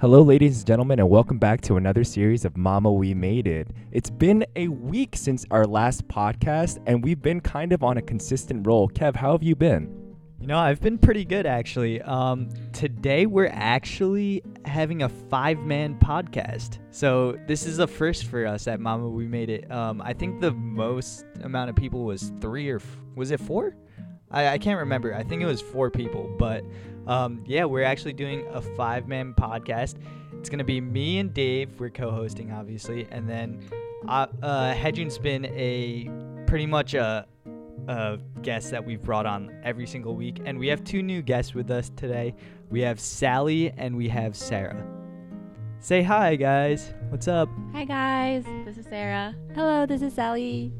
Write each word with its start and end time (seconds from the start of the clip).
Hello, 0.00 0.22
ladies 0.22 0.56
and 0.56 0.66
gentlemen, 0.66 0.98
and 0.98 1.10
welcome 1.10 1.36
back 1.36 1.60
to 1.60 1.76
another 1.76 2.04
series 2.04 2.46
of 2.46 2.56
Momma 2.56 2.90
We 2.90 3.12
Made 3.12 3.46
It. 3.46 3.68
It's 3.92 4.08
been 4.08 4.46
a 4.56 4.68
week 4.68 5.14
since 5.14 5.44
our 5.50 5.66
last 5.66 6.08
podcast, 6.08 6.78
and 6.86 7.04
we've 7.04 7.20
been 7.20 7.38
kind 7.42 7.70
of 7.70 7.82
on 7.82 7.98
a 7.98 8.00
consistent 8.00 8.66
roll. 8.66 8.88
Kev, 8.88 9.14
how 9.14 9.32
have 9.32 9.42
you 9.42 9.54
been? 9.54 10.16
You 10.40 10.46
know, 10.46 10.56
I've 10.56 10.80
been 10.80 10.96
pretty 10.96 11.26
good 11.26 11.44
actually. 11.44 12.00
Um, 12.00 12.48
today 12.72 13.26
we're 13.26 13.50
actually 13.52 14.42
having 14.64 15.02
a 15.02 15.08
five-man 15.10 15.98
podcast, 15.98 16.78
so 16.90 17.38
this 17.46 17.66
is 17.66 17.78
a 17.78 17.86
first 17.86 18.24
for 18.24 18.46
us 18.46 18.66
at 18.68 18.80
Momma. 18.80 19.06
We 19.06 19.26
made 19.26 19.50
it. 19.50 19.70
Um, 19.70 20.00
I 20.00 20.14
think 20.14 20.40
the 20.40 20.52
most 20.52 21.26
amount 21.42 21.68
of 21.68 21.76
people 21.76 22.06
was 22.06 22.32
three 22.40 22.70
or 22.70 22.76
f- 22.76 22.96
was 23.16 23.32
it 23.32 23.38
four? 23.38 23.76
I, 24.30 24.48
I 24.48 24.58
can't 24.58 24.78
remember. 24.78 25.14
I 25.14 25.24
think 25.24 25.42
it 25.42 25.46
was 25.46 25.60
four 25.60 25.90
people, 25.90 26.34
but 26.38 26.64
um, 27.06 27.42
yeah, 27.46 27.64
we're 27.64 27.84
actually 27.84 28.12
doing 28.12 28.46
a 28.52 28.60
five-man 28.60 29.34
podcast. 29.34 29.96
It's 30.38 30.48
gonna 30.48 30.64
be 30.64 30.80
me 30.80 31.18
and 31.18 31.32
Dave. 31.34 31.78
We're 31.78 31.90
co-hosting, 31.90 32.52
obviously, 32.52 33.06
and 33.10 33.28
then 33.28 33.62
uh, 34.08 34.26
uh, 34.42 34.74
Hedgen's 34.74 35.18
been 35.18 35.46
a 35.46 36.10
pretty 36.46 36.66
much 36.66 36.94
a 36.94 37.26
uh, 37.88 38.16
guests 38.42 38.70
that 38.70 38.84
we've 38.84 39.02
brought 39.02 39.26
on 39.26 39.50
every 39.62 39.86
single 39.86 40.14
week. 40.14 40.40
And 40.44 40.58
we 40.58 40.68
have 40.68 40.84
two 40.84 41.02
new 41.02 41.22
guests 41.22 41.54
with 41.54 41.70
us 41.70 41.90
today. 41.96 42.34
We 42.70 42.80
have 42.82 43.00
Sally 43.00 43.70
and 43.76 43.96
we 43.96 44.08
have 44.08 44.36
Sarah. 44.36 44.86
Say 45.80 46.02
hi, 46.02 46.36
guys. 46.36 46.92
What's 47.08 47.26
up? 47.26 47.48
Hi 47.72 47.84
guys, 47.84 48.44
this 48.64 48.78
is 48.78 48.86
Sarah. 48.86 49.34
Hello, 49.54 49.86
this 49.86 50.02
is 50.02 50.14
Sally. 50.14 50.72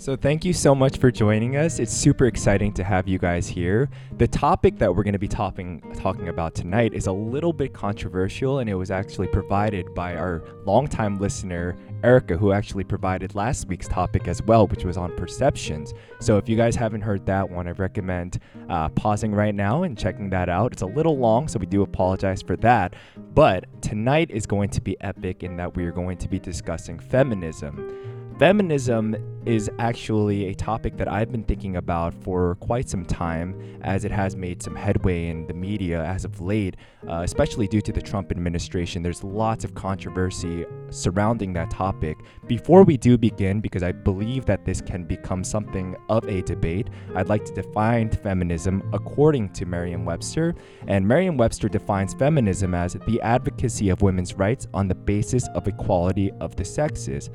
So, 0.00 0.16
thank 0.16 0.46
you 0.46 0.54
so 0.54 0.74
much 0.74 0.96
for 0.96 1.10
joining 1.10 1.56
us. 1.56 1.78
It's 1.78 1.92
super 1.92 2.24
exciting 2.24 2.72
to 2.72 2.82
have 2.82 3.06
you 3.06 3.18
guys 3.18 3.46
here. 3.46 3.90
The 4.16 4.26
topic 4.26 4.78
that 4.78 4.96
we're 4.96 5.02
going 5.02 5.12
to 5.12 5.18
be 5.18 5.28
talking, 5.28 5.82
talking 5.98 6.30
about 6.30 6.54
tonight 6.54 6.94
is 6.94 7.06
a 7.06 7.12
little 7.12 7.52
bit 7.52 7.74
controversial, 7.74 8.60
and 8.60 8.70
it 8.70 8.76
was 8.76 8.90
actually 8.90 9.26
provided 9.26 9.94
by 9.94 10.16
our 10.16 10.42
longtime 10.64 11.18
listener, 11.18 11.76
Erica, 12.02 12.38
who 12.38 12.50
actually 12.50 12.84
provided 12.84 13.34
last 13.34 13.68
week's 13.68 13.88
topic 13.88 14.26
as 14.26 14.42
well, 14.44 14.66
which 14.68 14.86
was 14.86 14.96
on 14.96 15.14
perceptions. 15.18 15.92
So, 16.18 16.38
if 16.38 16.48
you 16.48 16.56
guys 16.56 16.74
haven't 16.74 17.02
heard 17.02 17.26
that 17.26 17.50
one, 17.50 17.68
I 17.68 17.72
recommend 17.72 18.38
uh, 18.70 18.88
pausing 18.88 19.34
right 19.34 19.54
now 19.54 19.82
and 19.82 19.98
checking 19.98 20.30
that 20.30 20.48
out. 20.48 20.72
It's 20.72 20.80
a 20.80 20.86
little 20.86 21.18
long, 21.18 21.46
so 21.46 21.58
we 21.58 21.66
do 21.66 21.82
apologize 21.82 22.40
for 22.40 22.56
that. 22.56 22.94
But 23.34 23.66
tonight 23.82 24.30
is 24.30 24.46
going 24.46 24.70
to 24.70 24.80
be 24.80 24.98
epic 25.02 25.42
in 25.42 25.58
that 25.58 25.76
we 25.76 25.84
are 25.84 25.92
going 25.92 26.16
to 26.16 26.28
be 26.30 26.38
discussing 26.38 26.98
feminism. 26.98 28.19
Feminism 28.40 29.14
is 29.44 29.70
actually 29.78 30.46
a 30.46 30.54
topic 30.54 30.96
that 30.96 31.12
I've 31.12 31.30
been 31.30 31.44
thinking 31.44 31.76
about 31.76 32.14
for 32.24 32.54
quite 32.54 32.88
some 32.88 33.04
time, 33.04 33.78
as 33.82 34.06
it 34.06 34.10
has 34.10 34.34
made 34.34 34.62
some 34.62 34.74
headway 34.74 35.28
in 35.28 35.46
the 35.46 35.52
media 35.52 36.02
as 36.02 36.24
of 36.24 36.40
late, 36.40 36.78
uh, 37.06 37.20
especially 37.22 37.68
due 37.68 37.82
to 37.82 37.92
the 37.92 38.00
Trump 38.00 38.32
administration. 38.32 39.02
There's 39.02 39.22
lots 39.22 39.62
of 39.62 39.74
controversy 39.74 40.64
surrounding 40.88 41.52
that 41.52 41.70
topic. 41.70 42.16
Before 42.46 42.82
we 42.82 42.96
do 42.96 43.18
begin, 43.18 43.60
because 43.60 43.82
I 43.82 43.92
believe 43.92 44.46
that 44.46 44.64
this 44.64 44.80
can 44.80 45.04
become 45.04 45.44
something 45.44 45.94
of 46.08 46.26
a 46.26 46.40
debate, 46.40 46.88
I'd 47.14 47.28
like 47.28 47.44
to 47.44 47.52
define 47.52 48.08
feminism 48.08 48.88
according 48.94 49.50
to 49.50 49.66
Merriam 49.66 50.06
Webster. 50.06 50.54
And 50.88 51.06
Merriam 51.06 51.36
Webster 51.36 51.68
defines 51.68 52.14
feminism 52.14 52.74
as 52.74 52.94
the 53.06 53.20
advocacy 53.20 53.90
of 53.90 54.00
women's 54.00 54.32
rights 54.32 54.66
on 54.72 54.88
the 54.88 54.94
basis 54.94 55.46
of 55.54 55.68
equality 55.68 56.30
of 56.40 56.56
the 56.56 56.64
sexes 56.64 57.28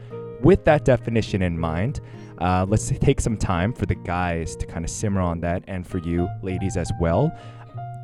with 0.45 0.63
that 0.63 0.85
definition 0.85 1.41
in 1.41 1.59
mind, 1.59 1.99
uh, 2.37 2.65
let's 2.69 2.87
take 2.99 3.19
some 3.19 3.35
time 3.35 3.73
for 3.73 3.87
the 3.87 3.95
guys 3.95 4.55
to 4.57 4.67
kind 4.67 4.85
of 4.85 4.91
simmer 4.91 5.19
on 5.19 5.39
that 5.41 5.63
and 5.67 5.85
for 5.87 5.97
you 5.97 6.29
ladies 6.43 6.77
as 6.77 6.91
well. 7.01 7.35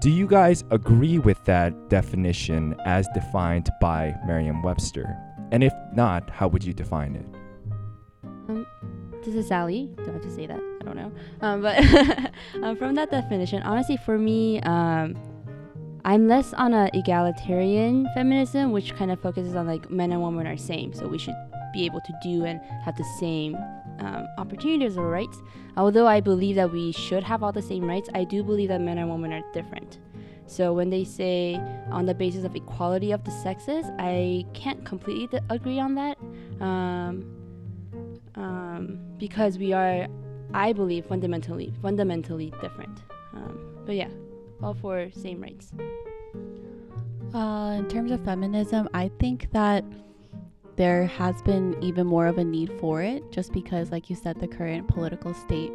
Do 0.02 0.10
you 0.10 0.26
guys 0.26 0.64
agree 0.72 1.20
with 1.20 1.38
that 1.46 1.90
definition 1.90 2.76
as 2.86 3.08
defined 3.14 3.70
by 3.80 4.16
Merriam 4.26 4.64
Webster? 4.64 5.16
And 5.52 5.64
if 5.64 5.74
not, 5.94 6.32
how 6.32 6.48
would 6.48 6.64
you 6.64 6.74
define 6.74 7.16
it? 7.16 7.26
Um, 8.50 8.66
this 9.24 9.36
is 9.36 9.48
Sally. 9.48 9.92
Do 9.98 10.10
I 10.10 10.14
have 10.14 10.22
to 10.24 10.32
say 10.32 10.48
that? 10.48 10.60
I 10.60 10.84
don't 10.84 10.96
know. 10.96 11.12
Um, 11.42 11.62
but 11.62 11.78
um, 12.64 12.76
from 12.78 12.96
that 12.96 13.12
definition, 13.12 13.62
honestly, 13.62 13.98
for 13.98 14.18
me, 14.18 14.60
um, 14.62 15.16
I'm 16.04 16.28
less 16.28 16.54
on 16.54 16.74
a 16.74 16.90
egalitarian 16.96 18.10
feminism, 18.16 18.72
which 18.72 18.96
kind 18.96 19.12
of 19.12 19.22
focuses 19.22 19.56
on 19.56 19.68
like 19.68 19.92
men 19.92 20.12
and 20.12 20.24
women 20.24 20.48
are 20.48 20.58
same, 20.58 20.94
so 20.94 21.08
we 21.08 21.20
should 21.20 21.36
be 21.72 21.86
able 21.86 22.02
to 22.02 22.14
do 22.22 22.46
and 22.46 22.62
have 22.84 22.96
the 22.98 23.06
same 23.20 23.56
um, 24.00 24.28
opportunities 24.38 24.98
or 24.98 25.10
rights. 25.10 25.38
Although 25.78 26.08
I 26.08 26.20
believe 26.20 26.56
that 26.56 26.72
we 26.72 26.92
should 26.92 27.24
have 27.24 27.44
all 27.44 27.52
the 27.52 27.62
same 27.62 27.86
rights, 27.86 28.10
I 28.14 28.24
do 28.24 28.44
believe 28.44 28.70
that 28.70 28.82
men 28.82 28.98
and 28.98 29.10
women 29.10 29.34
are 29.34 29.44
different. 29.54 30.00
So 30.48 30.74
when 30.74 30.90
they 30.90 31.06
say 31.06 31.56
on 31.92 32.06
the 32.06 32.14
basis 32.14 32.44
of 32.44 32.56
equality 32.56 33.12
of 33.14 33.24
the 33.24 33.32
sexes, 33.32 33.86
I 34.00 34.46
can't 34.54 34.84
completely 34.84 35.28
th- 35.28 35.44
agree 35.50 35.80
on 35.80 35.96
that. 35.96 36.18
Um, 36.60 37.38
um, 38.36 39.00
because 39.18 39.58
we 39.58 39.72
are, 39.74 40.08
I 40.54 40.74
believe, 40.74 41.06
fundamentally 41.06 41.74
fundamentally 41.82 42.52
different. 42.62 43.04
Um, 43.34 43.84
but 43.86 43.96
yeah, 43.96 44.10
all 44.62 44.74
for 44.74 45.10
same 45.12 45.42
rights. 45.42 45.74
Uh, 47.34 47.76
in 47.78 47.88
terms 47.88 48.12
of 48.12 48.24
feminism, 48.26 48.90
I 48.94 49.10
think 49.20 49.52
that 49.52 49.86
there 50.82 51.06
has 51.06 51.44
been 51.44 51.78
even 51.80 52.08
more 52.08 52.26
of 52.26 52.40
a 52.40 52.44
need 52.44 52.74
for 52.80 53.04
it 53.04 53.32
just 53.32 53.54
because, 53.54 53.92
like 53.92 54.10
you 54.10 54.16
said, 54.16 54.40
the 54.40 54.48
current 54.48 54.88
political 54.88 55.32
state. 55.32 55.72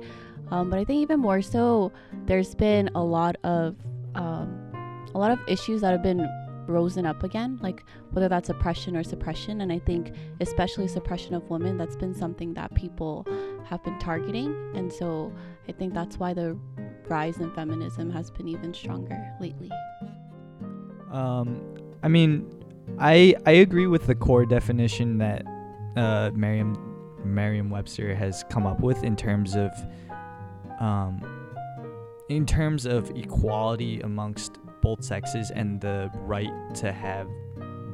Um, 0.51 0.69
but 0.69 0.81
I 0.81 0.85
think 0.85 1.01
even 1.01 1.21
more 1.21 1.41
so, 1.43 1.93
there's 2.25 2.57
been 2.57 2.91
a 2.93 3.05
lot 3.05 3.37
of 3.45 3.77
um, 4.17 4.49
a 5.15 5.19
lot 5.19 5.31
of 5.31 5.39
issues 5.47 5.83
that 5.83 5.93
have 5.93 6.03
been 6.03 6.29
risen 6.67 7.07
up 7.07 7.23
again, 7.23 7.57
like 7.63 7.85
whether 8.11 8.29
that's 8.29 8.49
oppression 8.49 8.97
or 8.97 9.05
suppression. 9.05 9.61
And 9.61 9.71
I 9.71 9.79
think, 9.79 10.11
especially 10.41 10.89
suppression 10.89 11.35
of 11.35 11.49
women, 11.51 11.79
that's 11.79 11.95
been 11.95 12.13
something 12.13 12.53
that 12.55 12.75
people 12.75 13.29
have 13.65 13.85
been 13.85 14.01
targeting. 14.01 14.57
And 14.75 14.93
so 14.93 15.33
I 15.69 15.73
think 15.73 15.95
that's 15.95 16.19
why 16.19 16.35
the 16.35 16.59
rise 17.07 17.39
in 17.39 17.53
feminism 17.53 18.11
has 18.11 18.33
been 18.33 18.49
even 18.49 18.75
stronger 18.75 19.25
lately. 19.41 19.71
Um, 21.13 21.61
I 22.03 22.09
mean, 22.09 22.56
I 22.99 23.35
I 23.45 23.53
agree 23.53 23.87
with 23.87 24.07
the 24.07 24.15
core 24.15 24.47
definition 24.47 25.19
that 25.19 25.45
uh, 25.97 26.31
Merriam 26.35 26.77
Merriam-Webster 27.25 28.15
has 28.15 28.45
come 28.51 28.67
up 28.67 28.81
with 28.81 29.03
in 29.03 29.17
terms 29.17 29.55
of 29.57 29.71
um, 30.81 31.21
in 32.29 32.47
terms 32.47 32.87
of 32.87 33.11
equality 33.11 34.01
amongst 34.01 34.59
both 34.83 35.03
sexes 35.05 35.51
and 35.51 35.81
the 35.81 36.11
right 36.15 36.53
to 36.75 36.93
have 36.93 37.29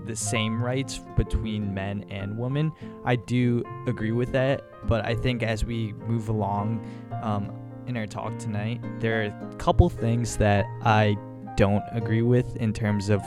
the 0.04 0.16
same 0.16 0.62
rights 0.62 1.00
between 1.16 1.72
men 1.72 2.04
and 2.10 2.36
women. 2.36 2.72
I 3.04 3.16
do 3.16 3.62
agree 3.86 4.10
with 4.12 4.32
that, 4.32 4.64
but 4.88 5.04
I 5.04 5.14
think 5.14 5.42
as 5.42 5.64
we 5.64 5.92
move 5.92 6.28
along 6.28 6.84
um, 7.22 7.52
in 7.86 7.96
our 7.96 8.06
talk 8.06 8.36
tonight, 8.38 8.80
there 8.98 9.22
are 9.22 9.24
a 9.24 9.54
couple 9.56 9.88
things 9.88 10.36
that 10.38 10.66
I 10.82 11.16
don't 11.56 11.84
agree 11.92 12.22
with 12.22 12.56
in 12.56 12.72
terms 12.72 13.10
of 13.10 13.22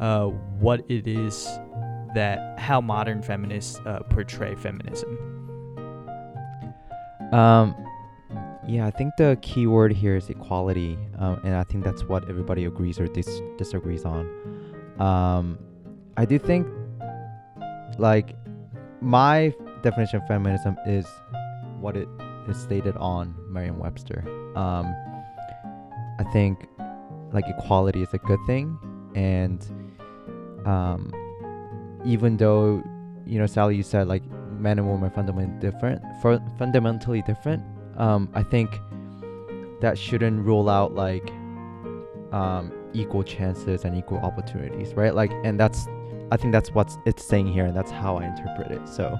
uh, 0.00 0.26
what 0.58 0.84
it 0.88 1.06
is 1.06 1.46
that 2.14 2.58
how 2.58 2.80
modern 2.80 3.22
feminists 3.22 3.80
uh, 3.86 4.00
portray 4.10 4.54
feminism. 4.54 5.18
Um, 7.32 7.74
yeah, 8.66 8.86
I 8.86 8.90
think 8.90 9.16
the 9.18 9.36
key 9.42 9.66
word 9.66 9.92
here 9.92 10.16
is 10.16 10.30
equality, 10.30 10.96
um, 11.18 11.40
and 11.44 11.54
I 11.54 11.64
think 11.64 11.84
that's 11.84 12.04
what 12.04 12.28
everybody 12.30 12.64
agrees 12.64 12.98
or 12.98 13.06
dis- 13.06 13.42
disagrees 13.58 14.04
on. 14.04 14.30
Um, 14.98 15.58
I 16.16 16.24
do 16.24 16.38
think, 16.38 16.66
like, 17.98 18.36
my 19.00 19.52
definition 19.82 20.22
of 20.22 20.28
feminism 20.28 20.76
is 20.86 21.06
what 21.80 21.96
it 21.96 22.08
is 22.48 22.56
stated 22.56 22.96
on 22.96 23.34
Merriam-Webster. 23.48 24.24
Um, 24.56 24.86
I 26.18 26.24
think, 26.32 26.66
like, 27.32 27.44
equality 27.48 28.02
is 28.02 28.14
a 28.14 28.18
good 28.18 28.40
thing, 28.46 28.78
and 29.14 29.66
um, 30.66 31.12
even 32.04 32.36
though, 32.36 32.82
you 33.24 33.38
know, 33.38 33.46
Sally, 33.46 33.76
you 33.76 33.82
said 33.82 34.08
like 34.08 34.22
men 34.58 34.78
and 34.78 34.88
women 34.88 35.10
are 35.10 35.14
fundamentally 35.14 35.58
different, 35.60 36.02
fundamentally 36.58 37.22
different 37.22 37.62
um, 37.96 38.28
I 38.34 38.42
think 38.42 38.80
that 39.80 39.98
shouldn't 39.98 40.44
rule 40.44 40.68
out 40.68 40.94
like 40.94 41.30
um, 42.32 42.72
equal 42.92 43.22
chances 43.22 43.84
and 43.84 43.96
equal 43.96 44.18
opportunities, 44.18 44.94
right? 44.94 45.14
Like, 45.14 45.32
and 45.44 45.58
that's 45.58 45.86
I 46.32 46.36
think 46.36 46.52
that's 46.52 46.70
what 46.70 46.90
it's 47.06 47.24
saying 47.24 47.52
here, 47.52 47.66
and 47.66 47.76
that's 47.76 47.90
how 47.90 48.16
I 48.16 48.26
interpret 48.26 48.70
it. 48.72 48.88
So, 48.88 49.16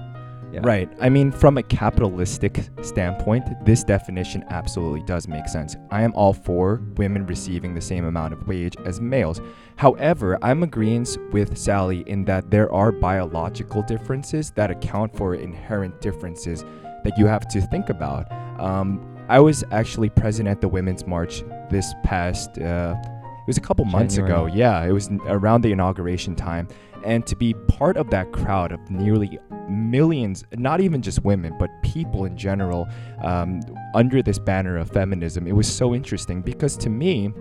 yeah. 0.55 0.61
Right. 0.63 0.89
I 1.01 1.09
mean, 1.09 1.31
from 1.33 1.57
a 1.57 1.63
capitalistic 1.63 2.69
standpoint, 2.81 3.45
this 3.65 3.83
definition 3.83 4.45
absolutely 4.49 5.03
does 5.03 5.27
make 5.27 5.49
sense. 5.49 5.75
I 5.91 6.01
am 6.01 6.13
all 6.13 6.33
for 6.33 6.81
women 6.95 7.25
receiving 7.25 7.75
the 7.75 7.81
same 7.81 8.05
amount 8.05 8.33
of 8.33 8.47
wage 8.47 8.73
as 8.85 9.01
males. 9.01 9.41
However, 9.75 10.39
I'm 10.41 10.63
agreeing 10.63 11.05
with 11.33 11.57
Sally 11.57 12.05
in 12.07 12.23
that 12.25 12.51
there 12.51 12.71
are 12.71 12.93
biological 12.93 13.81
differences 13.81 14.51
that 14.51 14.71
account 14.71 15.13
for 15.13 15.35
inherent 15.35 15.99
differences 15.99 16.63
that 17.03 17.17
you 17.17 17.25
have 17.25 17.49
to 17.49 17.59
think 17.59 17.89
about. 17.89 18.31
Um, 18.57 19.05
I 19.27 19.41
was 19.41 19.65
actually 19.71 20.09
present 20.09 20.47
at 20.47 20.61
the 20.61 20.69
Women's 20.69 21.05
March 21.05 21.43
this 21.69 21.93
past 22.03 22.57
uh, 22.59 22.95
It 22.97 23.47
was 23.47 23.57
a 23.57 23.61
couple 23.61 23.83
months 23.83 24.17
ago. 24.17 24.45
Yeah, 24.45 24.85
it 24.85 24.93
was 24.93 25.09
around 25.27 25.63
the 25.63 25.73
inauguration 25.73 26.33
time, 26.33 26.69
and 27.05 27.25
to 27.27 27.35
be 27.35 27.53
part 27.67 27.97
of 27.97 28.09
that 28.09 28.31
crowd 28.31 28.71
of 28.71 28.89
nearly 28.89 29.39
millions, 29.69 30.43
not 30.57 30.81
even 30.81 31.01
just 31.01 31.23
women, 31.23 31.55
but 31.57 31.69
people 31.83 32.25
in 32.25 32.35
general, 32.35 32.87
um, 33.23 33.61
under 33.93 34.21
this 34.21 34.39
banner 34.39 34.77
of 34.77 34.89
feminism, 34.89 35.47
it 35.47 35.53
was 35.53 35.67
so 35.67 35.93
interesting 35.93 36.41
because 36.41 36.75
to 36.77 36.89
me, 36.89 37.31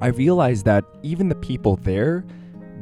I 0.00 0.08
realized 0.08 0.64
that 0.64 0.84
even 1.02 1.28
the 1.28 1.36
people 1.36 1.76
there, 1.76 2.24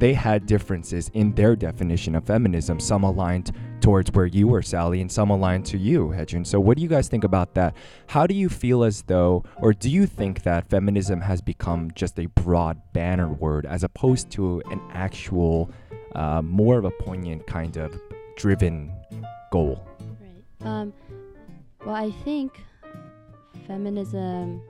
they 0.01 0.15
had 0.15 0.47
differences 0.47 1.11
in 1.15 1.35
their 1.35 1.55
definition 1.55 2.15
of 2.15 2.25
feminism. 2.25 2.81
Some 2.81 3.05
aligned 3.05 3.53
towards 3.81 4.11
where 4.13 4.27
you 4.27 4.49
were, 4.49 4.63
Sally, 4.63 5.01
and 5.01 5.13
some 5.13 5.31
aligned 5.31 5.67
to 5.67 5.79
you, 5.79 6.09
Hedjun. 6.09 6.47
So, 6.47 6.59
what 6.59 6.77
do 6.77 6.83
you 6.83 6.89
guys 6.89 7.09
think 7.09 7.23
about 7.23 7.55
that? 7.55 7.77
How 8.09 8.27
do 8.27 8.35
you 8.35 8.49
feel 8.49 8.83
as 8.83 9.03
though, 9.03 9.45
or 9.57 9.73
do 9.73 9.91
you 9.91 10.07
think 10.07 10.43
that 10.43 10.69
feminism 10.69 11.21
has 11.21 11.41
become 11.43 11.91
just 11.95 12.19
a 12.19 12.27
broad 12.27 12.81
banner 12.95 13.29
word 13.29 13.67
as 13.67 13.85
opposed 13.85 14.31
to 14.31 14.63
an 14.71 14.81
actual, 14.93 15.71
uh, 16.15 16.41
more 16.43 16.79
of 16.79 16.85
a 16.87 16.91
poignant 16.91 17.47
kind 17.47 17.77
of 17.77 17.95
driven 18.37 18.93
goal? 19.53 19.87
Right. 20.21 20.67
Um, 20.67 20.93
well, 21.85 21.95
I 21.95 22.11
think 22.25 22.59
feminism. 23.67 24.63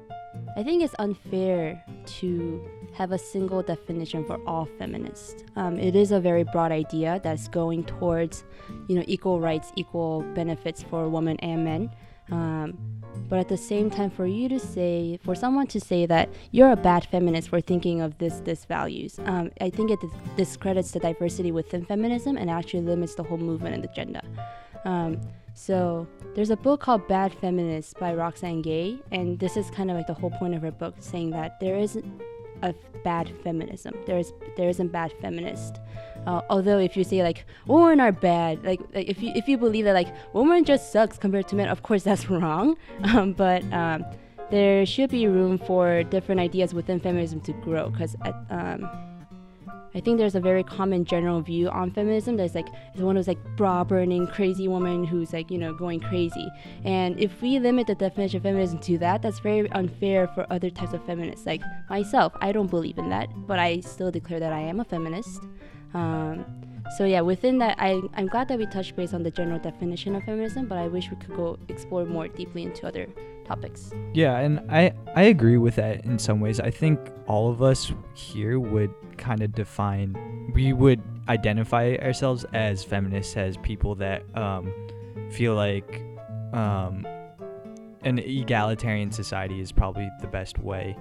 I 0.57 0.63
think 0.63 0.83
it's 0.83 0.95
unfair 0.99 1.83
to 2.19 2.69
have 2.95 3.13
a 3.13 3.19
single 3.19 3.63
definition 3.63 4.25
for 4.25 4.39
all 4.47 4.67
feminists. 4.79 5.45
Um, 5.57 5.79
it 5.79 5.95
is 5.95 6.13
a 6.13 6.21
very 6.21 6.45
broad 6.45 6.73
idea 6.73 7.21
that's 7.23 7.49
going 7.49 7.85
towards, 7.85 8.45
you 8.89 8.97
know, 8.97 9.05
equal 9.07 9.41
rights, 9.41 9.73
equal 9.77 10.23
benefits 10.35 10.83
for 10.83 11.09
women 11.09 11.37
and 11.39 11.65
men. 11.65 11.91
Um, 12.31 12.79
but 13.29 13.39
at 13.39 13.49
the 13.49 13.57
same 13.57 13.91
time, 13.91 14.11
for 14.11 14.27
you 14.27 14.49
to 14.49 14.59
say, 14.59 15.19
for 15.25 15.35
someone 15.35 15.67
to 15.69 15.81
say 15.81 16.07
that 16.07 16.29
you're 16.53 16.73
a 16.73 16.77
bad 16.77 17.05
feminist 17.07 17.49
for 17.49 17.61
thinking 17.61 18.01
of 18.01 18.19
this, 18.19 18.41
this 18.41 18.65
values, 18.65 19.19
um, 19.25 19.51
I 19.61 19.71
think 19.71 19.91
it 19.91 20.01
dis- 20.01 20.11
discredits 20.37 20.91
the 20.93 21.01
diversity 21.01 21.53
within 21.53 21.85
feminism 21.85 22.37
and 22.37 22.51
actually 22.51 22.83
limits 22.83 23.15
the 23.15 23.23
whole 23.23 23.39
movement 23.39 23.75
and 23.75 23.85
agenda. 23.85 24.23
Um, 24.85 25.21
so 25.61 26.07
there's 26.35 26.49
a 26.49 26.57
book 26.57 26.81
called 26.81 27.07
Bad 27.07 27.35
Feminists 27.35 27.93
by 27.93 28.15
Roxane 28.15 28.63
Gay, 28.63 28.99
and 29.13 29.39
this 29.39 29.59
is 29.59 29.71
kind 29.71 29.91
of 29.91 29.97
like 29.99 30.07
the 30.07 30.15
whole 30.15 30.31
point 30.31 30.55
of 30.55 30.63
her 30.63 30.71
book, 30.71 30.95
saying 31.01 31.31
that 31.33 31.61
there 31.61 31.77
isn't 31.77 32.23
a 32.63 32.75
bad 33.05 33.31
feminism. 33.45 33.95
There 34.07 34.19
is 34.19 34.33
there 34.57 34.71
isn't 34.71 34.89
bad 34.89 35.13
feminist. 35.21 35.79
Uh, 36.27 36.41
although 36.49 36.79
if 36.79 36.97
you 36.97 37.05
say 37.05 37.23
like 37.23 37.45
women 37.67 38.01
are 38.01 38.11
bad, 38.11 38.65
like, 38.65 38.81
like 38.95 39.07
if 39.07 39.21
you 39.23 39.33
if 39.35 39.49
you 39.49 39.59
believe 39.59 39.85
that 39.85 39.93
like 39.93 40.09
women 40.33 40.65
just 40.65 40.93
sucks 40.93 41.19
compared 41.19 41.47
to 41.49 41.57
men, 41.57 41.69
of 41.69 41.83
course 41.83 42.05
that's 42.05 42.31
wrong. 42.31 42.79
Um, 43.05 43.35
but 43.35 43.63
um, 43.71 44.07
there 44.51 44.87
should 44.87 45.11
be 45.11 45.27
room 45.27 45.59
for 45.59 46.05
different 46.05 46.41
ideas 46.41 46.73
within 46.73 47.01
feminism 47.01 47.43
to 47.43 47.53
grow, 47.53 47.91
because 47.91 48.17
um, 48.49 48.89
I 49.95 50.01
think 50.01 50.19
there's 50.19 50.35
a 50.35 50.41
very 50.41 50.63
common 50.63 51.05
general 51.05 51.41
view 51.41 51.69
on 51.69 51.91
feminism. 51.91 52.37
There's 52.37 52.55
like 52.55 52.69
is 52.95 53.03
one 53.03 53.17
of 53.17 53.25
those 53.25 53.29
like 53.29 53.43
bra 53.57 53.85
burning 53.85 54.27
crazy 54.27 54.69
woman 54.69 55.05
who's 55.05 55.33
like 55.33 55.51
you 55.51 55.59
know 55.59 55.75
going 55.75 56.01
crazy. 56.01 56.49
And 56.85 57.19
if 57.19 57.41
we 57.43 57.59
limit 57.59 57.87
the 57.87 57.95
definition 57.95 58.39
of 58.39 58.43
feminism 58.45 58.79
to 58.81 58.99
that, 58.99 59.23
that's 59.23 59.41
very 59.41 59.71
unfair 59.73 60.29
for 60.29 60.47
other 60.51 60.71
types 60.71 60.93
of 60.93 61.05
feminists. 61.05 61.47
Like 61.47 61.63
myself, 61.89 62.33
I 62.41 62.53
don't 62.53 62.71
believe 62.71 62.99
in 62.99 63.09
that, 63.11 63.29
but 63.47 63.59
I 63.59 63.81
still 63.81 64.11
declare 64.11 64.41
that 64.41 64.53
I 64.53 64.61
am 64.61 64.81
a 64.81 64.85
feminist. 64.85 65.41
Um, 65.95 66.45
so 66.97 67.05
yeah, 67.05 67.21
within 67.21 67.59
that, 67.59 67.77
I, 67.79 68.01
I'm 68.15 68.27
glad 68.27 68.49
that 68.49 68.59
we 68.59 68.67
touched 68.67 68.97
base 68.97 69.15
on 69.15 69.23
the 69.23 69.31
general 69.31 69.59
definition 69.59 70.17
of 70.17 70.25
feminism, 70.25 70.67
but 70.67 70.79
I 70.79 70.89
wish 70.89 71.11
we 71.11 71.17
could 71.17 71.37
go 71.37 71.59
explore 71.69 72.05
more 72.05 72.27
deeply 72.27 72.65
into 72.65 72.87
other 72.87 73.07
topics. 73.51 73.91
Yeah, 74.15 74.39
and 74.39 74.61
I 74.71 74.93
I 75.17 75.23
agree 75.23 75.59
with 75.59 75.75
that 75.77 76.05
in 76.05 76.19
some 76.19 76.41
ways. 76.41 76.61
I 76.61 76.71
think 76.71 76.99
all 77.27 77.51
of 77.51 77.63
us 77.63 77.93
here 78.15 78.59
would 78.59 78.93
kind 79.19 79.43
of 79.43 79.53
define 79.53 80.17
we 80.55 80.73
would 80.73 81.01
identify 81.29 81.97
ourselves 82.03 82.45
as 82.53 82.83
feminists 82.83 83.37
as 83.37 83.57
people 83.59 83.95
that 83.97 84.23
um, 84.37 84.73
feel 85.31 85.55
like 85.55 86.03
um, 86.53 87.07
an 88.03 88.19
egalitarian 88.19 89.13
society 89.13 89.61
is 89.61 89.71
probably 89.71 90.09
the 90.21 90.27
best 90.27 90.59
way 90.59 90.97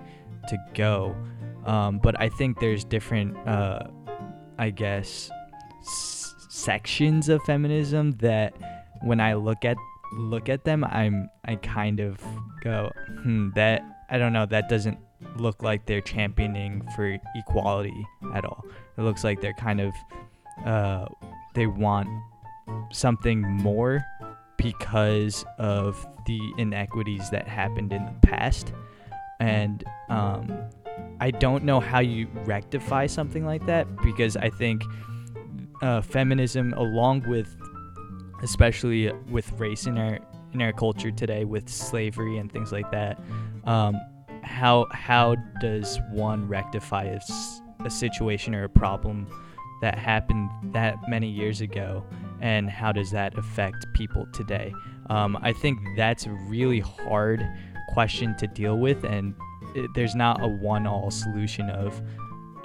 to 0.48 0.58
go. 0.76 1.16
Um, 1.66 2.00
but 2.00 2.20
I 2.20 2.30
think 2.30 2.60
there's 2.60 2.84
different, 2.84 3.36
uh, 3.48 3.88
I 4.60 4.70
guess, 4.70 5.32
s- 5.82 6.36
sections 6.50 7.28
of 7.30 7.42
feminism 7.44 8.12
that 8.20 8.54
when 9.02 9.20
I 9.20 9.34
look 9.34 9.66
at 9.66 9.78
look 10.14 10.50
at 10.50 10.64
them, 10.64 10.84
I'm 10.84 11.30
I 11.46 11.56
kind 11.56 12.00
of 12.00 12.20
go, 12.64 12.92
hmm, 13.24 13.50
that 13.56 13.84
I 14.10 14.18
don't 14.18 14.34
know, 14.34 14.46
that 14.48 14.70
doesn't 14.70 14.98
look 15.38 15.62
like 15.64 15.86
they're 15.86 16.02
championing 16.02 16.88
for 16.96 17.18
equality 17.36 18.06
at 18.34 18.46
all. 18.46 18.66
It 18.98 19.02
looks 19.02 19.24
like 19.24 19.42
they're 19.42 19.54
kind 19.54 19.82
of 19.82 19.94
uh, 20.66 21.06
they 21.56 21.68
want 21.68 22.08
something 22.92 23.42
more 23.42 24.04
because 24.58 25.46
of 25.58 26.06
the 26.26 26.40
inequities 26.58 27.30
that 27.30 27.48
happened 27.48 27.94
in 27.94 28.06
the 28.06 28.28
past, 28.28 28.74
and 29.40 29.84
um, 30.10 30.52
I 31.20 31.32
don't 31.32 31.64
know 31.64 31.80
how 31.80 32.00
you 32.00 32.28
rectify 32.46 33.08
something 33.08 33.46
like 33.46 33.66
that 33.68 33.88
because 34.02 34.36
I 34.38 34.50
think 34.50 34.84
uh, 35.82 36.02
feminism, 36.02 36.74
along 36.74 37.28
with 37.28 37.56
especially 38.44 39.12
with 39.30 39.52
race 39.54 39.86
in 39.86 39.98
our 39.98 40.20
in 40.54 40.62
our 40.62 40.74
culture 40.74 41.12
today 41.12 41.46
with 41.46 41.70
slavery 41.70 42.38
and 42.38 42.52
things 42.52 42.72
like 42.72 42.90
that 42.92 43.20
um, 43.66 43.96
how 44.44 44.88
how 44.92 45.36
does 45.60 46.00
one 46.12 46.48
rectify 46.48 47.04
a, 47.04 47.20
a, 47.86 47.90
situation 47.90 48.56
or 48.56 48.64
a 48.64 48.70
problem 48.70 49.28
that 49.82 49.98
happened 49.98 50.50
that 50.74 50.96
many 51.08 51.30
years 51.30 51.62
ago? 51.62 52.04
And 52.42 52.70
how 52.70 52.92
does 52.92 53.12
that 53.12 53.38
affect 53.38 53.86
people 53.94 54.26
today? 54.34 54.74
Um, 55.10 55.38
i 55.42 55.52
think 55.52 55.80
that's 55.96 56.28
a 56.28 56.32
really 56.48 56.82
hard 56.82 57.48
question 57.94 58.36
to 58.38 58.46
deal 58.48 58.78
with 58.78 59.04
and 59.04 59.34
it, 59.76 59.90
there's 59.96 60.14
not 60.14 60.42
a 60.42 60.48
one-all 60.48 61.10
solution 61.10 61.70
of 61.72 62.00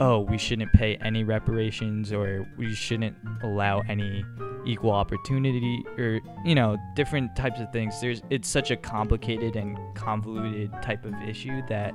oh 0.00 0.20
we 0.20 0.38
shouldn't 0.38 0.72
pay 0.72 0.96
any 0.96 1.24
reparations 1.24 2.12
or 2.12 2.46
we 2.56 2.74
shouldn't 2.74 3.16
allow 3.42 3.80
any 3.88 4.24
equal 4.66 4.90
opportunity 4.90 5.84
or 5.98 6.20
you 6.44 6.54
know 6.54 6.76
different 6.96 7.34
types 7.36 7.60
of 7.60 7.70
things 7.70 8.00
there's 8.00 8.22
it's 8.30 8.48
such 8.48 8.70
a 8.70 8.76
complicated 8.76 9.56
and 9.56 9.78
convoluted 9.94 10.70
type 10.82 11.04
of 11.04 11.14
issue 11.28 11.60
that 11.68 11.92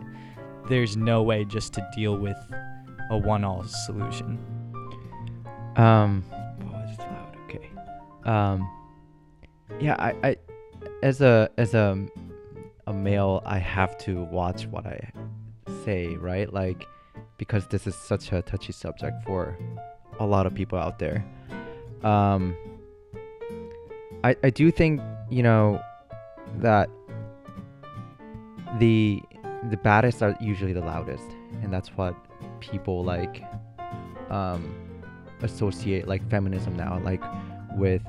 there's 0.67 0.95
no 0.95 1.23
way 1.23 1.43
just 1.43 1.73
to 1.73 1.89
deal 1.95 2.15
with 2.17 2.37
a 3.11 3.17
one-all 3.17 3.63
solution 3.63 4.37
Um, 5.75 6.23
oh, 6.33 6.81
it's 6.89 6.99
loud. 6.99 7.37
Okay. 7.45 7.69
Um, 8.25 8.69
yeah, 9.79 9.95
I, 9.97 10.13
I, 10.29 10.37
as 11.03 11.21
a 11.21 11.49
as 11.57 11.73
a 11.73 12.05
a 12.87 12.93
male, 12.93 13.41
I 13.45 13.59
have 13.59 13.97
to 13.99 14.23
watch 14.25 14.65
what 14.67 14.85
I 14.85 15.11
say, 15.85 16.17
right? 16.17 16.51
Like, 16.51 16.85
because 17.39 17.65
this 17.67 17.87
is 17.87 17.95
such 17.95 18.31
a 18.31 18.43
touchy 18.43 18.71
subject 18.71 19.23
for 19.25 19.57
a 20.19 20.25
lot 20.25 20.45
of 20.45 20.53
people 20.53 20.77
out 20.77 20.99
there. 20.99 21.25
Um, 22.03 22.55
I 24.23 24.35
I 24.43 24.51
do 24.51 24.69
think 24.69 25.01
you 25.31 25.41
know 25.41 25.81
that 26.57 26.87
the 28.77 29.21
the 29.71 29.77
baddest 29.77 30.21
are 30.21 30.37
usually 30.39 30.73
the 30.73 30.81
loudest, 30.81 31.25
and 31.63 31.73
that's 31.73 31.89
what 31.97 32.15
people 32.59 33.03
like. 33.03 33.43
Um, 34.29 34.89
associate 35.41 36.07
like 36.07 36.27
feminism 36.29 36.75
now 36.75 36.99
like 37.03 37.23
with 37.75 38.01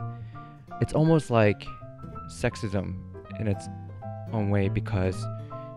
it's 0.81 0.93
almost 0.93 1.31
like 1.31 1.65
sexism 2.31 2.95
in 3.39 3.47
its 3.47 3.69
own 4.33 4.51
way 4.51 4.69
because 4.69 5.25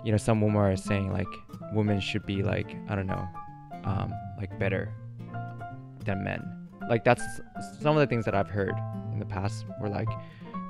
you 0.04 0.12
know 0.12 0.18
some 0.18 0.42
women 0.42 0.58
are 0.58 0.76
saying 0.76 1.12
like 1.12 1.28
women 1.74 2.00
should 2.00 2.26
be 2.26 2.44
like 2.44 2.76
i 2.90 2.96
don't 2.96 3.08
know 3.08 3.28
um, 3.84 4.14
like 4.38 4.58
better 4.60 4.94
than 6.06 6.24
men. 6.24 6.42
Like 6.90 7.04
that's 7.04 7.24
some 7.80 7.96
of 7.96 8.02
the 8.02 8.08
things 8.08 8.26
that 8.26 8.36
I've 8.36 8.50
heard 8.50 8.76
in 9.12 9.20
the 9.20 9.26
past 9.26 9.66
were 9.80 9.90
like, 9.90 10.10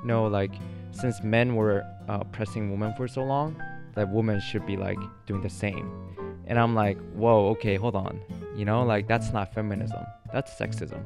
no, 0.04 0.26
like 0.26 0.52
since 0.92 1.22
men 1.22 1.56
were 1.56 1.84
uh, 2.08 2.22
women 2.54 2.94
for 2.96 3.08
so 3.08 3.24
long, 3.24 3.60
that 3.94 4.08
women 4.08 4.40
should 4.40 4.66
be 4.66 4.76
like 4.76 4.98
doing 5.26 5.42
the 5.42 5.50
same. 5.50 5.90
And 6.46 6.58
I'm 6.58 6.74
like, 6.74 6.98
whoa, 7.14 7.48
okay, 7.50 7.76
hold 7.76 7.96
on. 7.96 8.20
You 8.54 8.64
know, 8.64 8.84
like 8.84 9.08
that's 9.08 9.32
not 9.32 9.54
feminism. 9.54 10.04
That's 10.32 10.52
sexism. 10.54 11.04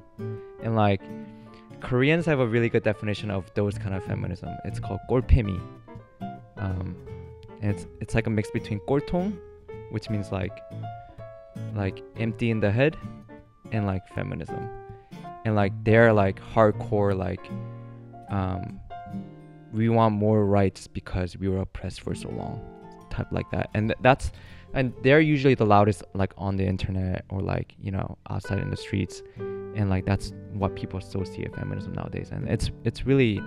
And 0.63 0.75
like 0.75 1.01
Koreans 1.81 2.27
have 2.27 2.41
a 2.41 2.47
really 2.47 2.69
good 2.69 2.83
definition 2.83 3.31
of 3.31 3.53
those 3.55 3.79
kind 3.79 3.95
of 3.95 4.05
feminism. 4.05 4.51
It's 4.65 4.81
called 4.81 5.01
gorpimi. 5.09 5.61
Um, 6.57 6.97
and 7.63 7.71
it's 7.73 7.87
it's 8.01 8.15
like 8.15 8.27
a 8.27 8.31
mix 8.31 8.51
between 8.51 8.81
gortong, 8.81 9.39
which 9.91 10.11
means 10.11 10.33
like 10.33 10.59
like 11.75 12.03
empty 12.17 12.51
in 12.51 12.61
the 12.61 12.71
head 12.71 12.97
and 13.73 13.87
like 13.87 14.07
feminism. 14.15 14.69
And 15.45 15.55
like 15.55 15.73
they're 15.85 16.13
like 16.13 16.41
hardcore 16.41 17.17
like 17.17 17.45
um 18.31 18.81
we 19.73 19.89
want 19.89 20.15
more 20.15 20.45
rights 20.47 20.87
because 20.87 21.37
we 21.37 21.49
were 21.49 21.61
oppressed 21.61 22.01
for 22.01 22.15
so 22.15 22.29
long 22.31 22.61
type 23.11 23.27
like 23.31 23.51
that. 23.51 23.71
And 23.75 23.89
th- 23.91 23.99
that's 24.03 24.33
and 24.75 24.93
they're 25.03 25.21
usually 25.21 25.55
the 25.55 25.67
loudest 25.67 26.03
like 26.15 26.33
on 26.37 26.57
the 26.57 26.67
internet 26.67 27.25
or 27.31 27.41
like 27.41 27.75
you 27.81 27.91
know 27.91 28.19
outside 28.31 28.59
in 28.59 28.71
the 28.71 28.77
streets. 28.77 29.23
And 29.39 29.91
like 29.91 30.05
that's 30.05 30.33
what 30.53 30.75
people 30.75 30.99
associate 30.99 31.55
feminism 31.55 31.93
nowadays. 31.93 32.31
And 32.33 32.49
it's 32.49 32.71
it's 32.85 33.07
really 33.07 33.41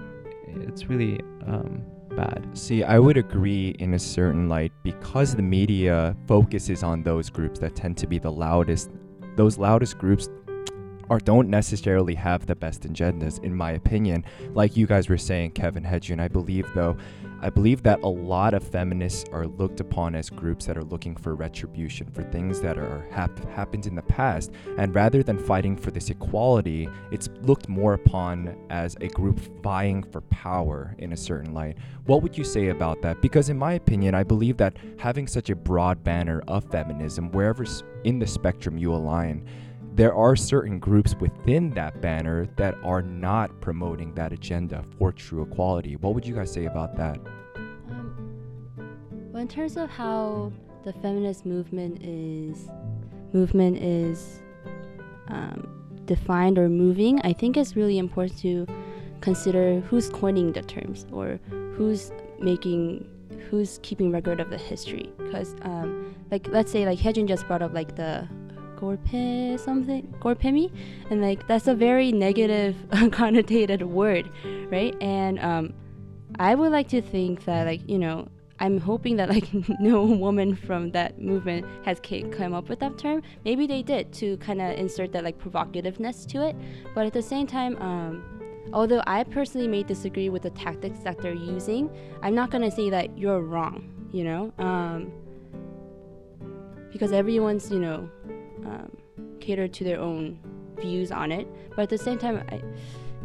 it's 0.47 0.85
really 0.85 1.19
um 1.45 1.83
bad 2.15 2.47
See, 2.53 2.83
I 2.83 2.99
would 2.99 3.17
agree 3.17 3.69
in 3.79 3.93
a 3.93 3.99
certain 3.99 4.49
light 4.49 4.73
because 4.83 5.35
the 5.35 5.41
media 5.41 6.15
focuses 6.27 6.83
on 6.83 7.03
those 7.03 7.29
groups 7.29 7.59
that 7.59 7.75
tend 7.75 7.97
to 7.97 8.07
be 8.07 8.19
the 8.19 8.31
loudest. 8.31 8.91
Those 9.35 9.57
loudest 9.57 9.97
groups 9.97 10.29
or 11.09 11.19
don't 11.19 11.49
necessarily 11.49 12.15
have 12.15 12.45
the 12.45 12.55
best 12.55 12.83
agendas, 12.83 13.43
in 13.43 13.55
my 13.55 13.71
opinion. 13.71 14.23
Like 14.53 14.77
you 14.77 14.87
guys 14.87 15.09
were 15.09 15.17
saying, 15.17 15.51
Kevin 15.51 15.83
Hedgen, 15.83 16.21
I 16.21 16.27
believe 16.27 16.67
though, 16.73 16.95
I 17.43 17.49
believe 17.49 17.81
that 17.83 18.03
a 18.03 18.07
lot 18.07 18.53
of 18.53 18.63
feminists 18.63 19.27
are 19.31 19.47
looked 19.47 19.79
upon 19.79 20.13
as 20.13 20.29
groups 20.29 20.67
that 20.67 20.77
are 20.77 20.83
looking 20.83 21.15
for 21.15 21.35
retribution 21.35 22.05
for 22.11 22.21
things 22.21 22.61
that 22.61 22.77
are 22.77 23.07
hap- 23.09 23.43
happened 23.49 23.87
in 23.87 23.95
the 23.95 24.03
past, 24.03 24.51
and 24.77 24.93
rather 24.93 25.23
than 25.23 25.39
fighting 25.39 25.75
for 25.75 25.89
this 25.89 26.11
equality, 26.11 26.87
it's 27.11 27.29
looked 27.41 27.67
more 27.67 27.95
upon 27.95 28.55
as 28.69 28.95
a 29.01 29.07
group 29.07 29.39
vying 29.63 30.03
for 30.03 30.21
power 30.21 30.95
in 30.99 31.13
a 31.13 31.17
certain 31.17 31.51
light. 31.51 31.77
What 32.05 32.21
would 32.21 32.37
you 32.37 32.43
say 32.43 32.69
about 32.69 33.01
that? 33.01 33.21
Because 33.23 33.49
in 33.49 33.57
my 33.57 33.73
opinion, 33.73 34.13
I 34.13 34.23
believe 34.23 34.57
that 34.57 34.77
having 34.99 35.25
such 35.25 35.49
a 35.49 35.55
broad 35.55 36.03
banner 36.03 36.43
of 36.47 36.63
feminism, 36.65 37.31
wherever 37.31 37.65
in 38.03 38.19
the 38.19 38.27
spectrum 38.27 38.77
you 38.77 38.93
align, 38.93 39.47
there 39.93 40.13
are 40.13 40.35
certain 40.35 40.79
groups 40.79 41.15
within 41.15 41.69
that 41.71 42.01
banner 42.01 42.47
that 42.55 42.75
are 42.83 43.01
not 43.01 43.59
promoting 43.59 44.13
that 44.15 44.31
agenda 44.31 44.83
for 44.97 45.11
true 45.11 45.41
equality. 45.41 45.97
What 45.97 46.15
would 46.15 46.25
you 46.25 46.35
guys 46.35 46.51
say 46.51 46.65
about 46.65 46.95
that? 46.95 47.19
Um, 47.55 49.29
well, 49.31 49.41
in 49.41 49.47
terms 49.47 49.75
of 49.75 49.89
how 49.89 50.53
the 50.83 50.93
feminist 50.93 51.45
movement 51.45 52.01
is 52.01 52.69
movement 53.33 53.77
is 53.77 54.41
um, 55.27 55.67
defined 56.05 56.57
or 56.57 56.69
moving, 56.69 57.21
I 57.23 57.33
think 57.33 57.57
it's 57.57 57.75
really 57.75 57.97
important 57.97 58.37
to 58.39 58.65
consider 59.19 59.81
who's 59.81 60.09
coining 60.09 60.53
the 60.53 60.61
terms 60.61 61.05
or 61.11 61.39
who's 61.75 62.11
making 62.39 63.07
who's 63.49 63.79
keeping 63.83 64.11
record 64.11 64.39
of 64.39 64.49
the 64.49 64.57
history. 64.57 65.11
Because, 65.17 65.55
um, 65.63 66.15
like, 66.31 66.47
let's 66.47 66.71
say 66.71 66.85
like 66.85 66.97
Hejin 66.97 67.27
just 67.27 67.45
brought 67.47 67.61
up 67.61 67.73
like 67.73 67.95
the 67.97 68.27
gorpe 68.81 69.59
something 69.59 70.13
gorpemi, 70.19 70.71
and 71.09 71.21
like 71.21 71.47
that's 71.47 71.67
a 71.67 71.75
very 71.75 72.11
negative 72.11 72.75
connotated 72.91 73.83
word, 73.83 74.29
right? 74.71 74.95
And 75.01 75.39
um, 75.39 75.73
I 76.39 76.55
would 76.55 76.71
like 76.71 76.89
to 76.89 77.01
think 77.01 77.45
that 77.45 77.67
like 77.67 77.87
you 77.87 77.99
know 77.99 78.27
I'm 78.61 78.79
hoping 78.79 79.17
that 79.17 79.29
like 79.29 79.49
no 79.79 80.03
woman 80.03 80.55
from 80.55 80.91
that 80.91 81.19
movement 81.19 81.65
has 81.83 81.99
come 82.31 82.53
up 82.53 82.69
with 82.69 82.79
that 82.79 82.97
term. 82.97 83.23
Maybe 83.43 83.67
they 83.67 83.81
did 83.81 84.13
to 84.13 84.37
kind 84.37 84.61
of 84.61 84.77
insert 84.77 85.11
that 85.13 85.23
like 85.23 85.39
provocativeness 85.39 86.27
to 86.27 86.47
it, 86.47 86.55
but 86.93 87.05
at 87.05 87.13
the 87.13 87.21
same 87.23 87.47
time, 87.47 87.75
um, 87.81 88.23
although 88.71 89.01
I 89.07 89.23
personally 89.23 89.67
may 89.67 89.83
disagree 89.83 90.29
with 90.29 90.43
the 90.43 90.51
tactics 90.51 90.99
that 90.99 91.17
they're 91.19 91.33
using, 91.33 91.89
I'm 92.21 92.35
not 92.35 92.51
gonna 92.51 92.71
say 92.71 92.89
that 92.89 93.17
you're 93.17 93.41
wrong. 93.41 93.87
You 94.11 94.25
know, 94.25 94.53
um, 94.59 95.11
because 96.91 97.13
everyone's 97.13 97.71
you 97.71 97.79
know 97.79 98.09
um, 98.65 98.97
catered 99.39 99.73
to 99.73 99.83
their 99.83 99.99
own 99.99 100.39
views 100.79 101.11
on 101.11 101.31
it, 101.31 101.47
but 101.75 101.83
at 101.83 101.89
the 101.89 101.97
same 101.97 102.17
time, 102.17 102.43
I, 102.49 102.61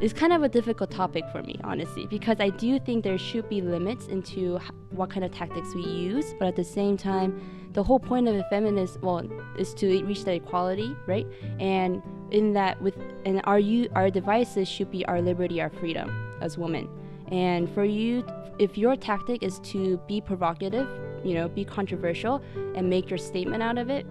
it's 0.00 0.12
kind 0.12 0.32
of 0.32 0.42
a 0.42 0.48
difficult 0.48 0.90
topic 0.90 1.24
for 1.32 1.42
me, 1.42 1.58
honestly, 1.64 2.06
because 2.06 2.36
I 2.38 2.50
do 2.50 2.78
think 2.78 3.02
there 3.02 3.16
should 3.16 3.48
be 3.48 3.62
limits 3.62 4.06
into 4.08 4.58
what 4.90 5.08
kind 5.10 5.24
of 5.24 5.32
tactics 5.32 5.74
we 5.74 5.84
use, 5.84 6.34
but 6.38 6.48
at 6.48 6.56
the 6.56 6.64
same 6.64 6.96
time, 6.96 7.40
the 7.72 7.82
whole 7.82 7.98
point 7.98 8.28
of 8.28 8.34
a 8.36 8.44
feminist, 8.50 9.00
well, 9.02 9.26
is 9.58 9.72
to 9.74 10.04
reach 10.04 10.24
that 10.24 10.34
equality, 10.34 10.94
right? 11.06 11.26
And 11.60 12.02
in 12.30 12.52
that, 12.54 12.80
with 12.82 12.96
and 13.24 13.40
our 13.44 13.58
you, 13.58 13.88
our 13.94 14.10
devices 14.10 14.68
should 14.68 14.90
be 14.90 15.04
our 15.06 15.22
liberty, 15.22 15.60
our 15.60 15.70
freedom 15.70 16.38
as 16.40 16.58
women. 16.58 16.88
And 17.28 17.70
for 17.70 17.84
you, 17.84 18.24
if 18.58 18.78
your 18.78 18.96
tactic 18.96 19.42
is 19.42 19.58
to 19.60 19.98
be 20.06 20.20
provocative, 20.20 20.88
you 21.24 21.34
know, 21.34 21.48
be 21.48 21.64
controversial, 21.64 22.42
and 22.74 22.88
make 22.88 23.10
your 23.10 23.18
statement 23.18 23.62
out 23.62 23.78
of 23.78 23.90
it 23.90 24.06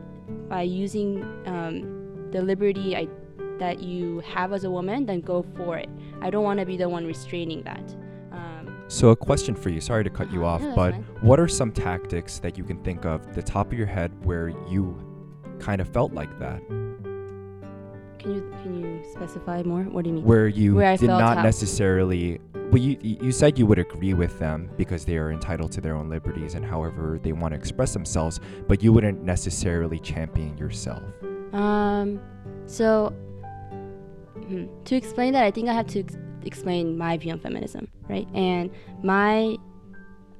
by 0.50 0.62
using 0.64 1.24
um, 1.46 2.30
the 2.32 2.42
liberty 2.42 2.96
I 2.96 3.08
that 3.60 3.82
you 3.82 4.20
have 4.20 4.52
as 4.52 4.66
a 4.66 4.70
woman, 4.70 5.06
then 5.06 5.22
go 5.22 5.46
for 5.56 5.78
it. 5.78 5.90
I 6.22 6.30
don't 6.30 6.44
want 6.44 6.60
to 6.60 6.66
be 6.66 6.76
the 6.76 6.90
one 6.90 7.06
restraining 7.06 7.64
that. 7.64 7.96
Um, 8.34 8.76
So, 8.90 9.10
a 9.12 9.16
question 9.16 9.56
for 9.56 9.70
you. 9.70 9.80
Sorry 9.80 10.04
to 10.04 10.10
cut 10.10 10.30
you 10.32 10.44
Uh, 10.44 10.50
off, 10.50 10.62
no, 10.62 10.76
but 10.76 10.92
fine. 10.94 11.06
what 11.22 11.40
are 11.40 11.48
some 11.48 11.72
tactics 11.72 12.40
that 12.40 12.58
you 12.58 12.66
can 12.66 12.78
think 12.84 13.06
of, 13.06 13.34
the 13.34 13.42
top 13.42 13.72
of 13.72 13.78
your 13.78 13.88
head, 13.88 14.12
where 14.26 14.50
you 14.70 14.98
kind 15.60 15.80
of 15.80 15.88
felt 15.88 16.12
like 16.14 16.38
that, 16.40 16.60
can 18.20 18.34
you 18.36 18.44
can 18.64 18.82
you 18.82 19.00
specify 19.12 19.64
more? 19.64 19.84
What 19.84 20.04
do 20.04 20.10
you 20.10 20.16
mean? 20.18 20.26
where 20.26 20.48
you 20.48 20.76
Where 20.76 20.98
did 20.98 21.08
not 21.08 21.38
how- 21.38 21.44
necessarily? 21.44 22.42
Well, 22.76 22.84
you 22.84 22.98
you 23.02 23.32
said 23.32 23.58
you 23.58 23.66
would 23.68 23.80
agree 23.80 24.14
with 24.14 24.38
them 24.38 24.70
because 24.76 25.06
they 25.06 25.16
are 25.16 25.32
entitled 25.32 25.72
to 25.72 25.80
their 25.80 25.96
own 25.96 26.10
liberties 26.10 26.56
and 26.56 26.66
however 26.66 27.18
they 27.24 27.32
want 27.32 27.54
to 27.54 27.58
express 27.58 27.94
themselves, 27.94 28.42
but 28.68 28.84
you 28.84 28.92
wouldn't 28.92 29.24
necessarily 29.24 29.98
champion 29.98 30.58
yourself. 30.58 31.02
Um, 31.54 32.20
so 32.66 33.14
hmm, 34.48 34.66
to 34.84 34.96
explain 34.98 35.32
that, 35.32 35.46
I 35.46 35.52
think 35.52 35.70
I 35.70 35.74
have 35.74 35.88
to 35.88 36.02
ex- 36.02 36.18
explain 36.44 36.98
my 36.98 37.16
view 37.16 37.32
on 37.32 37.40
feminism, 37.40 37.88
right? 38.10 38.28
And 38.34 38.70
my, 39.02 39.56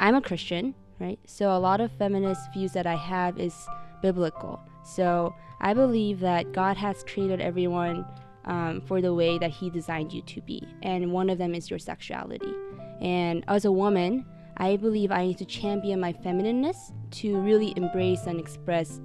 I'm 0.02 0.16
a 0.16 0.22
Christian, 0.22 0.76
right? 1.00 1.18
So 1.28 1.56
a 1.56 1.58
lot 1.58 1.80
of 1.80 1.90
feminist 1.94 2.42
views 2.52 2.74
that 2.74 2.86
I 2.86 2.96
have 2.96 3.40
is 3.40 3.56
biblical. 4.02 4.60
So 4.84 5.34
I 5.62 5.74
believe 5.74 6.20
that 6.20 6.52
God 6.52 6.76
has 6.76 7.02
created 7.06 7.40
everyone 7.40 8.06
um, 8.46 8.82
for 8.82 9.02
the 9.02 9.14
way 9.14 9.38
that 9.38 9.52
He 9.52 9.70
designed 9.70 10.14
you 10.14 10.22
to 10.24 10.42
be, 10.42 10.68
and 10.82 11.12
one 11.12 11.30
of 11.30 11.38
them 11.38 11.54
is 11.54 11.70
your 11.70 11.80
sexuality. 11.80 12.54
And 13.02 13.44
as 13.48 13.66
a 13.66 13.72
woman, 13.72 14.26
I 14.58 14.78
believe 14.78 15.12
I 15.12 15.28
need 15.28 15.38
to 15.40 15.46
champion 15.46 16.00
my 16.00 16.14
feminineness 16.14 16.94
to 17.12 17.38
really 17.40 17.74
embrace 17.76 18.26
and 18.26 18.40
express 18.40 19.02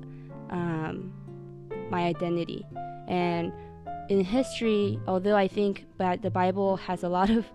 um, 0.50 1.12
my 1.90 2.02
identity. 2.02 2.66
And 3.08 3.52
in 4.08 4.24
history, 4.24 4.98
although 5.06 5.36
I 5.36 5.48
think 5.48 5.86
that 5.98 6.22
the 6.22 6.30
Bible 6.30 6.76
has 6.76 7.02
a 7.02 7.08
lot 7.08 7.30
of 7.30 7.46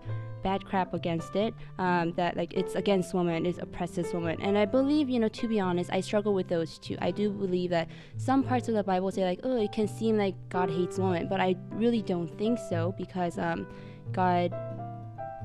bad 0.42 0.64
crap 0.64 0.94
against 0.94 1.36
it, 1.36 1.54
um, 1.78 2.12
that 2.12 2.36
like 2.36 2.52
it's 2.54 2.74
against 2.74 3.14
women, 3.14 3.46
it 3.46 3.58
oppresses 3.58 4.12
women, 4.12 4.40
and 4.40 4.56
I 4.56 4.64
believe, 4.64 5.08
you 5.08 5.18
know, 5.18 5.28
to 5.28 5.48
be 5.48 5.60
honest, 5.60 5.90
I 5.92 6.00
struggle 6.00 6.34
with 6.34 6.48
those 6.48 6.78
too. 6.78 6.96
I 7.00 7.10
do 7.10 7.30
believe 7.30 7.70
that 7.70 7.88
some 8.16 8.42
parts 8.42 8.68
of 8.68 8.74
the 8.74 8.84
Bible 8.84 9.10
say 9.10 9.24
like, 9.24 9.40
oh, 9.42 9.60
it 9.60 9.72
can 9.72 9.88
seem 9.88 10.16
like 10.16 10.34
God 10.48 10.70
hates 10.70 10.98
women, 10.98 11.28
but 11.28 11.40
I 11.40 11.56
really 11.70 12.02
don't 12.02 12.28
think 12.38 12.58
so 12.68 12.94
because 12.96 13.38
um, 13.38 13.66
God 14.12 14.54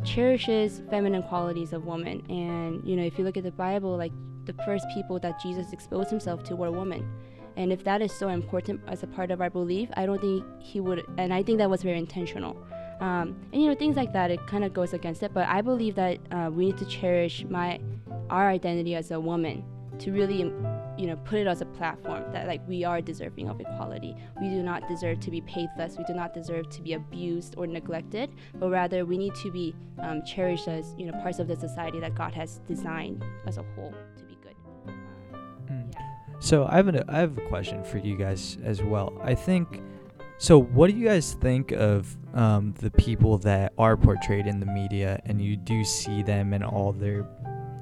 cherishes 0.04 0.82
feminine 0.90 1.24
qualities 1.24 1.74
of 1.74 1.86
women, 1.86 2.24
and 2.30 2.88
you 2.88 2.96
know, 2.96 3.04
if 3.04 3.18
you 3.18 3.24
look 3.24 3.38
at 3.38 3.44
the 3.44 3.52
Bible, 3.52 3.98
like 3.98 4.12
the 4.46 4.54
first 4.66 4.86
people 4.94 5.20
that 5.20 5.42
Jesus 5.42 5.72
exposed 5.72 6.10
himself 6.10 6.44
to 6.46 6.56
were 6.56 6.72
women. 6.72 7.08
And 7.58 7.72
if 7.72 7.84
that 7.84 8.02
is 8.02 8.12
so 8.12 8.30
important 8.30 8.82
as 8.88 9.04
a 9.04 9.08
part 9.08 9.30
of 9.30 9.42
our 9.42 9.50
belief, 9.50 9.90
I 9.96 10.06
don't 10.06 10.22
think 10.22 10.46
he 10.60 10.80
would, 10.80 11.06
and 11.18 11.34
I 11.34 11.44
think 11.44 11.58
that 11.58 11.70
was 11.70 11.84
very 11.84 11.98
intentional. 11.98 12.56
Um, 13.01 13.36
and 13.51 13.62
you 13.62 13.67
know, 13.67 13.75
things 13.75 13.96
like 13.96 14.13
that, 14.13 14.29
it 14.29 14.46
kind 14.46 14.63
of 14.63 14.74
goes 14.74 14.93
against 14.93 15.24
it. 15.24 15.34
But 15.34 15.48
I 15.48 15.62
believe 15.62 15.96
that 15.96 16.20
uh, 16.31 16.51
we 16.53 16.67
need 16.67 16.77
to 16.77 16.86
cherish 16.86 17.43
my, 17.50 17.79
our 18.29 18.48
identity 18.48 18.93
as 18.96 19.10
a 19.10 19.20
woman 19.20 19.65
to 19.98 20.12
really, 20.12 20.43
um, 20.43 20.67
you 20.98 21.08
know, 21.08 21.15
put 21.15 21.39
it 21.39 21.48
as 21.48 21.62
a 21.62 21.65
platform 21.65 22.24
that 22.31 22.48
like 22.48 22.62
we 22.67 22.84
are 22.84 23.01
deserving 23.01 23.50
of 23.50 23.60
equality. 23.60 24.15
We 24.39 24.50
do 24.50 24.62
not 24.62 24.88
deserve 24.88 25.20
to 25.22 25.31
be 25.31 25.41
paid 25.41 25.67
less. 25.79 25.98
We 25.98 26.03
do 26.03 26.13
not 26.13 26.36
deserve 26.36 26.70
to 26.70 26.81
be 26.81 26.93
abused 26.93 27.55
or 27.58 27.65
neglected. 27.65 28.29
But 28.53 28.70
rather, 28.70 29.03
we 29.03 29.17
need 29.17 29.34
to 29.36 29.51
be 29.51 29.75
um, 30.00 30.24
cherished 30.24 30.67
as 30.67 30.93
you 30.96 31.08
know 31.08 31.20
parts 31.22 31.39
of 31.39 31.48
the 31.48 31.55
society 31.55 32.00
that 32.00 32.13
God 32.13 32.36
has 32.36 32.60
designed 32.67 33.24
as 33.48 33.58
a 33.58 33.63
whole 33.75 33.93
to 34.17 34.24
be 34.25 34.38
good. 34.43 34.55
Mm. 35.72 35.91
So 36.39 36.67
I 36.67 36.75
have 36.75 36.88
an, 36.88 37.03
I 37.10 37.17
have 37.17 37.36
a 37.36 37.41
question 37.41 37.84
for 37.84 37.98
you 37.98 38.15
guys 38.15 38.60
as 38.63 38.84
well. 38.84 39.20
I 39.24 39.34
think 39.34 39.81
so. 40.38 40.60
What 40.60 40.91
do 40.91 40.96
you 40.96 41.05
guys 41.05 41.34
think 41.34 41.72
of 41.72 42.15
um, 42.34 42.74
the 42.80 42.92
people 42.92 43.38
that 43.40 43.74
are 43.78 43.98
portrayed 43.98 44.48
in 44.48 44.60
the 44.60 44.66
media, 44.66 45.20
and 45.26 45.42
you 45.42 45.58
do 45.58 45.84
see 45.84 46.24
them 46.24 46.54
and 46.54 46.64
all 46.64 46.92
their 46.92 47.28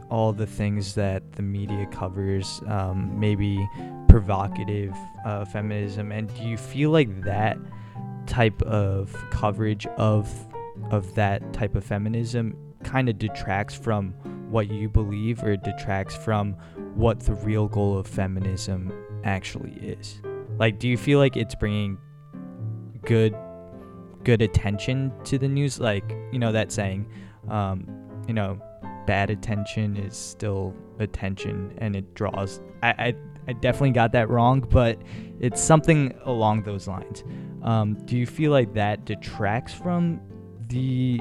all 0.10 0.34
the 0.34 0.48
things 0.48 0.96
that 0.96 1.34
the 1.34 1.41
media 1.44 1.86
covers, 1.88 2.62
um, 2.68 3.20
maybe 3.20 3.70
provocative 4.08 4.91
uh, 5.24 5.46
feminism, 5.46 6.12
and 6.12 6.34
do 6.36 6.44
you 6.44 6.58
feel 6.58 6.89
like 6.89 7.22
that 7.24 7.58
type 8.25 8.62
of 8.63 9.15
coverage 9.29 9.86
of 9.98 10.29
of 10.91 11.13
that 11.15 11.53
type 11.53 11.75
of 11.75 11.84
feminism 11.84 12.56
kind 12.84 13.10
of 13.10 13.20
detracts 13.20 13.75
from 13.75 14.12
what 14.50 14.70
you 14.70 14.89
believe 14.89 15.44
or 15.44 15.58
detracts 15.58 16.15
from 16.15 16.53
what 16.96 17.20
the 17.20 17.34
real 17.34 17.68
goal 17.68 17.98
of 17.98 18.08
feminism 18.08 18.91
actually 19.24 19.74
is? 19.74 20.22
Like 20.58 20.79
do 20.79 20.88
you 20.88 20.98
feel 20.98 21.20
like 21.20 21.38
it's 21.38 21.56
bringing 21.56 21.98
good 23.03 23.36
good 24.29 24.41
attention 24.41 25.12
to 25.24 25.38
the 25.38 25.48
news 25.48 25.79
like 25.79 26.15
you 26.31 26.39
know 26.39 26.51
that 26.51 26.71
saying 26.71 27.09
um 27.50 27.88
you 28.27 28.33
know 28.33 28.62
bad 29.07 29.29
attention 29.31 29.98
is 29.98 30.15
still 30.15 30.75
attention 31.00 31.74
and 31.79 31.95
it 31.95 32.13
draws 32.13 32.62
i 32.83 32.89
i, 33.07 33.15
I 33.50 33.53
definitely 33.53 33.91
got 33.91 34.12
that 34.12 34.29
wrong, 34.29 34.59
but 34.59 35.01
it's 35.39 35.59
something 35.59 36.13
along 36.25 36.63
those 36.63 36.88
lines. 36.88 37.24
Um, 37.63 37.95
do 38.05 38.15
you 38.15 38.27
feel 38.27 38.51
like 38.51 38.75
that 38.75 39.05
detracts 39.05 39.74
from 39.74 40.21
the 40.67 41.19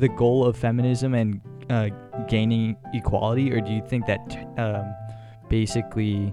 the 0.00 0.08
goal 0.08 0.46
of 0.46 0.56
feminism 0.56 1.12
and 1.12 1.42
uh, 1.68 1.90
gaining 2.28 2.76
equality, 2.94 3.52
or 3.52 3.60
do 3.60 3.72
you 3.72 3.82
think 3.86 4.06
that 4.06 4.20
um, 4.56 4.94
basically 5.50 6.32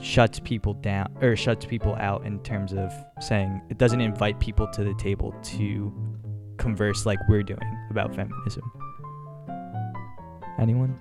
shuts 0.00 0.40
people 0.40 0.74
down 0.74 1.16
or 1.20 1.36
shuts 1.36 1.64
people 1.64 1.94
out 1.96 2.24
in 2.26 2.38
terms 2.40 2.72
of 2.72 2.92
saying 3.20 3.62
it 3.70 3.78
doesn't 3.78 4.00
invite 4.00 4.38
people 4.40 4.66
to 4.72 4.84
the 4.84 4.94
table 4.94 5.34
to 5.42 5.92
converse 6.56 7.06
like 7.06 7.18
we're 7.28 7.42
doing 7.42 7.86
about 7.90 8.14
feminism? 8.14 8.62
Anyone? 10.58 10.98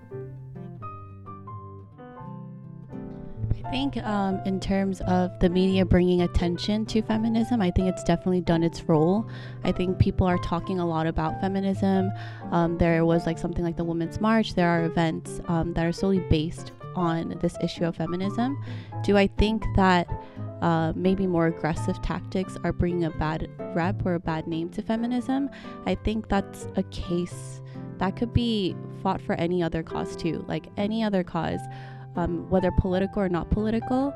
I 3.65 3.71
think, 3.71 3.97
um, 3.97 4.39
in 4.45 4.59
terms 4.59 5.01
of 5.01 5.31
the 5.39 5.49
media 5.49 5.83
bringing 5.83 6.21
attention 6.21 6.85
to 6.87 7.01
feminism, 7.01 7.59
I 7.59 7.71
think 7.71 7.87
it's 7.87 8.03
definitely 8.03 8.41
done 8.41 8.61
its 8.61 8.83
role. 8.83 9.27
I 9.63 9.71
think 9.71 9.97
people 9.97 10.27
are 10.27 10.37
talking 10.39 10.79
a 10.79 10.85
lot 10.85 11.07
about 11.07 11.41
feminism. 11.41 12.11
Um, 12.51 12.77
there 12.77 13.03
was 13.03 13.25
like 13.25 13.39
something 13.39 13.63
like 13.63 13.75
the 13.75 13.83
Women's 13.83 14.21
March. 14.21 14.53
There 14.53 14.69
are 14.69 14.83
events 14.83 15.41
um, 15.47 15.73
that 15.73 15.85
are 15.85 15.91
solely 15.91 16.19
based 16.19 16.72
on 16.95 17.37
this 17.41 17.55
issue 17.61 17.85
of 17.85 17.95
feminism. 17.95 18.61
Do 19.03 19.17
I 19.17 19.27
think 19.27 19.63
that 19.75 20.07
uh, 20.61 20.93
maybe 20.95 21.27
more 21.27 21.47
aggressive 21.47 22.01
tactics 22.01 22.57
are 22.63 22.71
bringing 22.71 23.05
a 23.05 23.11
bad 23.11 23.49
rep 23.75 24.05
or 24.05 24.15
a 24.15 24.19
bad 24.19 24.47
name 24.47 24.69
to 24.71 24.81
feminism? 24.81 25.49
I 25.85 25.95
think 25.95 26.29
that's 26.29 26.67
a 26.75 26.83
case 26.83 27.61
that 27.97 28.15
could 28.15 28.33
be 28.33 28.75
fought 29.01 29.21
for 29.21 29.33
any 29.35 29.61
other 29.61 29.83
cause 29.83 30.15
too, 30.15 30.45
like 30.47 30.67
any 30.77 31.03
other 31.03 31.23
cause 31.23 31.61
um, 32.15 32.49
whether 32.49 32.71
political 32.79 33.21
or 33.21 33.29
not 33.29 33.49
political 33.49 34.13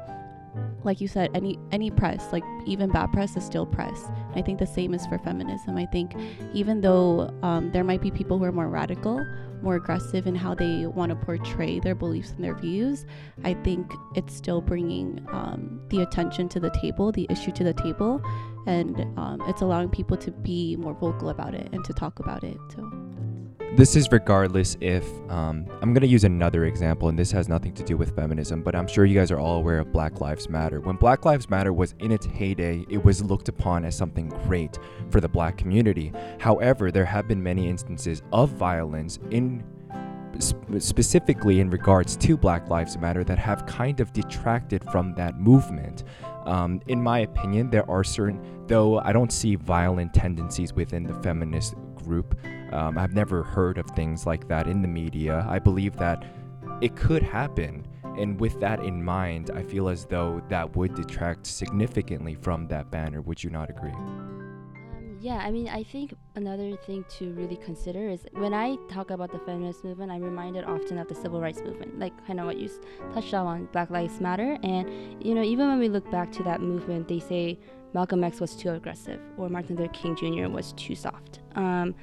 like 0.84 1.02
you 1.02 1.08
said 1.08 1.30
any 1.34 1.60
any 1.72 1.90
press 1.92 2.32
like 2.32 2.44
even 2.66 2.90
bad 2.90 3.12
press 3.12 3.36
is 3.36 3.44
still 3.44 3.66
press. 3.66 4.10
I 4.36 4.42
think 4.42 4.60
the 4.60 4.68
same 4.68 4.94
is 4.94 5.06
for 5.08 5.18
feminism. 5.20 5.78
I 5.78 5.86
think 5.86 6.16
even 6.54 6.82
though 6.82 7.34
um, 7.42 7.72
there 7.72 7.84
might 7.84 8.02
be 8.02 8.12
people 8.12 8.38
who 8.38 8.46
are 8.46 8.52
more 8.52 8.70
radical 8.70 9.26
more 9.62 9.76
aggressive 9.76 10.28
in 10.28 10.36
how 10.36 10.54
they 10.54 10.86
want 10.86 11.10
to 11.10 11.16
portray 11.16 11.80
their 11.80 11.96
beliefs 11.96 12.32
and 12.32 12.44
their 12.44 12.56
views 12.56 13.06
i 13.44 13.54
think 13.54 13.92
it's 14.16 14.36
still 14.36 14.62
bringing 14.62 15.26
um, 15.32 15.82
the 15.90 16.02
attention 16.02 16.48
to 16.48 16.60
the 16.60 16.70
table 16.82 17.12
the 17.12 17.26
issue 17.30 17.52
to 17.52 17.64
the 17.64 17.74
table 17.74 18.22
and 18.68 19.02
um, 19.18 19.42
it's 19.48 19.62
allowing 19.62 19.90
people 19.90 20.18
to 20.18 20.32
be 20.32 20.76
more 20.76 20.94
vocal 20.94 21.30
about 21.30 21.54
it 21.54 21.70
and 21.72 21.84
to 21.84 21.94
talk 21.94 22.20
about 22.20 22.44
it 22.44 22.58
so 22.76 22.87
this 23.76 23.96
is 23.96 24.12
regardless 24.12 24.78
if 24.82 25.06
um, 25.30 25.66
I'm 25.82 25.94
going 25.94 26.02
to 26.02 26.08
use 26.08 26.24
another 26.24 26.66
example, 26.66 27.10
and 27.10 27.20
this 27.20 27.32
has 27.32 27.48
nothing 27.50 27.74
to 27.74 27.84
do 27.84 27.98
with 27.98 28.16
feminism, 28.16 28.64
but 28.64 28.76
I'm 28.76 28.88
sure 28.88 29.06
you 29.06 29.14
guys 29.14 29.30
are 29.32 29.40
all 29.40 29.58
aware 29.58 29.80
of 29.80 29.92
Black 29.92 30.22
Lives 30.22 30.50
Matter. 30.50 30.80
When 30.80 30.96
Black 30.96 31.26
Lives 31.26 31.50
Matter 31.50 31.74
was 31.74 31.94
in 32.00 32.12
its 32.12 32.26
heyday, 32.26 32.86
it 32.90 33.04
was 33.04 33.22
looked 33.24 33.50
upon 33.50 33.86
as 33.86 33.96
something 33.96 34.30
great 34.30 34.80
for 35.10 35.22
the 35.22 35.28
black 35.30 35.58
community. 35.58 36.12
However, 36.40 36.92
there 36.92 37.06
have 37.06 37.28
been 37.28 37.42
many 37.44 37.70
instances 37.70 38.22
of 38.32 38.50
violence 38.52 39.20
in 39.32 39.64
specifically 40.78 41.60
in 41.60 41.70
regards 41.70 42.16
to 42.16 42.38
Black 42.38 42.70
Lives 42.70 42.98
Matter 42.98 43.24
that 43.24 43.40
have 43.40 43.66
kind 43.66 44.00
of 44.00 44.14
detracted 44.14 44.84
from 44.92 45.16
that 45.16 45.40
movement. 45.40 46.04
Um, 46.46 46.80
in 46.88 47.02
my 47.02 47.20
opinion, 47.20 47.70
there 47.70 47.90
are 47.90 48.04
certain, 48.04 48.40
though 48.68 49.00
I 49.00 49.12
don't 49.14 49.32
see 49.32 49.56
violent 49.56 50.14
tendencies 50.14 50.74
within 50.74 51.04
the 51.04 51.16
feminist 51.16 51.76
group. 51.96 52.38
Um, 52.72 52.98
I've 52.98 53.14
never 53.14 53.44
heard 53.44 53.78
of 53.78 53.86
things 53.92 54.26
like 54.26 54.48
that 54.48 54.68
in 54.68 54.82
the 54.82 54.88
media. 54.88 55.46
I 55.50 55.60
believe 55.60 55.96
that 55.98 56.26
it 56.82 56.96
could 56.96 57.24
happen. 57.24 57.86
And 58.18 58.40
with 58.40 58.60
that 58.60 58.84
in 58.84 59.04
mind, 59.04 59.52
I 59.54 59.62
feel 59.62 59.90
as 59.90 60.06
though 60.06 60.42
that 60.50 60.76
would 60.76 60.96
detract 60.96 61.46
significantly 61.46 62.36
from 62.36 62.68
that 62.68 62.90
banner. 62.90 63.22
Would 63.22 63.44
you 63.44 63.50
not 63.50 63.70
agree? 63.70 63.92
Um, 63.92 65.18
yeah, 65.20 65.38
I 65.38 65.52
mean, 65.52 65.68
I 65.68 65.84
think 65.84 66.16
another 66.36 66.76
thing 66.78 67.04
to 67.18 67.34
really 67.34 67.58
consider 67.58 68.10
is 68.10 68.26
when 68.34 68.54
I 68.54 68.78
talk 68.90 69.10
about 69.10 69.32
the 69.32 69.40
feminist 69.40 69.84
movement, 69.84 70.12
I'm 70.12 70.22
reminded 70.22 70.64
often 70.64 70.98
of 71.00 71.08
the 71.08 71.16
civil 71.16 71.42
rights 71.42 71.62
movement, 71.62 72.00
like 72.00 72.14
kind 72.28 72.40
of 72.40 72.46
what 72.46 72.58
you 72.58 72.70
touched 73.14 73.34
on, 73.34 73.68
Black 73.72 73.90
Lives 73.90 74.22
Matter. 74.22 74.58
And, 74.64 75.24
you 75.24 75.34
know, 75.34 75.42
even 75.42 75.68
when 75.68 75.80
we 75.80 75.90
look 75.90 76.10
back 76.12 76.32
to 76.34 76.44
that 76.44 76.62
movement, 76.62 77.08
they 77.08 77.20
say 77.20 77.60
Malcolm 77.94 78.24
X 78.24 78.40
was 78.40 78.56
too 78.56 78.70
aggressive 78.72 79.20
or 79.38 79.50
Martin 79.50 79.76
Luther 79.76 79.92
King 79.92 80.16
Jr. 80.16 80.50
was 80.50 80.74
too 80.74 80.96
soft. 80.96 81.40
Um, 81.56 81.96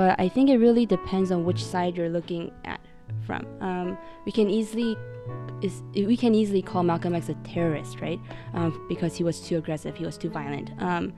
but 0.00 0.18
I 0.18 0.30
think 0.30 0.48
it 0.48 0.56
really 0.56 0.86
depends 0.86 1.30
on 1.30 1.44
which 1.44 1.62
side 1.62 1.94
you're 1.94 2.08
looking 2.08 2.50
at 2.64 2.80
from. 3.26 3.46
Um, 3.60 3.98
we 4.24 4.32
can 4.32 4.48
easily 4.48 4.96
is 5.60 5.82
we 5.94 6.16
can 6.16 6.34
easily 6.34 6.62
call 6.62 6.82
Malcolm 6.82 7.14
X 7.14 7.28
a 7.28 7.34
terrorist, 7.44 8.00
right? 8.00 8.18
Um, 8.54 8.86
because 8.88 9.14
he 9.14 9.24
was 9.24 9.42
too 9.42 9.58
aggressive, 9.58 9.94
he 9.94 10.06
was 10.06 10.16
too 10.16 10.30
violent. 10.30 10.70
Um, 10.78 11.12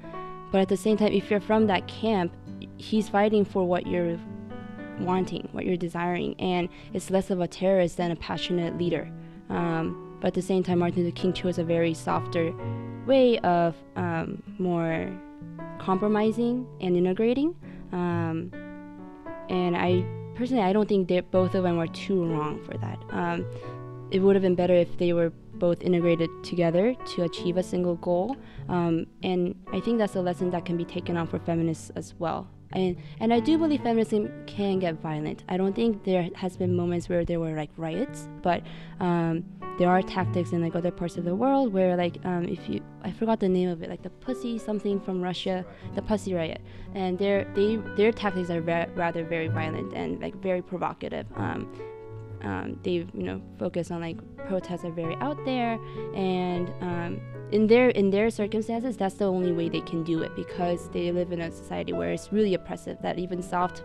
but 0.51 0.61
at 0.61 0.69
the 0.69 0.77
same 0.77 0.97
time, 0.97 1.13
if 1.13 1.31
you're 1.31 1.41
from 1.41 1.69
that 1.69 1.87
camp, 1.87 2.33
he's 2.77 3.09
fighting 3.09 3.45
for 3.45 3.65
what 3.65 3.87
you're 3.87 4.19
wanting, 4.99 5.49
what 5.53 5.65
you're 5.65 5.77
desiring, 5.77 6.35
and 6.41 6.69
it's 6.93 7.09
less 7.09 7.31
of 7.31 7.41
a 7.41 7.47
terrorist 7.47 7.99
than 7.99 8.11
a 8.11 8.17
passionate 8.17 8.79
leader. 8.79 9.09
Um, 9.49 10.19
but 10.21 10.27
at 10.27 10.35
the 10.35 10.43
same 10.43 10.65
time, 10.65 10.81
Martin 10.81 11.05
Luther 11.05 11.15
King 11.15 11.33
chose 11.33 11.59
a 11.59 11.65
very 11.65 11.95
softer 11.95 12.53
way 13.07 13.39
of 13.39 13.77
um, 13.95 14.43
more 14.59 15.09
compromising 15.79 16.67
and 16.81 16.97
integrating. 16.97 17.55
And 19.49 19.77
I 19.77 20.05
personally, 20.35 20.63
I 20.63 20.73
don't 20.73 20.89
think 20.89 21.09
that 21.09 21.31
both 21.31 21.55
of 21.55 21.63
them 21.63 21.77
were 21.77 21.87
too 21.87 22.25
wrong 22.25 22.63
for 22.65 22.77
that. 22.79 22.99
Um, 23.11 23.47
it 24.11 24.21
would 24.21 24.37
have 24.37 24.43
been 24.43 24.55
better 24.55 24.75
if 24.75 24.99
they 24.99 25.13
were 25.13 25.33
both 25.63 25.81
integrated 25.81 26.29
together 26.43 26.93
to 27.07 27.23
achieve 27.23 27.57
a 27.57 27.63
single 27.63 27.95
goal. 27.95 28.37
Um, 28.69 29.07
and 29.23 29.55
I 29.73 29.79
think 29.79 29.99
that's 29.99 30.17
a 30.17 30.21
lesson 30.21 30.51
that 30.51 30.65
can 30.65 30.77
be 30.77 30.85
taken 30.85 31.17
on 31.17 31.29
for 31.29 31.39
feminists 31.39 31.93
as 31.95 32.15
well. 32.19 32.49
And, 32.73 32.97
and 33.21 33.33
I 33.33 33.39
do 33.39 33.57
believe 33.59 33.81
feminism 33.83 34.29
can 34.47 34.81
get 34.81 34.95
violent. 35.01 35.45
I 35.49 35.57
don't 35.57 35.77
think 35.77 36.03
there 36.03 36.29
has 36.35 36.57
been 36.57 36.75
moments 36.75 37.09
where 37.09 37.25
there 37.25 37.39
were 37.39 37.53
like 37.53 37.71
riots, 37.77 38.29
but 38.43 38.65
um, 38.99 39.45
there 39.79 39.89
are 39.89 40.03
tactics 40.03 40.51
in 40.51 40.61
like 40.63 40.75
other 40.75 40.91
parts 40.91 41.17
of 41.17 41.25
the 41.25 41.35
world 41.35 41.73
where 41.73 41.97
like 41.97 42.19
um, 42.25 42.45
if 42.45 42.69
you 42.69 42.83
I 43.05 43.13
forgot 43.13 43.39
the 43.39 43.49
name 43.49 43.69
of 43.69 43.83
it 43.83 43.89
like 43.89 44.03
the 44.03 44.11
pussy 44.11 44.59
something 44.59 45.01
from 45.01 45.23
Russia 45.23 45.65
the 45.95 46.03
pussy 46.03 46.35
riot 46.35 46.61
and 46.95 47.19
their 47.19 47.51
they 47.55 47.77
their 47.97 48.13
tactics 48.13 48.51
are 48.51 48.61
ve- 48.61 48.93
rather 48.95 49.25
very 49.25 49.49
violent 49.49 49.95
and 49.95 50.21
like 50.21 50.35
very 50.43 50.61
provocative 50.61 51.27
um, 51.37 51.73
um, 52.43 52.79
they 52.83 53.07
you 53.15 53.23
know 53.23 53.41
focus 53.59 53.91
on 53.91 54.01
like 54.01 54.19
protests 54.47 54.85
are 54.85 54.91
very 54.91 55.17
out 55.17 55.43
there 55.45 55.79
and 56.15 56.73
um, 56.81 57.21
in 57.53 57.67
their 57.67 57.91
in 57.91 58.11
their 58.11 58.31
circumstances 58.31 58.97
that's 58.97 59.15
the 59.15 59.25
only 59.25 59.53
way 59.53 59.69
they 59.69 59.81
can 59.81 60.03
do 60.03 60.23
it 60.23 60.35
because 60.35 60.89
they 60.91 61.13
live 61.13 61.33
in 61.33 61.41
a 61.41 61.51
society 61.51 61.93
where 61.93 62.11
it's 62.13 62.33
really 62.33 62.55
oppressive 62.55 62.97
that 63.03 63.19
even 63.19 63.43
soft 63.43 63.83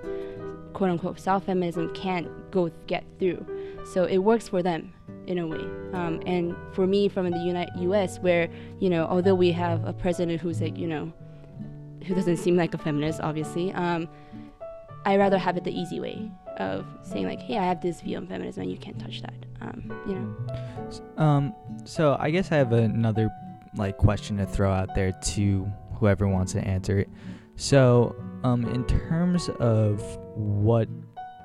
quote 0.74 0.90
unquote 0.90 1.20
soft 1.20 1.46
feminism 1.46 1.94
can't 1.94 2.28
go 2.52 2.70
get 2.88 3.04
through 3.20 3.46
so 3.86 4.06
it 4.06 4.18
works 4.18 4.48
for 4.50 4.62
them 4.62 4.94
in 5.28 5.38
a 5.38 5.46
way. 5.46 5.60
Um, 5.94 6.22
and 6.26 6.56
for 6.74 6.88
me, 6.88 7.10
from 7.10 7.30
the 7.30 7.38
United 7.38 7.74
U.S., 7.82 8.18
where 8.20 8.50
you 8.80 8.90
know, 8.90 9.06
although 9.06 9.36
we 9.36 9.52
have 9.52 9.86
a 9.86 9.94
president 9.94 10.42
who's 10.42 10.62
like, 10.62 10.78
you 10.78 10.88
know, 10.88 11.12
who 12.06 12.16
doesn't 12.16 12.38
seem 12.38 12.56
like 12.56 12.74
a 12.74 12.78
feminist, 12.78 13.20
obviously, 13.22 13.72
um, 13.74 14.08
I 15.06 15.18
rather 15.18 15.38
have 15.38 15.58
it 15.58 15.64
the 15.64 15.78
easy 15.78 16.00
way 16.00 16.32
of 16.58 16.86
saying 17.04 17.28
like, 17.28 17.40
hey, 17.40 17.58
I 17.58 17.66
have 17.66 17.82
this 17.82 18.02
view 18.02 18.18
on 18.18 18.28
feminism, 18.28 18.64
and 18.64 18.72
you 18.72 18.78
can't 18.78 19.00
touch 19.00 19.22
that. 19.22 19.34
Um, 19.62 19.92
you 20.08 20.16
know. 20.16 21.24
Um. 21.24 21.56
So 21.86 22.18
I 22.20 22.30
guess 22.30 22.52
I 22.52 22.58
have 22.58 22.74
another 22.74 23.30
like 23.76 23.98
question 23.98 24.38
to 24.38 24.46
throw 24.46 24.72
out 24.72 24.96
there 24.96 25.12
to 25.12 25.72
whoever 25.94 26.28
wants 26.28 26.54
to 26.54 26.62
answer 26.62 27.00
it. 27.00 27.10
So, 27.56 28.16
um, 28.44 28.66
in 28.66 28.86
terms 28.86 29.50
of 29.60 30.02
what 30.36 30.88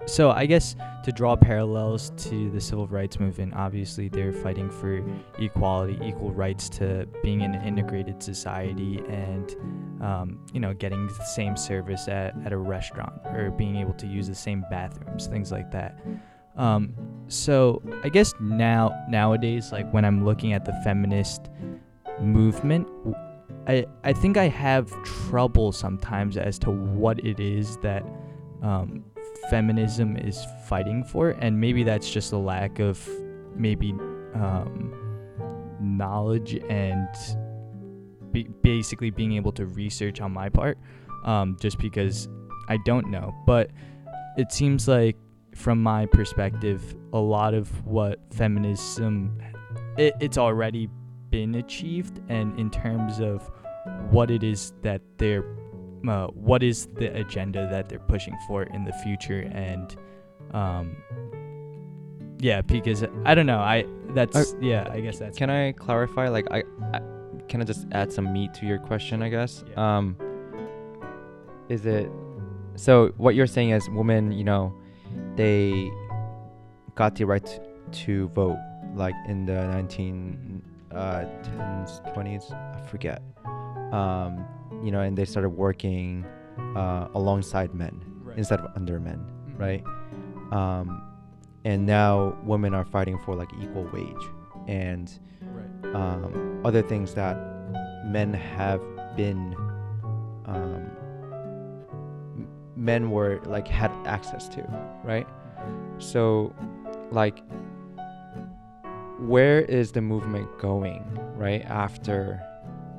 so 0.07 0.31
I 0.31 0.47
guess 0.47 0.75
to 1.05 1.13
draw 1.13 1.37
parallels 1.37 2.11
to 2.29 2.51
the 2.51 2.61
civil 2.61 2.89
rights 2.89 3.21
movement, 3.21 3.55
obviously 3.55 4.09
they're 4.09 4.33
fighting 4.33 4.69
for 4.69 5.05
equality, 5.39 5.99
equal 6.03 6.33
rights 6.33 6.69
to 6.71 7.07
being 7.23 7.41
in 7.41 7.55
an 7.55 7.65
integrated 7.67 8.23
society, 8.23 9.01
and 9.09 9.55
um, 10.03 10.45
you 10.53 10.61
know 10.61 10.75
getting 10.75 11.07
the 11.07 11.25
same 11.25 11.57
service 11.57 12.09
at, 12.09 12.35
at 12.45 12.53
a 12.53 12.57
restaurant 12.57 13.13
or 13.27 13.51
being 13.51 13.77
able 13.77 13.95
to 13.95 14.07
use 14.07 14.29
the 14.29 14.35
same 14.35 14.65
bathrooms, 14.71 15.27
things 15.27 15.51
like 15.51 15.71
that. 15.71 15.99
Um, 16.57 16.95
so 17.29 17.81
I 18.05 18.09
guess 18.09 18.35
now 18.41 18.93
nowadays, 19.09 19.73
like 19.73 19.91
when 19.93 20.05
I'm 20.05 20.25
looking 20.25 20.53
at 20.53 20.65
the 20.65 20.73
feminist 20.85 21.49
movement, 22.21 22.89
I 23.67 23.87
I 24.05 24.13
think 24.13 24.37
I 24.37 24.49
have 24.49 24.91
trouble 25.05 25.73
sometimes 25.73 26.37
as 26.37 26.59
to 26.61 26.71
what 26.71 27.25
it 27.25 27.41
is 27.41 27.79
that 27.79 28.05
um, 28.63 29.05
feminism 29.51 30.17
is 30.17 30.45
fighting 30.69 31.05
for, 31.05 31.31
and 31.31 31.61
maybe 31.61 31.85
that's 31.85 32.11
just 32.11 32.33
a 32.33 32.39
lack 32.39 32.81
of 32.81 33.09
maybe 33.57 33.93
um, 34.35 34.95
knowledge 35.81 36.55
and 36.69 37.09
be- 38.33 38.49
basically 38.63 39.11
being 39.11 39.33
able 39.35 39.53
to 39.53 39.67
research 39.67 40.21
on 40.21 40.33
my 40.33 40.49
part, 40.49 40.79
um, 41.25 41.57
just 41.61 41.79
because 41.79 42.29
I 42.69 42.79
don't 42.85 43.11
know. 43.11 43.35
But 43.47 43.71
it 44.37 44.53
seems 44.53 44.89
like, 44.89 45.17
from 45.55 45.83
my 45.83 46.07
perspective, 46.07 46.97
a 47.13 47.19
lot 47.19 47.53
of 47.53 47.85
what 47.85 48.19
feminism 48.33 49.39
it, 49.99 50.15
it's 50.21 50.39
already 50.39 50.89
been 51.31 51.55
achieved, 51.57 52.21
and 52.29 52.59
in 52.59 52.71
terms 52.71 53.21
of 53.21 53.51
what 54.11 54.31
it 54.31 54.43
is 54.43 54.73
that 54.83 55.03
they're, 55.19 55.45
uh, 56.09 56.27
what 56.29 56.63
is 56.63 56.89
the 56.95 57.15
agenda 57.17 57.69
that 57.71 57.89
they're 57.89 57.99
pushing 57.99 58.37
for 58.47 58.63
in 58.63 58.85
the 58.85 58.93
future, 59.05 59.51
and 59.53 59.97
um, 60.53 60.97
yeah, 62.39 62.63
because 62.63 63.05
I 63.25 63.35
don't 63.35 63.47
know, 63.47 63.59
I 63.59 63.85
that's 64.11 64.55
yeah, 64.61 64.89
I 64.91 65.01
guess 65.01 65.19
that's 65.19 65.37
Can 65.39 65.51
I 65.51 65.73
clarify? 65.73 66.29
Like, 66.29 66.47
I, 66.51 66.63
I 66.93 67.01
can 67.49 67.61
I 67.61 67.65
just 67.65 67.87
add 67.93 68.13
some 68.13 68.33
meat 68.33 68.55
to 68.55 68.67
your 68.67 68.79
question? 68.79 69.23
I 69.23 69.29
guess. 69.29 69.65
Yeah. 69.71 69.97
Um, 69.99 70.17
is 71.69 71.87
it 71.87 72.11
so? 72.77 73.09
What 73.17 73.35
you're 73.35 73.47
saying 73.47 73.71
is, 73.71 73.89
women, 73.91 74.33
you 74.33 74.45
know, 74.45 74.73
they 75.37 75.91
got 76.95 77.15
the 77.15 77.25
right 77.25 77.61
to 77.93 78.29
vote, 78.29 78.59
like 78.95 79.15
in 79.29 79.47
the 79.47 79.67
19 79.69 80.63
uh, 80.93 81.25
10s, 81.43 82.15
20s, 82.15 82.53
I 82.53 82.87
forget. 82.87 83.23
Um, 83.93 84.45
you 84.83 84.91
know, 84.91 85.01
and 85.01 85.17
they 85.17 85.25
started 85.25 85.51
working 85.51 86.25
uh, 86.77 87.09
alongside 87.15 87.75
men 87.75 88.01
Right. 88.23 88.37
instead 88.39 88.61
of 88.61 88.71
under 88.77 88.99
men, 89.01 89.25
Mhm. 89.49 89.59
right? 89.59 89.85
Um, 90.53 91.03
and 91.65 91.87
now 91.87 92.37
women 92.45 92.75
are 92.75 92.85
fighting 92.85 93.19
for 93.19 93.35
like 93.35 93.51
equal 93.61 93.85
wage 93.93 94.25
and. 94.69 95.11
Um, 95.95 96.61
other 96.65 96.83
things 96.83 97.15
that 97.15 97.37
men 98.05 98.33
have 98.33 98.81
been 99.17 99.55
um, 100.47 100.91
men 102.77 103.11
were 103.11 103.41
like 103.47 103.69
had 103.69 103.91
access 104.07 104.49
to 104.49 104.63
right 105.05 105.27
so 105.99 106.55
like 107.11 107.43
where 109.21 109.61
is 109.61 109.93
the 109.93 110.01
movement 110.01 110.49
going 110.59 111.05
right 111.37 111.63
after 111.67 112.41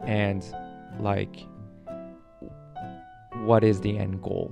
and 0.06 0.56
like 1.00 1.46
what 3.43 3.63
is 3.63 3.82
the 3.82 3.98
end 3.98 4.22
goal 4.22 4.52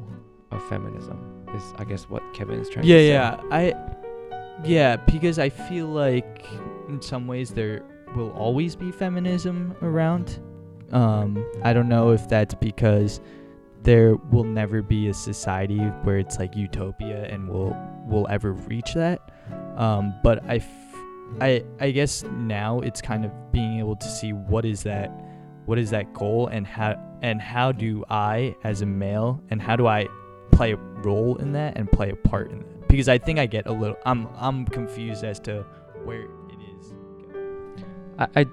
of 0.52 0.62
feminism 0.67 1.46
is 1.56 1.63
i 1.78 1.84
guess 1.84 2.10
what 2.10 2.22
kevin 2.34 2.60
is 2.60 2.67
trying 2.70 2.86
yeah, 2.86 2.96
to 2.96 3.02
say 3.02 3.08
yeah. 3.10 3.41
Yeah 3.41 3.56
I 3.56 3.91
yeah, 4.63 4.96
because 4.98 5.39
I 5.39 5.50
feel 5.50 5.88
like 5.88 6.46
in 6.88 7.02
some 7.02 7.28
ways 7.28 7.52
there 7.52 7.84
will 8.15 8.32
always 8.32 8.76
be 8.76 8.91
feminism 8.91 9.76
around. 9.82 10.39
Um, 10.91 11.45
I 11.63 11.74
don't 11.74 11.89
know 11.89 12.12
if 12.12 12.28
that's 12.28 12.54
because 12.56 13.21
there 13.84 14.15
will 14.15 14.43
never 14.43 14.82
be 14.82 15.08
a 15.08 15.13
society 15.13 15.80
where 16.04 16.17
it's 16.19 16.38
like 16.38 16.56
utopia 16.56 17.26
and 17.26 17.50
we'll 17.50 17.76
we'll 18.06 18.28
ever 18.30 18.54
reach 18.54 18.93
that. 18.93 19.32
Um, 19.78 20.13
but 20.24 20.43
I, 20.45 20.56
f- 20.58 20.95
I, 21.39 21.63
I 21.80 21.91
guess 21.91 22.24
now 22.24 22.82
it's 22.82 23.02
kind 23.02 23.26
of 23.26 23.32
being 23.52 23.80
able 23.80 23.95
to 23.95 24.08
see 24.08 24.34
what 24.34 24.65
is 24.65 24.84
that, 24.84 25.10
what 25.65 25.80
is 25.80 25.89
that 25.91 26.13
goal 26.13 26.47
and 26.47 26.67
how 26.67 26.95
and 27.21 27.41
how 27.41 27.71
do 27.71 28.04
I 28.10 28.56
as 28.63 28.82
a 28.82 28.86
male 28.86 29.41
and 29.50 29.62
how 29.62 29.76
do 29.76 29.88
I 29.88 30.08
play 30.52 30.74
a 30.74 30.78
role 30.78 31.38
in 31.38 31.54
that 31.54 31.78
and 31.78 31.89
play 31.91 32.10
a 32.10 32.15
part 32.15 32.52
in 32.52 32.60
that 32.60 32.88
because 32.88 33.08
I 33.08 33.17
think 33.17 33.39
I 33.39 33.45
get 33.45 33.67
a 33.67 33.71
little 33.71 33.97
I'm 34.06 34.28
I'm 34.36 34.65
confused 34.65 35.24
as 35.24 35.39
to 35.41 35.65
where. 36.04 36.28
I, 38.36 38.45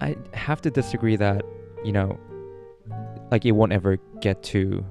I 0.00 0.16
have 0.32 0.60
to 0.62 0.70
disagree 0.70 1.16
that 1.16 1.42
you 1.84 1.92
know 1.92 2.18
like 3.30 3.44
it 3.44 3.52
won't 3.52 3.72
ever 3.72 3.96
get 4.20 4.42
to 4.44 4.84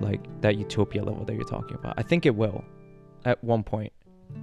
like 0.00 0.20
that 0.40 0.56
utopia 0.56 1.02
level 1.02 1.24
that 1.24 1.34
you're 1.34 1.44
talking 1.44 1.76
about. 1.76 1.94
I 1.96 2.02
think 2.02 2.26
it 2.26 2.34
will 2.34 2.64
at 3.24 3.42
one 3.42 3.62
point. 3.62 3.92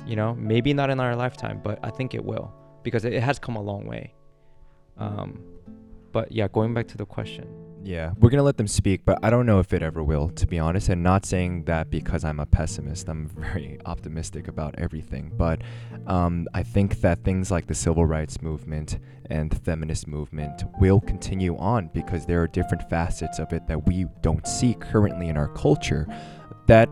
You 0.06 0.16
know, 0.16 0.36
maybe 0.36 0.74
not 0.74 0.90
in 0.92 1.00
our 1.00 1.16
lifetime, 1.16 1.62
but 1.64 1.80
I 1.84 1.90
think 1.90 2.14
it 2.14 2.24
will 2.24 2.54
because 2.84 3.06
it, 3.06 3.14
it 3.14 3.24
has 3.24 3.40
come 3.40 3.56
a 3.56 3.62
long 3.62 3.86
way. 3.86 4.14
Um, 4.98 5.42
but 6.12 6.32
yeah, 6.32 6.48
going 6.48 6.74
back 6.74 6.88
to 6.90 6.98
the 6.98 7.06
question. 7.06 7.48
Yeah, 7.84 8.12
we're 8.20 8.30
gonna 8.30 8.44
let 8.44 8.58
them 8.58 8.68
speak, 8.68 9.06
but 9.06 9.20
I 9.24 9.30
don't 9.30 9.46
know 9.46 9.60
if 9.60 9.74
it 9.74 9.82
ever 9.82 10.04
will, 10.04 10.30
to 10.32 10.46
be 10.46 10.60
honest. 10.60 10.90
And 10.90 11.02
not 11.02 11.26
saying 11.26 11.64
that 11.66 11.90
because 11.90 12.24
I'm 12.26 12.40
a 12.40 12.46
pessimist. 12.46 13.08
I'm 13.08 13.28
very 13.36 13.80
optimistic 13.86 14.48
about 14.48 14.76
everything. 14.78 15.32
But 15.36 15.62
um, 16.08 16.48
I 16.54 16.64
think 16.64 17.02
that 17.02 17.24
things 17.24 17.52
like 17.52 17.68
the 17.68 17.76
civil 17.76 18.06
rights 18.06 18.42
movement 18.42 19.00
and 19.30 19.50
the 19.50 19.56
feminist 19.56 20.08
movement 20.08 20.64
will 20.80 21.00
continue 21.00 21.56
on 21.58 21.90
because 21.94 22.26
there 22.26 22.42
are 22.42 22.48
different 22.48 22.90
facets 22.90 23.40
of 23.40 23.54
it 23.54 23.66
that 23.68 23.86
we 23.86 24.06
don't 24.22 24.46
see 24.48 24.74
currently 24.74 25.30
in 25.30 25.38
our 25.38 25.50
culture. 25.50 26.08
That 26.68 26.90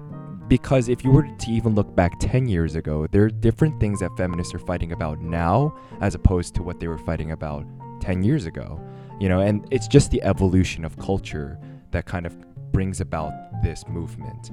because 0.47 0.87
if 0.87 1.03
you 1.03 1.11
were 1.11 1.27
to 1.27 1.51
even 1.51 1.75
look 1.75 1.93
back 1.93 2.13
10 2.21 2.47
years 2.47 2.75
ago, 2.75 3.05
there 3.11 3.23
are 3.23 3.29
different 3.29 3.79
things 3.81 3.99
that 3.99 4.15
feminists 4.15 4.55
are 4.55 4.59
fighting 4.59 4.93
about 4.93 5.19
now 5.19 5.77
as 5.99 6.15
opposed 6.15 6.55
to 6.55 6.63
what 6.63 6.79
they 6.79 6.87
were 6.87 6.97
fighting 6.97 7.31
about 7.31 7.65
10 7.99 8.23
years 8.23 8.45
ago 8.45 8.79
you 9.19 9.29
know 9.29 9.39
and 9.39 9.67
it's 9.71 9.87
just 9.87 10.11
the 10.11 10.21
evolution 10.23 10.85
of 10.85 10.97
culture 10.97 11.59
that 11.91 12.05
kind 12.05 12.25
of 12.25 12.35
brings 12.71 13.01
about 13.01 13.33
this 13.63 13.87
movement. 13.87 14.51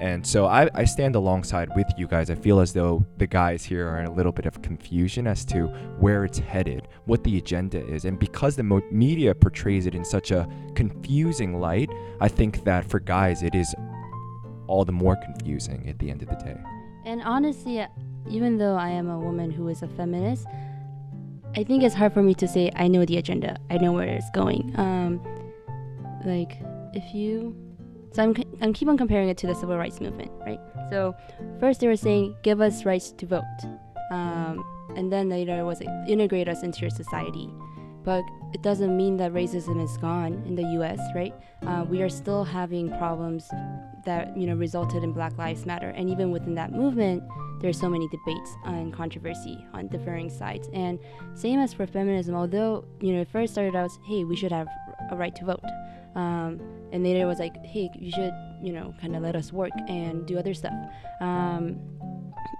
And 0.00 0.26
so 0.26 0.46
I, 0.46 0.68
I 0.74 0.84
stand 0.84 1.14
alongside 1.14 1.74
with 1.74 1.86
you 1.96 2.06
guys. 2.06 2.28
I 2.28 2.34
feel 2.34 2.60
as 2.60 2.72
though 2.72 3.06
the 3.16 3.26
guys 3.26 3.64
here 3.64 3.88
are 3.88 4.00
in 4.00 4.06
a 4.06 4.12
little 4.12 4.32
bit 4.32 4.44
of 4.44 4.60
confusion 4.60 5.26
as 5.26 5.44
to 5.46 5.66
where 5.98 6.24
it's 6.24 6.38
headed 6.38 6.88
what 7.06 7.24
the 7.24 7.38
agenda 7.38 7.84
is. 7.86 8.04
And 8.04 8.18
because 8.18 8.56
the 8.56 8.64
mo- 8.64 8.82
media 8.90 9.34
portrays 9.34 9.86
it 9.86 9.94
in 9.94 10.04
such 10.04 10.30
a 10.30 10.48
confusing 10.74 11.60
light 11.60 11.88
i 12.20 12.28
think 12.28 12.64
that 12.64 12.84
for 12.84 12.98
guys 12.98 13.42
it 13.42 13.54
is 13.54 13.74
all 14.66 14.84
the 14.84 14.92
more 14.92 15.16
confusing 15.16 15.88
at 15.88 15.98
the 15.98 16.10
end 16.10 16.22
of 16.22 16.28
the 16.28 16.36
day. 16.36 16.56
And 17.04 17.22
honestly, 17.22 17.86
even 18.28 18.56
though 18.56 18.76
I 18.76 18.88
am 18.88 19.08
a 19.10 19.18
woman 19.18 19.50
who 19.50 19.68
is 19.68 19.82
a 19.82 19.88
feminist, 19.88 20.46
I 21.56 21.62
think 21.62 21.82
it's 21.82 21.94
hard 21.94 22.12
for 22.12 22.22
me 22.22 22.34
to 22.34 22.48
say 22.48 22.70
I 22.74 22.88
know 22.88 23.04
the 23.04 23.16
agenda. 23.16 23.58
I 23.70 23.78
know 23.78 23.92
where 23.92 24.08
it's 24.08 24.30
going. 24.30 24.74
Um, 24.78 25.20
like 26.24 26.58
if 26.92 27.14
you, 27.14 27.56
so 28.12 28.22
I'm 28.22 28.34
I'm 28.60 28.72
keep 28.72 28.88
on 28.88 28.98
comparing 28.98 29.28
it 29.28 29.38
to 29.38 29.46
the 29.46 29.54
civil 29.54 29.76
rights 29.76 30.00
movement, 30.00 30.32
right? 30.40 30.60
So 30.90 31.14
first 31.60 31.80
they 31.80 31.86
were 31.86 31.96
saying 31.96 32.36
give 32.42 32.60
us 32.60 32.84
rights 32.84 33.12
to 33.12 33.26
vote, 33.26 33.44
um, 34.10 34.64
and 34.96 35.12
then 35.12 35.28
later 35.28 35.58
it 35.58 35.64
was 35.64 35.80
integrate 36.08 36.48
us 36.48 36.62
into 36.62 36.80
your 36.80 36.90
society. 36.90 37.48
But 38.04 38.22
it 38.52 38.62
doesn't 38.62 38.94
mean 38.96 39.16
that 39.16 39.32
racism 39.32 39.82
is 39.82 39.96
gone 39.96 40.42
in 40.46 40.54
the 40.54 40.62
U.S., 40.78 41.00
right? 41.14 41.34
Uh, 41.66 41.84
we 41.88 42.02
are 42.02 42.08
still 42.10 42.44
having 42.44 42.90
problems 42.98 43.48
that 44.04 44.36
you 44.36 44.46
know 44.46 44.54
resulted 44.54 45.02
in 45.02 45.12
Black 45.12 45.36
Lives 45.38 45.64
Matter, 45.64 45.88
and 45.88 46.10
even 46.10 46.30
within 46.30 46.54
that 46.54 46.72
movement, 46.72 47.22
there's 47.60 47.80
so 47.80 47.88
many 47.88 48.06
debates 48.08 48.50
and 48.66 48.92
controversy 48.92 49.66
on 49.72 49.88
differing 49.88 50.28
sides. 50.28 50.68
And 50.74 50.98
same 51.34 51.58
as 51.60 51.72
for 51.72 51.86
feminism, 51.86 52.34
although 52.34 52.84
you 53.00 53.14
know 53.14 53.22
it 53.22 53.28
first 53.28 53.54
started 53.54 53.74
out, 53.74 53.90
hey, 54.06 54.24
we 54.24 54.36
should 54.36 54.52
have 54.52 54.68
a 55.10 55.16
right 55.16 55.34
to 55.36 55.44
vote, 55.46 55.64
um, 56.14 56.60
and 56.92 57.02
later 57.02 57.22
it 57.22 57.26
was 57.26 57.38
like, 57.38 57.56
hey, 57.64 57.90
you 57.98 58.12
should 58.12 58.34
you 58.62 58.72
know 58.72 58.94
kind 59.00 59.16
of 59.16 59.22
let 59.22 59.34
us 59.34 59.52
work 59.52 59.72
and 59.88 60.26
do 60.26 60.38
other 60.38 60.52
stuff. 60.52 60.74
Um, 61.20 61.80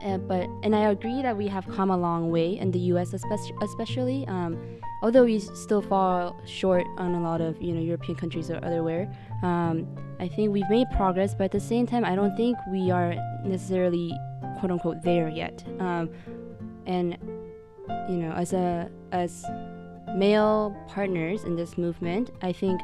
uh, 0.05 0.19
but 0.19 0.49
and 0.63 0.75
I 0.75 0.91
agree 0.91 1.23
that 1.23 1.37
we 1.37 1.49
have 1.49 1.67
come 1.69 1.91
a 1.91 1.97
long 1.97 2.31
way 2.31 2.59
in 2.59 2.71
the 2.71 2.79
U.S. 2.93 3.13
especially, 3.13 3.57
especially 3.63 4.27
um, 4.29 4.59
although 5.03 5.25
we 5.25 5.39
still 5.39 5.83
fall 5.83 6.41
short 6.47 6.87
on 6.99 7.15
a 7.15 7.23
lot 7.23 7.41
of 7.41 7.61
you 7.61 7.73
know 7.73 7.81
European 7.81 8.17
countries 8.17 8.51
or 8.51 8.65
otherwhere. 8.65 9.11
Um, 9.43 9.87
I 10.21 10.29
think 10.29 10.53
we've 10.53 10.69
made 10.71 10.87
progress, 10.97 11.35
but 11.35 11.45
at 11.45 11.53
the 11.53 11.61
same 11.61 11.87
time, 11.87 12.05
I 12.05 12.15
don't 12.15 12.37
think 12.37 12.57
we 12.71 12.91
are 12.91 13.15
necessarily 13.45 14.13
quote 14.59 14.71
unquote 14.71 15.03
there 15.03 15.29
yet. 15.29 15.65
Um, 15.79 16.11
and 16.87 17.19
you 18.09 18.17
know, 18.17 18.33
as 18.33 18.53
a 18.53 18.91
as 19.13 19.45
male 20.15 20.77
partners 20.89 21.45
in 21.45 21.57
this 21.57 21.77
movement, 21.77 22.31
I 22.43 22.53
think 22.53 22.81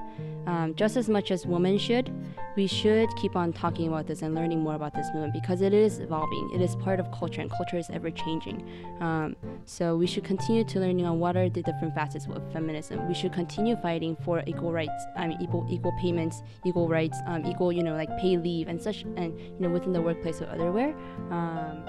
um, 0.46 0.74
just 0.74 0.96
as 0.96 1.08
much 1.08 1.30
as 1.30 1.46
women 1.46 1.78
should, 1.78 2.12
we 2.56 2.66
should 2.66 3.08
keep 3.16 3.36
on 3.36 3.52
talking 3.52 3.88
about 3.88 4.06
this 4.06 4.22
and 4.22 4.34
learning 4.34 4.60
more 4.60 4.74
about 4.74 4.92
this 4.94 5.06
movement 5.14 5.32
because 5.32 5.60
it 5.62 5.72
is 5.72 6.00
evolving. 6.00 6.50
It 6.54 6.60
is 6.60 6.74
part 6.76 6.98
of 7.00 7.10
culture, 7.12 7.40
and 7.40 7.50
culture 7.50 7.76
is 7.78 7.88
ever 7.90 8.10
changing. 8.10 8.68
Um, 9.00 9.36
so 9.64 9.96
we 9.96 10.06
should 10.06 10.24
continue 10.24 10.64
to 10.64 10.80
learning 10.80 11.06
on 11.06 11.20
what 11.20 11.36
are 11.36 11.48
the 11.48 11.62
different 11.62 11.94
facets 11.94 12.26
of 12.26 12.52
feminism. 12.52 13.06
We 13.08 13.14
should 13.14 13.32
continue 13.32 13.76
fighting 13.76 14.16
for 14.24 14.42
equal 14.46 14.72
rights. 14.72 15.04
I 15.16 15.28
mean, 15.28 15.38
equal 15.40 15.66
equal 15.70 15.92
payments, 16.00 16.42
equal 16.66 16.88
rights, 16.88 17.18
um, 17.26 17.46
equal 17.46 17.72
you 17.72 17.82
know 17.82 17.94
like 17.94 18.10
pay 18.18 18.36
leave 18.36 18.68
and 18.68 18.80
such, 18.82 19.02
and 19.16 19.38
you 19.38 19.56
know 19.60 19.70
within 19.70 19.92
the 19.92 20.02
workplace 20.02 20.40
or 20.42 20.46
otherwhere. 20.46 20.94
Um, 21.30 21.84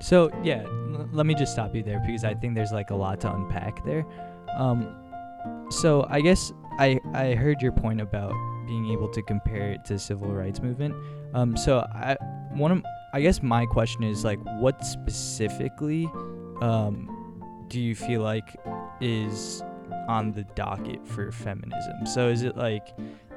So 0.00 0.30
yeah, 0.42 0.62
l- 0.64 1.08
let 1.12 1.24
me 1.26 1.34
just 1.34 1.52
stop 1.52 1.74
you 1.74 1.82
there 1.82 2.00
because 2.06 2.24
I 2.24 2.34
think 2.34 2.54
there's 2.54 2.72
like 2.72 2.90
a 2.90 2.94
lot 2.94 3.20
to 3.22 3.32
unpack 3.32 3.84
there. 3.84 4.04
Um, 4.56 4.86
so 5.70 6.06
I 6.10 6.20
guess 6.20 6.52
I 6.78 7.00
I 7.14 7.34
heard 7.34 7.62
your 7.62 7.72
point 7.72 8.00
about 8.00 8.32
being 8.66 8.90
able 8.90 9.08
to 9.08 9.22
compare 9.22 9.72
it 9.72 9.84
to 9.86 9.98
civil 9.98 10.32
rights 10.32 10.60
movement. 10.60 10.94
Um, 11.34 11.56
so 11.56 11.78
I 11.92 12.16
one 12.52 12.72
of 12.72 12.84
I 13.12 13.20
guess 13.20 13.42
my 13.42 13.64
question 13.66 14.02
is 14.02 14.24
like, 14.24 14.40
what 14.58 14.84
specifically 14.84 16.06
um, 16.60 17.08
do 17.68 17.80
you 17.80 17.94
feel 17.94 18.22
like 18.22 18.56
is 19.00 19.62
on 20.08 20.32
the 20.32 20.42
docket 20.56 21.06
for 21.06 21.30
feminism? 21.30 22.06
So 22.06 22.28
is 22.28 22.42
it 22.42 22.56
like, 22.56 22.88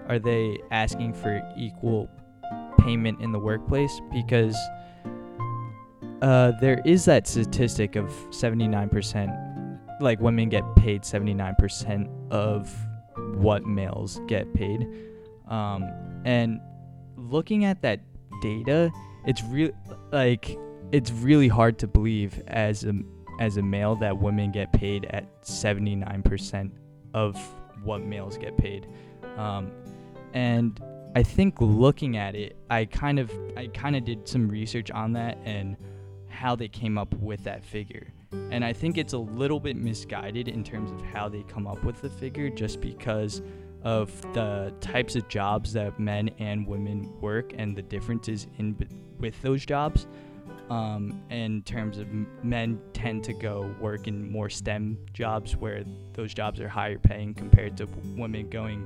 are 0.07 0.17
they 0.17 0.57
asking 0.71 1.13
for 1.13 1.41
equal 1.55 2.09
payment 2.79 3.21
in 3.21 3.31
the 3.31 3.39
workplace? 3.39 4.01
Because 4.11 4.57
uh, 6.23 6.53
there 6.59 6.81
is 6.83 7.05
that 7.05 7.27
statistic 7.27 7.95
of 7.95 8.09
79% 8.29 9.43
like 9.99 10.19
women 10.19 10.49
get 10.49 10.63
paid 10.75 11.01
79% 11.01 12.31
of 12.31 12.75
what 13.35 13.63
males 13.65 14.19
get 14.27 14.51
paid. 14.53 14.87
Um, 15.49 15.89
and 16.25 16.59
looking 17.15 17.65
at 17.65 17.81
that 17.81 18.01
data, 18.41 18.91
it's 19.25 19.43
real 19.43 19.71
like 20.11 20.57
it's 20.91 21.11
really 21.11 21.47
hard 21.47 21.77
to 21.79 21.87
believe 21.87 22.41
as 22.47 22.83
a 22.83 22.93
as 23.39 23.57
a 23.57 23.61
male 23.61 23.95
that 23.95 24.17
women 24.17 24.51
get 24.51 24.73
paid 24.73 25.05
at 25.11 25.43
79% 25.43 26.71
of 27.13 27.37
what 27.83 28.01
males 28.01 28.35
get 28.37 28.57
paid. 28.57 28.87
Um, 29.37 29.71
and 30.33 30.81
I 31.15 31.23
think 31.23 31.61
looking 31.61 32.17
at 32.17 32.35
it, 32.35 32.57
I 32.69 32.85
kind 32.85 33.19
of 33.19 33.31
I 33.55 33.67
kind 33.67 33.95
of 33.95 34.05
did 34.05 34.27
some 34.27 34.47
research 34.47 34.91
on 34.91 35.13
that 35.13 35.37
and 35.45 35.77
how 36.29 36.55
they 36.55 36.67
came 36.67 36.97
up 36.97 37.13
with 37.15 37.43
that 37.43 37.63
figure. 37.63 38.13
And 38.51 38.63
I 38.63 38.73
think 38.73 38.97
it's 38.97 39.13
a 39.13 39.17
little 39.17 39.59
bit 39.59 39.77
misguided 39.77 40.47
in 40.47 40.63
terms 40.63 40.91
of 40.91 41.01
how 41.01 41.29
they 41.29 41.43
come 41.43 41.65
up 41.65 41.83
with 41.83 42.01
the 42.01 42.09
figure 42.09 42.49
just 42.49 42.81
because 42.81 43.41
of 43.87 44.21
the 44.33 44.73
types 44.81 45.15
of 45.15 45.25
jobs 45.29 45.71
that 45.71 45.97
men 45.97 46.29
and 46.39 46.67
women 46.67 47.09
work 47.21 47.53
and 47.57 47.73
the 47.73 47.81
differences 47.81 48.45
in 48.57 48.75
with 49.17 49.41
those 49.41 49.65
jobs. 49.65 50.07
Um, 50.69 51.23
in 51.29 51.61
terms 51.61 51.97
of 51.97 52.09
men 52.43 52.81
tend 52.91 53.23
to 53.23 53.33
go 53.33 53.73
work 53.79 54.09
in 54.09 54.29
more 54.29 54.49
STEM 54.49 54.97
jobs 55.13 55.55
where 55.55 55.85
those 56.11 56.33
jobs 56.33 56.59
are 56.59 56.67
higher 56.67 56.97
paying 56.99 57.33
compared 57.33 57.77
to 57.77 57.87
women 58.17 58.49
going 58.49 58.85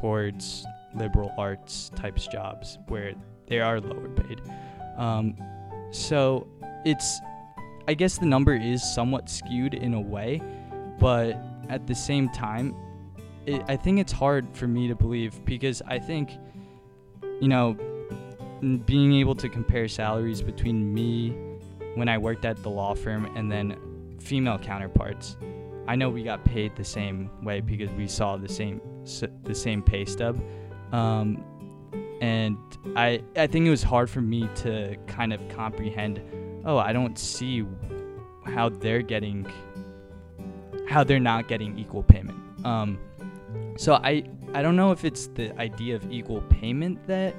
towards 0.00 0.64
liberal 0.94 1.34
arts 1.36 1.90
types 1.96 2.28
jobs 2.28 2.78
where 2.86 3.14
they 3.48 3.58
are 3.58 3.80
lower 3.80 4.08
paid. 4.10 4.40
Um, 4.96 5.36
so 5.90 6.46
it's, 6.84 7.18
I 7.88 7.94
guess 7.94 8.18
the 8.18 8.26
number 8.26 8.54
is 8.54 8.84
somewhat 8.94 9.28
skewed 9.28 9.74
in 9.74 9.94
a 9.94 10.00
way, 10.00 10.40
but 11.00 11.36
at 11.68 11.88
the 11.88 11.94
same 11.96 12.28
time, 12.28 12.76
it, 13.46 13.62
I 13.68 13.76
think 13.76 13.98
it's 13.98 14.12
hard 14.12 14.46
for 14.54 14.66
me 14.66 14.88
to 14.88 14.94
believe 14.94 15.44
because 15.44 15.82
I 15.86 15.98
think, 15.98 16.30
you 17.40 17.48
know, 17.48 17.76
being 18.84 19.14
able 19.14 19.34
to 19.36 19.48
compare 19.48 19.88
salaries 19.88 20.42
between 20.42 20.92
me 20.92 21.30
when 21.94 22.08
I 22.08 22.18
worked 22.18 22.44
at 22.44 22.62
the 22.62 22.70
law 22.70 22.94
firm 22.94 23.24
and 23.36 23.50
then 23.50 23.76
female 24.20 24.58
counterparts, 24.58 25.36
I 25.86 25.96
know 25.96 26.10
we 26.10 26.22
got 26.22 26.44
paid 26.44 26.76
the 26.76 26.84
same 26.84 27.30
way 27.42 27.60
because 27.60 27.90
we 27.92 28.06
saw 28.06 28.36
the 28.36 28.48
same 28.48 28.80
the 29.44 29.54
same 29.54 29.82
pay 29.82 30.04
stub, 30.04 30.38
um, 30.92 31.42
and 32.20 32.58
I 32.94 33.22
I 33.36 33.46
think 33.46 33.66
it 33.66 33.70
was 33.70 33.82
hard 33.82 34.10
for 34.10 34.20
me 34.20 34.48
to 34.56 34.96
kind 35.06 35.32
of 35.32 35.48
comprehend. 35.48 36.20
Oh, 36.66 36.76
I 36.76 36.92
don't 36.92 37.18
see 37.18 37.64
how 38.44 38.68
they're 38.68 39.00
getting 39.00 39.46
how 40.86 41.04
they're 41.04 41.20
not 41.20 41.48
getting 41.48 41.78
equal 41.78 42.02
payment. 42.02 42.38
Um, 42.66 42.98
so 43.78 43.94
I 43.94 44.24
I 44.54 44.60
don't 44.60 44.74
know 44.74 44.90
if 44.90 45.04
it's 45.04 45.28
the 45.28 45.56
idea 45.56 45.94
of 45.94 46.10
equal 46.10 46.40
payment 46.42 47.06
that 47.06 47.36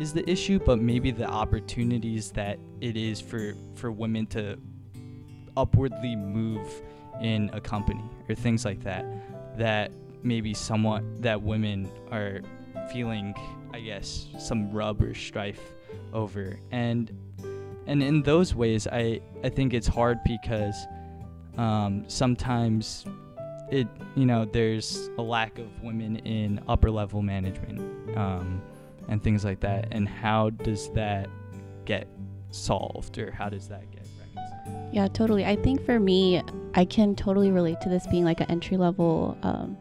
is 0.00 0.12
the 0.12 0.28
issue, 0.28 0.58
but 0.58 0.80
maybe 0.80 1.12
the 1.12 1.26
opportunities 1.26 2.32
that 2.32 2.58
it 2.80 2.96
is 2.96 3.20
for 3.20 3.54
for 3.76 3.92
women 3.92 4.26
to 4.28 4.58
upwardly 5.56 6.16
move 6.16 6.68
in 7.22 7.50
a 7.52 7.60
company 7.60 8.02
or 8.28 8.34
things 8.34 8.64
like 8.64 8.82
that 8.82 9.06
that 9.56 9.92
maybe 10.24 10.52
somewhat 10.52 11.04
that 11.22 11.40
women 11.40 11.88
are 12.10 12.40
feeling 12.92 13.32
I 13.72 13.78
guess 13.78 14.26
some 14.40 14.72
rub 14.72 15.00
or 15.00 15.14
strife 15.14 15.60
over. 16.12 16.58
And 16.72 17.16
and 17.86 18.02
in 18.02 18.24
those 18.24 18.56
ways 18.56 18.88
I 18.90 19.20
I 19.44 19.50
think 19.50 19.72
it's 19.72 19.86
hard 19.86 20.18
because 20.24 20.74
um, 21.56 22.04
sometimes 22.08 23.06
it 23.70 23.88
you 24.14 24.26
know 24.26 24.44
there's 24.44 25.10
a 25.18 25.22
lack 25.22 25.58
of 25.58 25.82
women 25.82 26.16
in 26.16 26.60
upper 26.68 26.90
level 26.90 27.22
management 27.22 27.80
um, 28.16 28.62
and 29.08 29.22
things 29.22 29.44
like 29.44 29.60
that. 29.60 29.88
And 29.90 30.08
how 30.08 30.50
does 30.50 30.90
that 30.90 31.28
get 31.84 32.08
solved 32.50 33.18
or 33.18 33.30
how 33.30 33.48
does 33.48 33.68
that 33.68 33.90
get 33.90 34.06
reconciled? 34.18 34.94
Yeah 34.94 35.08
totally. 35.08 35.44
I 35.44 35.56
think 35.56 35.84
for 35.84 36.00
me 36.00 36.42
i 36.74 36.84
can 36.84 37.16
totally 37.16 37.50
relate 37.50 37.80
to 37.80 37.88
this 37.88 38.06
being 38.06 38.24
like 38.24 38.40
an 38.40 38.50
entry 38.50 38.76
level 38.76 39.36
um, 39.42 39.76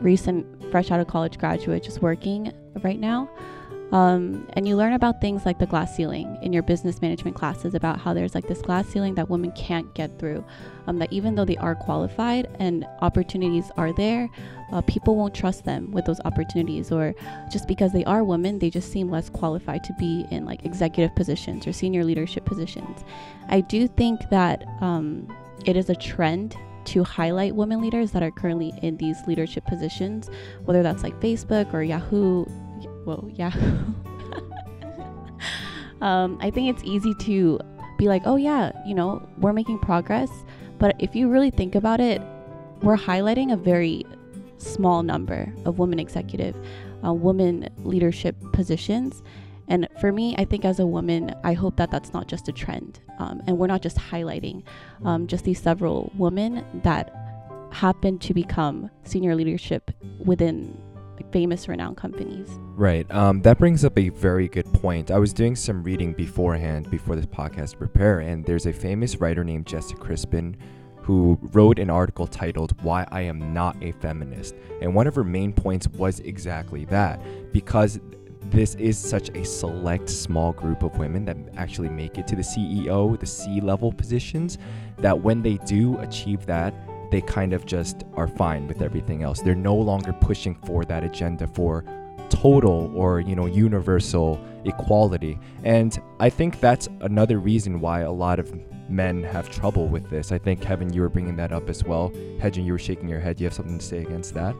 recent 0.00 0.44
fresh 0.70 0.90
out 0.90 1.00
of 1.00 1.06
college 1.06 1.38
graduate 1.38 1.82
just 1.82 2.02
working 2.02 2.52
right 2.82 3.00
now 3.00 3.28
um, 3.92 4.48
and 4.54 4.66
you 4.66 4.76
learn 4.76 4.94
about 4.94 5.20
things 5.20 5.46
like 5.46 5.58
the 5.58 5.66
glass 5.66 5.94
ceiling 5.94 6.38
in 6.42 6.52
your 6.52 6.62
business 6.62 7.00
management 7.00 7.36
classes 7.36 7.74
about 7.74 8.00
how 8.00 8.12
there's 8.12 8.34
like 8.34 8.48
this 8.48 8.60
glass 8.60 8.86
ceiling 8.88 9.14
that 9.14 9.30
women 9.30 9.52
can't 9.52 9.92
get 9.94 10.18
through. 10.18 10.44
Um, 10.88 10.98
that 10.98 11.12
even 11.12 11.34
though 11.34 11.44
they 11.44 11.56
are 11.56 11.74
qualified 11.74 12.48
and 12.58 12.86
opportunities 13.00 13.70
are 13.76 13.92
there, 13.92 14.28
uh, 14.72 14.80
people 14.82 15.16
won't 15.16 15.34
trust 15.34 15.64
them 15.64 15.90
with 15.92 16.04
those 16.04 16.20
opportunities, 16.24 16.90
or 16.90 17.14
just 17.50 17.68
because 17.68 17.92
they 17.92 18.04
are 18.04 18.24
women, 18.24 18.58
they 18.58 18.70
just 18.70 18.90
seem 18.90 19.08
less 19.08 19.28
qualified 19.28 19.84
to 19.84 19.92
be 19.98 20.26
in 20.30 20.44
like 20.44 20.64
executive 20.64 21.14
positions 21.14 21.66
or 21.66 21.72
senior 21.72 22.04
leadership 22.04 22.44
positions. 22.44 23.04
I 23.48 23.60
do 23.60 23.86
think 23.86 24.28
that 24.30 24.64
um, 24.80 25.32
it 25.64 25.76
is 25.76 25.90
a 25.90 25.94
trend 25.94 26.56
to 26.86 27.02
highlight 27.02 27.54
women 27.54 27.80
leaders 27.80 28.12
that 28.12 28.22
are 28.22 28.30
currently 28.30 28.72
in 28.82 28.96
these 28.96 29.16
leadership 29.26 29.64
positions, 29.66 30.30
whether 30.64 30.82
that's 30.82 31.02
like 31.02 31.18
Facebook 31.20 31.74
or 31.74 31.82
Yahoo 31.82 32.44
whoa, 33.06 33.30
yeah. 33.34 33.52
um, 36.00 36.38
I 36.40 36.50
think 36.50 36.74
it's 36.74 36.82
easy 36.84 37.14
to 37.14 37.60
be 37.98 38.08
like, 38.08 38.22
oh, 38.26 38.36
yeah, 38.36 38.72
you 38.84 38.94
know, 38.94 39.26
we're 39.38 39.52
making 39.52 39.78
progress. 39.78 40.30
But 40.78 40.96
if 40.98 41.14
you 41.14 41.30
really 41.30 41.50
think 41.50 41.74
about 41.74 42.00
it, 42.00 42.20
we're 42.82 42.96
highlighting 42.96 43.52
a 43.52 43.56
very 43.56 44.04
small 44.58 45.02
number 45.02 45.52
of 45.64 45.78
women 45.78 45.98
executive, 45.98 46.56
uh, 47.04 47.12
women 47.12 47.68
leadership 47.78 48.36
positions. 48.52 49.22
And 49.68 49.88
for 50.00 50.12
me, 50.12 50.34
I 50.36 50.44
think 50.44 50.64
as 50.64 50.80
a 50.80 50.86
woman, 50.86 51.34
I 51.44 51.52
hope 51.52 51.76
that 51.76 51.90
that's 51.90 52.12
not 52.12 52.26
just 52.26 52.48
a 52.48 52.52
trend. 52.52 53.00
Um, 53.18 53.42
and 53.46 53.56
we're 53.56 53.66
not 53.68 53.82
just 53.82 53.96
highlighting 53.96 54.64
um, 55.04 55.26
just 55.26 55.44
these 55.44 55.60
several 55.60 56.12
women 56.16 56.64
that 56.82 57.14
happen 57.72 58.18
to 58.18 58.34
become 58.34 58.90
senior 59.04 59.34
leadership 59.34 59.90
within 60.24 60.80
famous 61.36 61.68
renowned 61.68 61.98
companies. 61.98 62.48
Right. 62.76 63.06
Um, 63.12 63.42
that 63.42 63.58
brings 63.58 63.84
up 63.84 63.98
a 63.98 64.08
very 64.08 64.48
good 64.48 64.72
point. 64.72 65.10
I 65.10 65.18
was 65.18 65.34
doing 65.34 65.54
some 65.54 65.82
reading 65.82 66.14
beforehand, 66.14 66.90
before 66.90 67.14
this 67.14 67.26
podcast 67.26 67.76
prepare, 67.76 68.20
and 68.20 68.42
there's 68.42 68.64
a 68.64 68.72
famous 68.72 69.16
writer 69.16 69.44
named 69.44 69.66
Jessica 69.66 70.00
Crispin 70.00 70.56
who 71.02 71.38
wrote 71.52 71.78
an 71.78 71.90
article 71.90 72.26
titled 72.26 72.72
Why 72.82 73.06
I 73.10 73.20
Am 73.20 73.52
Not 73.52 73.76
a 73.82 73.92
Feminist. 73.92 74.54
And 74.80 74.94
one 74.94 75.06
of 75.06 75.14
her 75.14 75.24
main 75.24 75.52
points 75.52 75.86
was 75.88 76.20
exactly 76.20 76.86
that 76.86 77.20
because 77.52 78.00
this 78.44 78.74
is 78.76 78.96
such 78.96 79.28
a 79.36 79.44
select 79.44 80.08
small 80.08 80.54
group 80.54 80.82
of 80.82 80.96
women 80.96 81.26
that 81.26 81.36
actually 81.58 81.90
make 81.90 82.16
it 82.16 82.26
to 82.28 82.34
the 82.34 82.40
CEO, 82.40 83.20
the 83.20 83.26
C 83.26 83.60
level 83.60 83.92
positions, 83.92 84.56
that 85.00 85.20
when 85.20 85.42
they 85.42 85.58
do 85.66 85.98
achieve 85.98 86.46
that, 86.46 86.72
they 87.10 87.20
kind 87.20 87.52
of 87.52 87.66
just 87.66 88.04
are 88.14 88.28
fine 88.28 88.66
with 88.66 88.82
everything 88.82 89.22
else. 89.22 89.40
They're 89.40 89.54
no 89.54 89.74
longer 89.74 90.12
pushing 90.12 90.54
for 90.66 90.84
that 90.84 91.04
agenda 91.04 91.46
for 91.46 91.84
total 92.28 92.92
or 92.94 93.20
you 93.20 93.36
know 93.36 93.46
universal 93.46 94.40
equality. 94.64 95.38
And 95.62 95.98
i 96.20 96.28
think 96.28 96.60
that's 96.60 96.88
another 97.00 97.38
reason 97.38 97.80
why 97.80 98.00
a 98.00 98.10
lot 98.10 98.38
of 98.38 98.52
men 98.88 99.22
have 99.22 99.50
trouble 99.50 99.88
with 99.88 100.08
this. 100.10 100.32
I 100.32 100.38
think 100.38 100.60
kevin 100.60 100.92
you 100.92 101.00
were 101.02 101.08
bringing 101.08 101.36
that 101.36 101.52
up 101.52 101.68
as 101.68 101.84
well. 101.84 102.10
Hedgen 102.40 102.64
you 102.64 102.72
were 102.72 102.78
shaking 102.78 103.08
your 103.08 103.20
head. 103.20 103.40
You 103.40 103.46
have 103.46 103.54
something 103.54 103.78
to 103.78 103.84
say 103.84 103.98
against 103.98 104.34
that? 104.34 104.54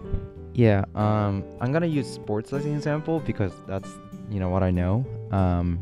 Yeah 0.54 0.85
um 0.94 1.44
i'm 1.61 1.72
gonna 1.72 1.87
use 1.87 2.09
sports 2.09 2.52
as 2.52 2.64
an 2.64 2.74
example 2.74 3.20
because 3.20 3.52
that's 3.66 3.90
you 4.30 4.40
know 4.40 4.48
what 4.48 4.62
i 4.62 4.70
know. 4.70 5.04
Um 5.32 5.80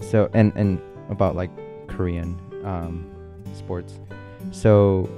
so 0.00 0.30
and 0.32 0.52
and 0.56 0.80
about 1.10 1.36
like 1.36 1.50
korean 1.88 2.38
um 2.64 3.10
sports. 3.54 4.00
So 4.50 5.08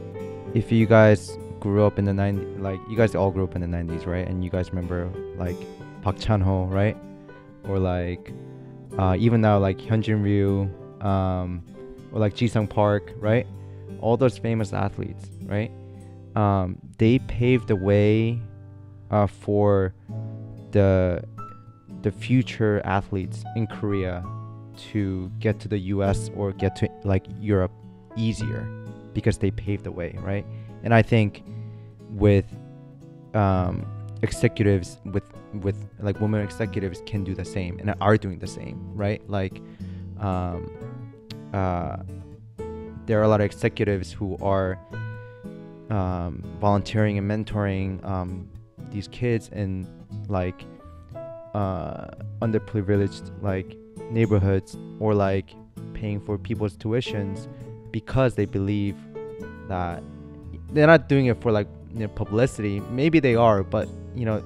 if 0.55 0.71
you 0.71 0.87
guys 0.87 1.37
grew 1.59 1.85
up 1.85 1.99
in 1.99 2.05
the 2.05 2.13
90s, 2.13 2.61
like 2.61 2.81
you 2.89 2.97
guys 2.97 3.15
all 3.15 3.31
grew 3.31 3.45
up 3.45 3.57
in 3.57 3.61
the 3.61 3.67
90s, 3.67 4.07
right? 4.07 4.27
And 4.27 4.45
you 4.45 4.51
guys 4.51 4.71
remember 4.71 5.11
like 5.37 5.57
Park 6.03 6.19
Chan-ho, 6.19 6.67
right? 6.67 6.97
Or 7.69 7.79
like 7.79 8.33
uh, 8.99 9.17
even 9.19 9.41
now 9.41 9.59
like 9.59 9.79
Hyunjin 9.79 10.23
Ryu, 10.23 10.71
um, 11.05 11.63
or 12.13 12.21
like 12.21 12.35
Jisung 12.35 12.71
Park, 12.71 13.13
right? 13.17 13.47
All 14.01 14.17
those 14.17 14.39
famous 14.39 14.73
athletes, 14.73 15.31
right? 15.43 15.73
Um, 16.37 16.79
they 16.99 17.19
paved 17.21 17.69
the 17.69 17.77
way 17.77 18.41
uh, 19.11 19.27
for 19.27 19.95
the 20.71 21.25
the 22.03 22.13
future 22.13 22.83
athletes 22.85 23.45
in 23.57 23.67
Korea 23.67 24.23
to 24.77 25.31
get 25.39 25.59
to 25.61 25.69
the 25.69 25.79
US 25.79 26.31
or 26.37 26.53
get 26.53 26.77
to 26.77 26.89
like 27.05 27.25
Europe 27.41 27.73
easier 28.17 28.84
because 29.15 29.39
they 29.39 29.51
paved 29.51 29.85
the 29.85 29.93
way, 29.93 30.17
right? 30.19 30.45
And 30.83 30.93
I 30.93 31.03
think 31.03 31.45
with 32.11 32.47
um, 33.35 33.87
executives 34.23 34.99
with 35.05 35.25
with 35.55 35.77
like 36.01 36.21
women 36.21 36.41
executives 36.41 37.03
can 37.07 37.23
do 37.23 37.35
the 37.35 37.45
same 37.45 37.79
and 37.79 37.95
are 38.01 38.17
doing 38.17 38.39
the 38.39 38.47
same, 38.47 38.79
right? 38.95 39.23
Like 39.29 39.61
um, 40.19 40.71
uh, 41.53 41.99
there 43.07 43.21
are 43.21 43.23
a 43.23 43.29
lot 43.29 43.41
of 43.41 43.45
executives 43.45 44.13
who 44.13 44.37
are 44.41 44.79
um, 45.91 46.43
volunteering 46.61 47.19
and 47.19 47.31
mentoring 47.31 48.05
um, 48.05 48.49
these 48.91 49.09
kids 49.09 49.49
in 49.51 49.87
like 50.29 50.65
uh, 51.55 52.09
underprivileged 52.43 53.31
like 53.43 53.77
neighborhoods 54.11 54.77
or 54.99 55.15
like 55.15 55.51
paying 55.93 56.21
for 56.21 56.37
people's 56.39 56.77
tuitions 56.77 57.47
because 57.93 58.35
they 58.35 58.45
believe 58.45 58.97
that 59.69 60.03
they're 60.73 60.87
not 60.87 61.09
doing 61.09 61.27
it 61.27 61.41
for 61.41 61.53
like 61.53 61.69
you 61.93 62.01
know, 62.01 62.09
publicity. 62.09 62.81
Maybe 62.91 63.21
they 63.21 63.37
are, 63.37 63.63
but 63.63 63.89
you 64.15 64.25
know, 64.25 64.43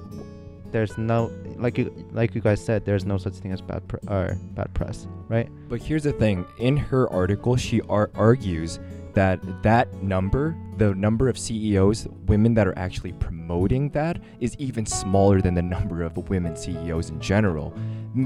there's 0.71 0.97
no 0.97 1.31
like 1.57 1.77
you 1.77 2.07
like 2.11 2.35
you 2.35 2.41
guys 2.41 2.63
said, 2.63 2.85
there's 2.85 3.05
no 3.05 3.17
such 3.17 3.33
thing 3.35 3.51
as 3.51 3.61
bad 3.61 3.87
pr- 3.87 3.97
or 4.07 4.37
bad 4.53 4.73
press, 4.73 5.07
right? 5.27 5.49
But 5.67 5.81
here's 5.81 6.03
the 6.03 6.13
thing: 6.13 6.45
in 6.57 6.77
her 6.77 7.09
article, 7.09 7.55
she 7.55 7.81
ar- 7.81 8.11
argues 8.15 8.79
that 9.13 9.39
that 9.63 9.91
number, 10.03 10.55
the 10.77 10.93
number 10.93 11.27
of 11.27 11.37
CEOs, 11.37 12.07
women 12.27 12.53
that 12.53 12.67
are 12.67 12.77
actually 12.77 13.13
promoting 13.13 13.89
that, 13.89 14.21
is 14.39 14.55
even 14.57 14.85
smaller 14.85 15.41
than 15.41 15.55
the 15.55 15.61
number 15.61 16.03
of 16.03 16.15
women 16.29 16.55
CEOs 16.55 17.09
in 17.09 17.19
general. 17.19 17.73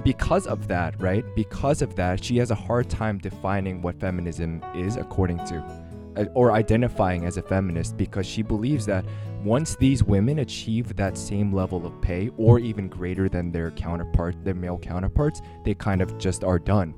Because 0.03 0.45
of 0.47 0.67
that, 0.67 0.99
right? 1.01 1.25
Because 1.35 1.81
of 1.81 1.95
that, 1.95 2.23
she 2.23 2.37
has 2.37 2.51
a 2.51 2.55
hard 2.55 2.89
time 2.89 3.17
defining 3.17 3.81
what 3.81 3.99
feminism 3.99 4.63
is 4.75 4.97
according 4.97 5.37
to 5.45 5.63
Uh, 6.15 6.25
or 6.35 6.51
identifying 6.51 7.25
as 7.25 7.37
a 7.37 7.41
feminist 7.41 7.97
because 7.97 8.25
she 8.25 8.41
believes 8.43 8.85
that 8.85 9.03
once 9.43 9.75
these 9.77 10.03
women 10.03 10.39
achieve 10.39 10.95
that 10.95 11.17
same 11.17 11.51
level 11.51 11.85
of 11.85 11.99
pay 12.01 12.29
or 12.37 12.59
even 12.59 12.87
greater 12.87 13.27
than 13.27 13.51
their 13.51 13.71
counterpart 13.71 14.35
their 14.43 14.53
male 14.53 14.77
counterparts 14.77 15.41
they 15.65 15.73
kind 15.73 16.01
of 16.01 16.15
just 16.19 16.43
are 16.43 16.59
done 16.59 16.93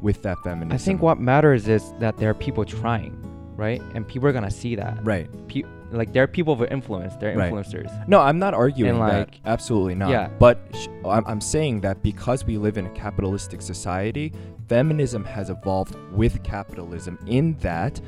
with 0.00 0.22
that 0.22 0.38
feminism 0.44 0.72
I 0.72 0.78
think 0.78 1.02
what 1.02 1.18
matters 1.20 1.68
is 1.68 1.92
that 1.98 2.16
there 2.16 2.30
are 2.30 2.34
people 2.34 2.64
trying, 2.64 3.12
right? 3.56 3.82
And 3.94 4.06
people 4.06 4.28
are 4.28 4.32
gonna 4.32 4.50
see 4.50 4.76
that. 4.76 5.04
right 5.04 5.28
Pe- 5.48 5.64
like 5.92 6.12
there 6.12 6.22
are 6.22 6.28
people 6.28 6.52
of 6.54 6.62
influence. 6.70 7.16
They're 7.16 7.36
Right. 7.36 7.52
influencers. 7.52 7.90
no 8.08 8.20
i'm 8.20 8.38
not 8.38 8.54
arguing 8.54 8.92
And, 9.00 9.10
that 9.10 9.36
absolutely 9.44 9.96
not 9.96 10.10
Yeah. 10.10 10.28
but 10.38 10.56
sh- 10.74 10.86
I'm, 11.04 11.24
I'm 11.26 11.40
saying 11.40 11.80
that 11.80 12.02
because 12.04 12.46
we 12.46 12.56
live 12.56 12.78
in 12.78 12.86
a 12.86 12.90
capitalistic 12.90 13.60
society 13.60 14.32
feminism 14.68 15.24
has 15.24 15.50
evolved 15.50 15.96
with 16.12 16.40
capitalism 16.44 17.18
in 17.26 17.56
that 17.60 18.00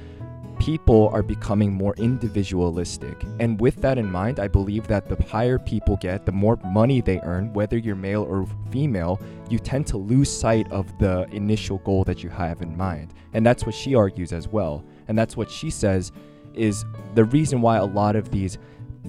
people 0.63 1.11
are 1.13 1.25
becoming 1.25 1.73
more 1.73 1.93
individualistic. 1.97 3.25
And 3.41 3.61
with 3.61 3.83
that 3.83 3.99
in 3.99 4.09
mind, 4.09 4.39
I 4.39 4.47
believe 4.47 4.87
that 4.87 5.09
the 5.09 5.21
higher 5.25 5.59
people 5.59 5.97
get, 5.97 6.25
the 6.25 6.31
more 6.31 6.57
money 6.65 7.01
they 7.01 7.19
earn, 7.25 7.53
whether 7.53 7.77
you're 7.77 7.97
male 7.97 8.23
or 8.23 8.47
female, 8.71 9.21
you 9.51 9.59
tend 9.59 9.89
to 9.89 9.97
lose 9.97 10.31
sight 10.31 10.71
of 10.71 10.97
the 11.01 11.27
initial 11.33 11.79
goal 11.79 12.05
that 12.05 12.23
you 12.23 12.31
have 12.31 12.63
in 12.63 12.77
mind. 12.77 13.13
And 13.33 13.45
that's 13.45 13.67
what 13.67 13.75
she 13.75 13.97
argues 13.97 14.33
as 14.33 14.47
well. 14.47 14.85
And 15.09 15.19
that's 15.19 15.37
what 15.37 15.51
she 15.51 15.69
says 15.69 16.13
is 16.55 16.85
the 17.17 17.25
reason 17.25 17.61
why 17.61 17.79
a 17.79 17.85
lot 17.85 18.15
of 18.15 18.31
these 18.31 18.57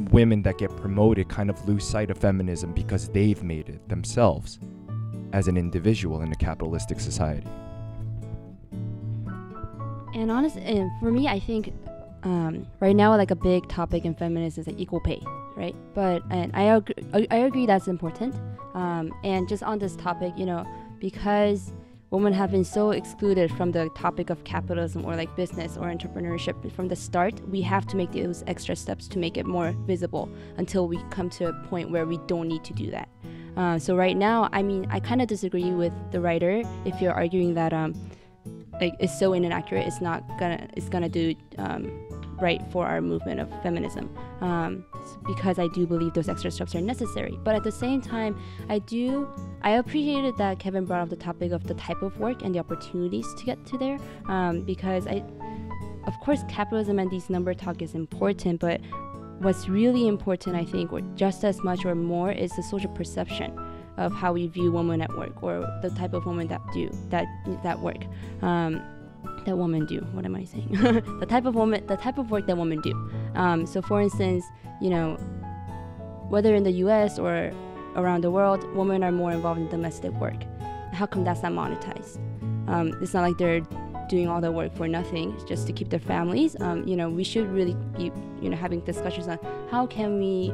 women 0.10 0.42
that 0.42 0.58
get 0.58 0.76
promoted 0.76 1.30
kind 1.30 1.52
of 1.52 1.68
lose 1.68 1.88
sight 1.88 2.10
of 2.10 2.18
feminism 2.18 2.74
because 2.74 3.10
they've 3.10 3.44
made 3.44 3.70
it 3.70 3.88
themselves 3.90 4.58
as 5.34 5.48
an 5.48 5.58
individual 5.58 6.24
in 6.24 6.32
a 6.32 6.36
capitalistic 6.36 7.00
society. 7.00 7.48
And 10.14 10.32
honest, 10.32 10.58
and 10.58 10.92
for 11.00 11.12
me, 11.12 11.28
I 11.28 11.40
think 11.40 11.74
um, 12.24 12.68
right 12.80 12.96
now, 12.96 13.16
like 13.18 13.32
a 13.32 13.36
big 13.36 13.68
topic 13.68 14.06
in 14.06 14.14
feminism 14.16 14.62
is 14.62 14.68
like 14.68 14.80
equal 14.80 15.02
pay, 15.02 15.22
right? 15.56 15.76
But 15.94 16.24
and 16.30 16.52
I 16.56 16.64
agree, 16.64 17.28
I 17.32 17.38
agree 17.38 17.66
that's 17.66 17.88
important. 17.88 18.36
Um, 18.74 19.12
and 19.24 19.48
just 19.48 19.64
on 19.64 19.80
this 19.80 19.96
topic, 19.96 20.34
you 20.38 20.46
know, 20.46 20.66
because 21.00 21.74
women 22.12 22.32
have 22.32 22.52
been 22.52 22.64
so 22.64 22.92
excluded 22.92 23.52
from 23.52 23.72
the 23.72 23.90
topic 23.96 24.30
of 24.30 24.44
capitalism 24.44 25.04
or 25.04 25.16
like 25.16 25.36
business 25.36 25.78
or 25.78 25.88
entrepreneurship 25.88 26.72
from 26.72 26.88
the 26.88 26.96
start, 26.96 27.42
we 27.50 27.62
have 27.62 27.88
to 27.88 27.98
make 27.98 28.12
those 28.12 28.44
extra 28.48 28.76
steps 28.76 29.08
to 29.08 29.18
make 29.18 29.36
it 29.36 29.46
more 29.46 29.72
visible 29.88 30.30
until 30.58 30.88
we 30.88 31.02
come 31.10 31.30
to 31.30 31.48
a 31.48 31.54
point 31.66 31.90
where 31.90 32.06
we 32.06 32.20
don't 32.28 32.48
need 32.48 32.64
to 32.64 32.74
do 32.74 32.92
that. 32.92 33.10
Uh, 33.58 33.78
so 33.78 33.96
right 33.96 34.16
now, 34.16 34.48
I 34.52 34.64
mean, 34.64 34.88
I 34.90 35.00
kind 35.00 35.22
of 35.22 35.28
disagree 35.28 35.72
with 35.72 35.94
the 36.12 36.22
writer 36.22 36.64
if 36.86 37.02
you're 37.02 37.14
arguing 37.14 37.54
that 37.56 37.74
um, 37.74 37.94
like 38.82 38.94
it's 39.00 39.18
so 39.18 39.34
inaccurate 39.34 39.86
it's 39.88 40.02
not 40.02 40.24
gonna 40.40 40.68
it's 40.76 40.90
gonna 40.90 41.10
do 41.10 41.36
um, 41.58 41.92
right 42.42 42.62
for 42.72 42.86
our 42.86 43.02
movement 43.02 43.40
of 43.40 43.50
feminism. 43.62 44.10
Um, 44.42 44.86
because 45.26 45.60
i 45.60 45.68
do 45.68 45.86
believe 45.86 46.14
those 46.14 46.30
extra 46.30 46.52
steps 46.52 46.76
are 46.76 46.82
necessary. 46.82 47.38
But 47.44 47.56
at 47.56 47.64
the 47.64 47.72
same 47.72 48.02
time 48.02 48.38
i 48.70 48.80
do 48.80 49.28
i 49.62 49.72
appreciated 49.72 50.38
that 50.38 50.60
kevin 50.60 50.86
brought 50.86 51.02
up 51.02 51.10
the 51.10 51.16
topic 51.16 51.52
of 51.52 51.66
the 51.66 51.74
type 51.76 52.02
of 52.02 52.20
work 52.20 52.44
and 52.44 52.54
the 52.54 52.60
opportunities 52.60 53.28
to 53.38 53.46
get 53.46 53.66
to 53.66 53.78
there 53.78 54.00
um, 54.28 54.62
because 54.62 55.08
i 55.08 55.24
of 56.06 56.20
course 56.20 56.42
capitalism 56.50 57.00
and 57.00 57.10
these 57.10 57.30
number 57.30 57.54
talk 57.54 57.82
is 57.82 57.96
important 57.96 58.60
but 58.60 58.82
what's 59.40 59.68
really 59.70 60.08
important 60.08 60.56
i 60.56 60.66
think 60.66 60.92
or 60.92 61.02
just 61.16 61.44
as 61.44 61.64
much 61.64 61.86
or 61.86 61.96
more 61.96 62.32
is 62.32 62.52
the 62.56 62.64
social 62.64 62.92
perception 62.92 63.52
of 63.98 64.14
how 64.14 64.34
we 64.34 64.48
view 64.48 64.72
women 64.72 65.02
at 65.02 65.16
work 65.16 65.44
or 65.44 65.62
the 65.82 65.90
type 65.92 66.14
of 66.14 66.26
women 66.26 66.48
that 66.48 66.62
do 66.74 66.90
that 67.10 67.26
that 67.64 67.80
work 67.80 68.04
um, 68.42 68.82
that 69.46 69.58
women 69.58 69.86
do. 69.86 70.00
What 70.14 70.26
am 70.26 70.36
i 70.36 70.44
saying? 70.44 70.70
The 71.20 71.26
type 71.26 71.46
of 71.46 71.56
woman 71.56 71.86
the 71.88 71.98
type 71.98 72.18
of 72.18 72.32
work 72.32 72.48
that 72.48 72.58
women 72.58 72.82
do. 72.82 72.94
Um, 73.36 73.66
so 73.66 73.82
for 73.82 74.02
instance 74.02 74.44
you 74.82 74.90
know 74.90 75.16
whether 76.30 76.56
in 76.56 76.64
the 76.64 76.72
us 76.72 77.20
or 77.20 77.52
around 77.96 78.24
the 78.24 78.32
world 78.32 78.64
women 78.76 79.04
are 79.04 79.12
more 79.12 79.32
involved 79.32 79.60
in 79.60 79.70
domestic 79.70 80.12
work. 80.14 80.42
How 80.94 81.06
come 81.06 81.24
that's 81.24 81.44
not 81.44 81.52
monetized? 81.54 82.18
Um, 82.68 82.98
it's 83.02 83.14
not 83.14 83.22
like 83.22 83.38
they're 83.38 83.62
doing 84.10 84.28
all 84.28 84.42
the 84.42 84.52
work 84.52 84.76
for 84.76 84.88
nothing 84.88 85.36
just 85.48 85.66
to 85.68 85.74
keep 85.74 85.90
their 85.90 86.00
families. 86.00 86.56
Um, 86.60 86.88
you 86.88 86.96
know 86.96 87.10
we 87.10 87.24
should 87.24 87.48
really 87.48 87.76
be 87.98 88.12
you 88.42 88.50
know 88.50 88.58
having 88.58 88.80
discussions 88.82 89.28
on 89.28 89.40
how 89.70 89.86
can 89.86 90.18
we 90.20 90.52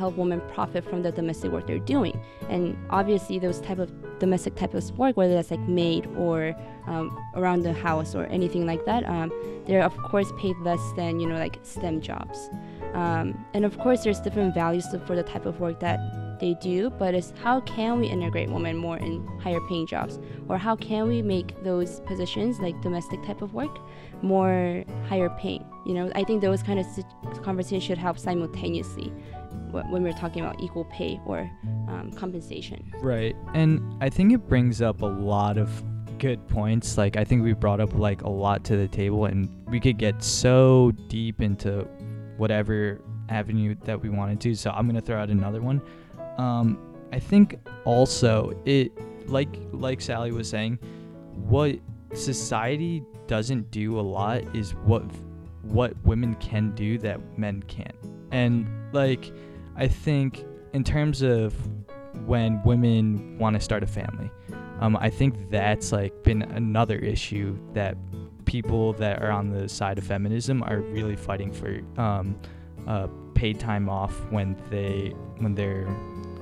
help 0.00 0.16
women 0.16 0.40
profit 0.52 0.82
from 0.82 1.02
the 1.02 1.12
domestic 1.12 1.52
work 1.52 1.66
they're 1.66 1.78
doing. 1.78 2.18
And 2.48 2.76
obviously 2.90 3.38
those 3.38 3.60
type 3.60 3.78
of 3.78 3.90
domestic 4.18 4.54
type 4.54 4.74
of 4.74 4.98
work 4.98 5.16
whether 5.16 5.34
that's 5.34 5.50
like 5.50 5.60
maid 5.60 6.06
or 6.16 6.54
um, 6.86 7.06
around 7.34 7.62
the 7.62 7.72
house 7.72 8.14
or 8.14 8.24
anything 8.26 8.66
like 8.66 8.84
that 8.84 9.02
um, 9.08 9.32
they're 9.66 9.82
of 9.82 9.96
course 9.96 10.30
paid 10.38 10.56
less 10.58 10.80
than 10.96 11.20
you 11.20 11.26
know 11.26 11.38
like 11.38 11.58
stem 11.62 12.00
jobs. 12.00 12.50
Um, 12.94 13.44
and 13.54 13.64
of 13.64 13.78
course 13.78 14.02
there's 14.02 14.20
different 14.20 14.52
values 14.54 14.86
for 15.06 15.14
the 15.14 15.22
type 15.22 15.46
of 15.46 15.60
work 15.60 15.78
that 15.80 16.00
they 16.40 16.54
do 16.54 16.90
but 16.90 17.14
it's 17.14 17.32
how 17.42 17.60
can 17.60 18.00
we 18.00 18.06
integrate 18.08 18.48
women 18.50 18.76
more 18.76 18.96
in 18.96 19.26
higher 19.44 19.60
paying 19.68 19.86
jobs? 19.86 20.18
Or 20.48 20.56
how 20.58 20.74
can 20.76 21.06
we 21.06 21.22
make 21.22 21.62
those 21.62 22.00
positions 22.00 22.58
like 22.60 22.80
domestic 22.80 23.22
type 23.22 23.42
of 23.42 23.52
work 23.54 23.78
more 24.22 24.84
higher 25.08 25.30
paying? 25.38 25.64
You 25.86 25.94
know 25.94 26.12
i 26.14 26.22
think 26.24 26.42
those 26.42 26.62
kind 26.62 26.78
of 26.78 26.86
conversations 27.42 27.84
should 27.84 27.98
help 28.06 28.18
simultaneously 28.18 29.12
when 29.72 30.02
we're 30.02 30.12
talking 30.12 30.44
about 30.44 30.60
equal 30.60 30.84
pay 30.86 31.20
or 31.26 31.50
um, 31.88 32.12
compensation 32.16 32.80
Right. 33.00 33.34
And 33.54 33.80
I 34.02 34.08
think 34.08 34.32
it 34.32 34.48
brings 34.48 34.82
up 34.82 35.02
a 35.02 35.06
lot 35.06 35.58
of 35.58 35.82
good 36.18 36.46
points. 36.48 36.98
Like 36.98 37.16
I 37.16 37.24
think 37.24 37.42
we 37.42 37.52
brought 37.54 37.80
up 37.80 37.94
like 37.94 38.22
a 38.22 38.28
lot 38.28 38.64
to 38.64 38.76
the 38.76 38.88
table 38.88 39.24
and 39.24 39.48
we 39.68 39.80
could 39.80 39.98
get 39.98 40.22
so 40.22 40.92
deep 41.08 41.40
into 41.40 41.82
whatever 42.36 43.00
avenue 43.28 43.74
that 43.84 44.00
we 44.00 44.10
wanted 44.10 44.40
to. 44.42 44.54
So 44.54 44.70
I'm 44.70 44.86
going 44.86 45.00
to 45.00 45.06
throw 45.06 45.20
out 45.20 45.30
another 45.30 45.60
one. 45.62 45.80
Um 46.38 46.78
I 47.12 47.18
think 47.18 47.58
also 47.84 48.52
it 48.64 48.92
like 49.28 49.48
like 49.72 50.00
Sally 50.00 50.32
was 50.32 50.48
saying 50.48 50.78
what 51.34 51.76
society 52.14 53.02
doesn't 53.26 53.70
do 53.70 53.98
a 53.98 54.02
lot 54.02 54.42
is 54.54 54.72
what 54.84 55.02
what 55.62 55.94
women 56.04 56.34
can 56.36 56.74
do 56.74 56.98
that 56.98 57.20
men 57.38 57.62
can't. 57.64 57.96
And 58.30 58.68
like 58.92 59.32
I 59.80 59.88
think 59.88 60.44
in 60.72 60.84
terms 60.84 61.22
of 61.22 61.54
when 62.26 62.62
women 62.62 63.38
want 63.38 63.54
to 63.54 63.60
start 63.60 63.82
a 63.82 63.86
family. 63.86 64.30
Um, 64.80 64.96
I 64.96 65.10
think 65.10 65.50
that's 65.50 65.92
like 65.92 66.22
been 66.22 66.42
another 66.42 66.96
issue 66.96 67.58
that 67.74 67.96
people 68.44 68.92
that 68.94 69.22
are 69.22 69.30
on 69.30 69.50
the 69.50 69.68
side 69.68 69.98
of 69.98 70.04
feminism 70.04 70.62
are 70.62 70.80
really 70.80 71.16
fighting 71.16 71.52
for 71.52 71.80
um, 72.00 72.38
uh, 72.86 73.08
paid 73.34 73.60
time 73.60 73.88
off 73.88 74.14
when 74.30 74.56
they 74.70 75.12
when 75.38 75.54
they're 75.54 75.88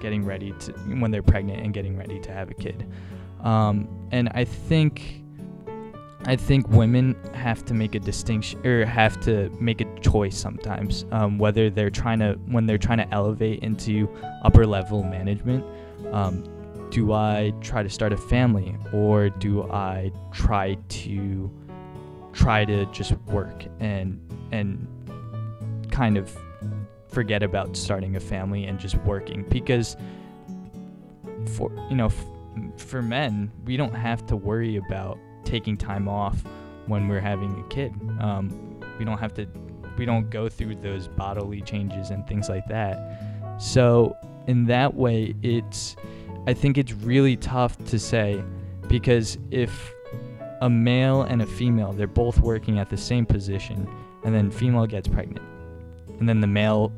getting 0.01 0.25
ready 0.25 0.53
to 0.61 0.73
when 1.01 1.11
they're 1.11 1.23
pregnant 1.23 1.61
and 1.61 1.75
getting 1.75 1.97
ready 1.97 2.21
to 2.21 2.33
have 2.33 2.51
a 2.51 2.55
kid. 2.55 2.87
Um, 3.43 3.89
and 4.12 4.29
I 4.35 4.45
think 4.45 5.23
I 6.29 6.37
think 6.37 6.68
women 6.68 7.16
have 7.33 7.64
to 7.64 7.74
make 7.74 7.95
a 7.95 7.99
distinction 7.99 8.64
or 8.66 8.85
have 8.85 9.18
to 9.22 9.49
make 9.59 9.81
a 9.81 10.01
choice 10.01 10.37
sometimes 10.37 11.07
um, 11.11 11.39
whether 11.39 11.70
they're 11.70 11.89
trying 11.89 12.18
to 12.18 12.35
when 12.49 12.66
they're 12.66 12.76
trying 12.76 12.99
to 12.99 13.09
elevate 13.14 13.62
into 13.62 14.14
upper 14.45 14.66
level 14.66 15.03
management 15.03 15.64
um, 16.12 16.45
do 16.91 17.14
I 17.14 17.55
try 17.62 17.83
to 17.83 17.89
start 17.89 18.12
a 18.12 18.18
family 18.18 18.76
or 18.93 19.31
do 19.31 19.62
I 19.70 20.12
try 20.31 20.74
to 20.74 21.51
try 22.35 22.66
to 22.66 22.85
just 22.93 23.12
work 23.29 23.64
and 23.81 24.20
and 24.53 24.87
kind 25.91 26.18
of 26.18 26.31
forget 27.09 27.43
about 27.43 27.74
starting 27.74 28.16
a 28.16 28.20
family 28.20 28.66
and 28.66 28.79
just 28.79 28.97
working? 28.99 29.47
Because 29.49 29.97
for 31.57 31.72
you 31.89 31.97
know 31.97 32.07
f- 32.07 32.26
for 32.76 33.01
men 33.01 33.51
we 33.64 33.79
don't 33.79 33.95
have 33.95 34.26
to 34.26 34.37
worry 34.37 34.76
about 34.76 35.18
taking 35.49 35.77
time 35.77 36.09
off 36.09 36.45
when 36.87 37.09
we're 37.09 37.21
having 37.21 37.59
a 37.59 37.69
kid. 37.69 37.93
Um, 38.21 38.81
we 38.99 39.05
don't 39.05 39.19
have 39.19 39.35
to, 39.35 39.47
we 39.97 40.05
don't 40.05 40.31
go 40.31 40.49
through 40.49 40.77
those 40.77 41.09
bodily 41.09 41.61
changes 41.63 42.11
and 42.11 42.27
things 42.27 42.49
like 42.49 42.67
that. 42.69 42.97
So 43.59 44.17
in 44.47 44.67
that 44.67 44.95
way, 44.95 45.35
it's, 45.43 45.97
I 46.47 46.55
think 46.55 46.79
it's 46.79 46.93
really 46.93 47.37
tough 47.37 47.83
to 47.87 47.99
say 47.99 48.43
because 48.89 49.39
if 49.51 49.93
a 50.61 50.71
male 50.71 51.23
and 51.23 51.43
a 51.43 51.47
female, 51.47 51.93
they're 51.93 52.07
both 52.07 52.41
working 52.41 52.79
at 52.79 52.91
the 52.91 52.97
same 52.97 53.27
position, 53.27 53.89
and 54.25 54.35
then 54.35 54.51
female 54.51 54.87
gets 54.87 55.07
pregnant, 55.07 55.47
and 56.19 56.29
then 56.29 56.41
the 56.41 56.47
male 56.47 56.93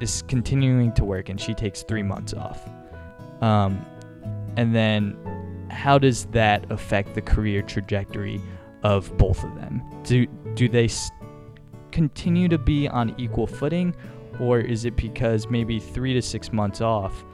is 0.00 0.22
continuing 0.28 0.92
to 0.92 1.04
work 1.04 1.28
and 1.28 1.40
she 1.40 1.54
takes 1.54 1.82
three 1.82 2.02
months 2.02 2.34
off. 2.34 2.68
Um, 3.40 3.84
and 4.56 4.74
then 4.74 5.16
how 5.72 5.98
does 5.98 6.26
that 6.26 6.70
affect 6.70 7.14
the 7.14 7.22
career 7.22 7.62
trajectory 7.62 8.40
of 8.82 9.16
both 9.16 9.42
of 9.42 9.54
them? 9.56 9.82
Do 10.04 10.26
do 10.54 10.68
they 10.68 10.88
continue 11.90 12.48
to 12.48 12.58
be 12.58 12.88
on 12.88 13.14
equal 13.18 13.46
footing, 13.46 13.94
or 14.38 14.60
is 14.60 14.84
it 14.84 14.96
because 14.96 15.48
maybe 15.48 15.78
three 15.80 16.14
to 16.14 16.22
six 16.22 16.52
months 16.52 16.80
off 16.80 17.24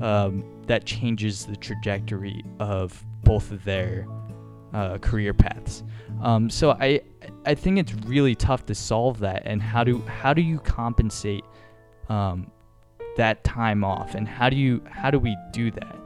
um, 0.00 0.44
that 0.66 0.84
changes 0.84 1.46
the 1.46 1.56
trajectory 1.56 2.42
of 2.58 3.04
both 3.24 3.50
of 3.52 3.62
their 3.64 4.06
uh, 4.72 4.98
career 4.98 5.34
paths? 5.34 5.84
Um, 6.22 6.48
so 6.48 6.72
I 6.72 7.02
I 7.44 7.54
think 7.54 7.78
it's 7.78 7.94
really 8.06 8.34
tough 8.34 8.64
to 8.66 8.74
solve 8.74 9.18
that. 9.20 9.42
And 9.44 9.60
how 9.62 9.84
do 9.84 9.98
how 10.02 10.32
do 10.32 10.42
you 10.42 10.58
compensate 10.60 11.44
um, 12.08 12.50
that 13.16 13.44
time 13.44 13.84
off, 13.84 14.14
and 14.14 14.26
how 14.26 14.48
do 14.48 14.56
you 14.56 14.82
how 14.88 15.10
do 15.10 15.18
we 15.18 15.36
do 15.52 15.70
that? 15.72 15.96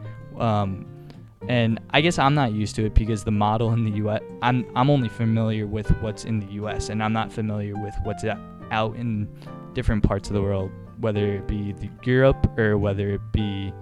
And 1.49 1.81
I 1.91 2.01
guess 2.01 2.19
I'm 2.19 2.35
not 2.35 2.53
used 2.53 2.75
to 2.77 2.87
it 2.87 2.95
because 2.95 3.25
the 3.25 3.31
model 3.31 3.73
in 3.73 3.85
the 3.85 3.91
U.S. 3.99 4.21
I'm 4.43 4.67
I'm 4.75 4.91
only 4.91 5.09
familiar 5.09 5.67
with 5.67 5.89
what's 6.01 6.25
in 6.25 6.41
the 6.41 6.47
U.S. 6.55 6.89
and 6.89 7.03
I'm 7.03 7.13
not 7.13 7.33
familiar 7.33 7.75
with 7.75 7.95
what's 8.03 8.25
out 8.71 8.97
in 8.97 9.29
different 9.75 10.03
parts 10.03 10.29
of 10.29 10.35
the 10.35 10.43
world, 10.43 10.71
whether 11.01 11.35
it 11.35 11.47
be 11.47 11.75
Europe 12.03 12.59
or 12.59 12.79
whether 12.79 13.11
it 13.11 13.21
be 13.33 13.73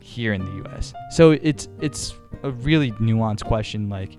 here 0.00 0.32
in 0.32 0.44
the 0.44 0.52
U.S. 0.68 0.92
So 1.10 1.32
it's 1.32 1.68
it's 1.80 2.14
a 2.42 2.50
really 2.50 2.92
nuanced 2.92 3.44
question, 3.44 3.88
like 3.88 4.16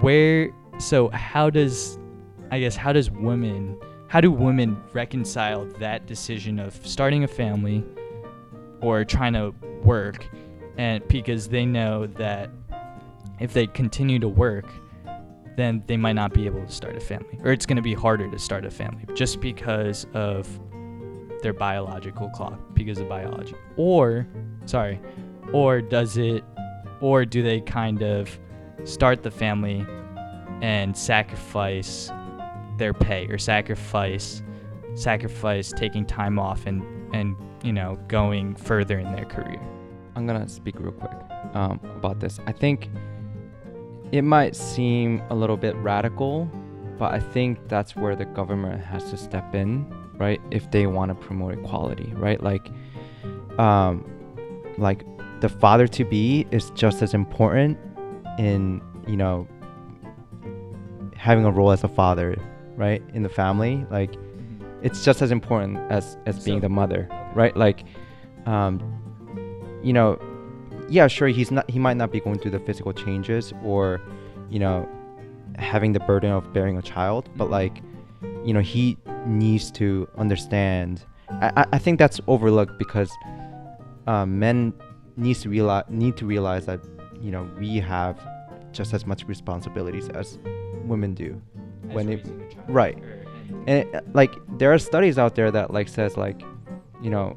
where. 0.00 0.50
So 0.78 1.10
how 1.10 1.50
does 1.50 1.98
I 2.50 2.58
guess 2.58 2.74
how 2.74 2.92
does 2.92 3.10
women 3.10 3.78
how 4.08 4.20
do 4.20 4.32
women 4.32 4.76
reconcile 4.92 5.66
that 5.78 6.06
decision 6.06 6.58
of 6.58 6.74
starting 6.84 7.22
a 7.22 7.28
family 7.28 7.84
or 8.80 9.04
trying 9.04 9.34
to 9.34 9.54
work 9.84 10.28
and 10.76 11.06
because 11.08 11.48
they 11.48 11.64
know 11.64 12.06
that 12.06 12.50
if 13.38 13.52
they 13.52 13.66
continue 13.66 14.18
to 14.18 14.28
work 14.28 14.66
then 15.56 15.82
they 15.86 15.96
might 15.96 16.14
not 16.14 16.32
be 16.32 16.46
able 16.46 16.64
to 16.64 16.72
start 16.72 16.96
a 16.96 17.00
family 17.00 17.38
or 17.42 17.52
it's 17.52 17.66
going 17.66 17.76
to 17.76 17.82
be 17.82 17.94
harder 17.94 18.30
to 18.30 18.38
start 18.38 18.64
a 18.64 18.70
family 18.70 19.04
just 19.14 19.40
because 19.40 20.06
of 20.14 20.48
their 21.42 21.52
biological 21.52 22.28
clock 22.30 22.58
because 22.74 22.98
of 22.98 23.08
biology. 23.08 23.54
Or 23.76 24.26
sorry 24.66 25.00
or 25.52 25.80
does 25.80 26.16
it 26.16 26.44
or 27.00 27.24
do 27.24 27.42
they 27.42 27.60
kind 27.60 28.02
of 28.02 28.38
start 28.84 29.22
the 29.22 29.30
family 29.30 29.86
and 30.62 30.96
sacrifice 30.96 32.10
their 32.78 32.92
pay 32.94 33.26
or 33.26 33.38
sacrifice 33.38 34.42
sacrifice 34.94 35.72
taking 35.72 36.04
time 36.04 36.38
off 36.38 36.66
and 36.66 36.82
and 37.14 37.36
you 37.62 37.72
know 37.72 37.98
going 38.08 38.54
further 38.54 38.98
in 38.98 39.12
their 39.12 39.24
career 39.24 39.60
I'm 40.14 40.26
gonna 40.26 40.48
speak 40.48 40.78
real 40.78 40.92
quick 40.92 41.12
um, 41.54 41.80
about 41.96 42.20
this. 42.20 42.40
I 42.46 42.52
think 42.52 42.90
it 44.12 44.22
might 44.22 44.56
seem 44.56 45.22
a 45.30 45.34
little 45.34 45.56
bit 45.56 45.74
radical, 45.76 46.50
but 46.98 47.14
I 47.14 47.20
think 47.20 47.68
that's 47.68 47.96
where 47.96 48.16
the 48.16 48.24
government 48.24 48.84
has 48.84 49.10
to 49.10 49.16
step 49.16 49.54
in, 49.54 49.86
right? 50.18 50.40
If 50.50 50.70
they 50.70 50.86
want 50.86 51.10
to 51.10 51.14
promote 51.14 51.54
equality, 51.54 52.12
right? 52.16 52.42
Like, 52.42 52.68
um, 53.58 54.04
like 54.78 55.04
the 55.40 55.48
father 55.48 55.86
to 55.88 56.04
be 56.04 56.46
is 56.50 56.70
just 56.72 57.02
as 57.02 57.14
important 57.14 57.78
in 58.38 58.82
you 59.06 59.16
know 59.16 59.48
having 61.16 61.44
a 61.44 61.50
role 61.50 61.70
as 61.70 61.84
a 61.84 61.88
father, 61.88 62.36
right, 62.76 63.02
in 63.14 63.22
the 63.22 63.28
family. 63.28 63.86
Like, 63.90 64.14
it's 64.82 65.04
just 65.04 65.22
as 65.22 65.30
important 65.30 65.78
as 65.90 66.16
as 66.26 66.44
being 66.44 66.58
So- 66.58 66.62
the 66.62 66.68
mother, 66.68 67.08
right? 67.34 67.56
Like, 67.56 67.84
um, 68.46 68.80
you 69.82 69.92
know, 69.92 70.18
yeah, 70.88 71.06
sure, 71.06 71.28
he's 71.28 71.50
not, 71.50 71.70
he 71.70 71.78
might 71.78 71.96
not 71.96 72.10
be 72.10 72.20
going 72.20 72.38
through 72.38 72.50
the 72.52 72.58
physical 72.60 72.92
changes 72.92 73.52
or, 73.64 74.00
you 74.48 74.58
know, 74.58 74.88
having 75.56 75.92
the 75.92 76.00
burden 76.00 76.32
of 76.32 76.52
bearing 76.52 76.76
a 76.78 76.82
child, 76.82 77.28
but 77.36 77.46
Mhm. 77.48 77.50
like, 77.50 77.82
you 78.44 78.52
know, 78.52 78.60
he 78.60 78.96
needs 79.26 79.70
to 79.72 80.08
understand. 80.18 81.04
I, 81.30 81.64
I- 81.72 81.78
think 81.78 81.98
that's 81.98 82.20
overlooked 82.26 82.78
because 82.78 83.10
um, 84.06 84.38
men 84.38 84.72
needs 85.16 85.42
to 85.42 85.48
realize 85.50 85.84
need 85.88 86.16
to 86.16 86.26
realize 86.26 86.64
that 86.66 86.80
you 87.20 87.30
know 87.30 87.46
we 87.58 87.78
have 87.78 88.18
just 88.72 88.94
as 88.94 89.06
much 89.06 89.24
responsibilities 89.28 90.08
as 90.08 90.38
women 90.86 91.12
do 91.14 91.40
when 91.92 92.08
it 92.08 92.26
right 92.68 92.98
and 93.66 93.70
it, 93.94 94.14
like 94.14 94.32
there 94.58 94.72
are 94.72 94.78
studies 94.78 95.18
out 95.18 95.34
there 95.34 95.50
that 95.50 95.72
like 95.72 95.88
says 95.88 96.16
like 96.16 96.40
you 97.02 97.10
know 97.10 97.36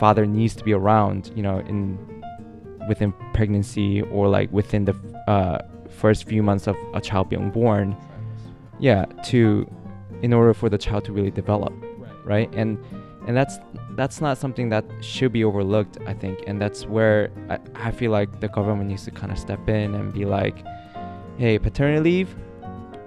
father 0.00 0.26
needs 0.26 0.54
to 0.56 0.64
be 0.64 0.72
around 0.72 1.30
you 1.34 1.42
know 1.42 1.58
in 1.60 1.98
within 2.88 3.12
pregnancy 3.34 4.02
or 4.02 4.28
like 4.28 4.50
within 4.52 4.84
the 4.84 4.94
uh, 5.28 5.58
first 5.88 6.24
few 6.24 6.42
months 6.42 6.66
of 6.66 6.76
a 6.94 7.00
child 7.00 7.28
being 7.28 7.50
born 7.50 7.96
yeah 8.80 9.04
to 9.24 9.70
in 10.22 10.32
order 10.32 10.52
for 10.52 10.68
the 10.68 10.78
child 10.78 11.04
to 11.04 11.12
really 11.12 11.30
develop 11.30 11.72
right 11.98 12.24
right? 12.24 12.54
and 12.54 12.78
and 13.26 13.36
that's 13.36 13.58
that's 13.92 14.20
not 14.20 14.36
something 14.36 14.68
that 14.68 14.84
should 15.00 15.32
be 15.32 15.44
overlooked 15.44 15.98
i 16.06 16.14
think 16.14 16.42
and 16.46 16.60
that's 16.60 16.86
where 16.86 17.30
i, 17.50 17.58
I 17.74 17.90
feel 17.92 18.10
like 18.10 18.40
the 18.40 18.48
government 18.48 18.88
needs 18.88 19.04
to 19.04 19.10
kind 19.10 19.30
of 19.30 19.38
step 19.38 19.68
in 19.68 19.94
and 19.94 20.12
be 20.12 20.24
like 20.24 20.64
hey 21.38 21.58
paternity 21.58 22.00
leave 22.00 22.34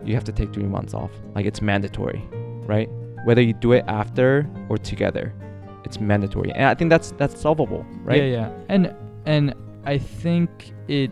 you 0.05 0.13
have 0.13 0.23
to 0.25 0.31
take 0.31 0.53
three 0.53 0.63
months 0.63 0.93
off. 0.93 1.11
Like 1.33 1.45
it's 1.45 1.61
mandatory 1.61 2.27
right? 2.67 2.89
Whether 3.23 3.41
you 3.41 3.53
do 3.53 3.71
it 3.73 3.85
after 3.87 4.49
or 4.69 4.77
together 4.77 5.33
it's 5.83 5.99
mandatory. 5.99 6.51
And 6.51 6.65
i 6.65 6.73
think 6.73 6.89
that's 6.89 7.11
that's 7.11 7.39
solvable 7.39 7.85
right? 8.03 8.23
Yeah, 8.23 8.49
yeah. 8.49 8.51
And 8.69 8.95
and 9.25 9.53
I 9.85 9.97
think 9.97 10.73
it 10.87 11.11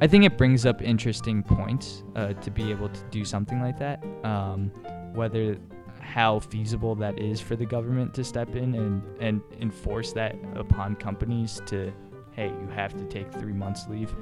I 0.00 0.06
think 0.06 0.24
it 0.24 0.36
brings 0.36 0.66
up 0.66 0.82
interesting 0.82 1.42
points 1.42 2.02
uh, 2.16 2.32
to 2.32 2.50
be 2.50 2.70
able 2.70 2.88
to 2.88 3.00
do 3.10 3.24
something 3.24 3.60
like 3.60 3.78
that. 3.78 4.02
Um, 4.24 4.72
whether 5.14 5.58
how 6.00 6.40
feasible 6.40 6.96
that 6.96 7.18
is 7.18 7.40
for 7.40 7.54
the 7.54 7.64
government 7.64 8.12
to 8.14 8.24
step 8.24 8.56
in 8.56 8.74
and, 8.74 9.02
and 9.20 9.40
enforce 9.60 10.12
that 10.12 10.34
upon 10.56 10.96
companies 10.96 11.62
to, 11.66 11.92
hey, 12.32 12.48
you 12.48 12.68
have 12.74 12.92
to 12.94 13.04
take 13.04 13.32
three 13.32 13.52
months 13.52 13.86
leave, 13.88 14.12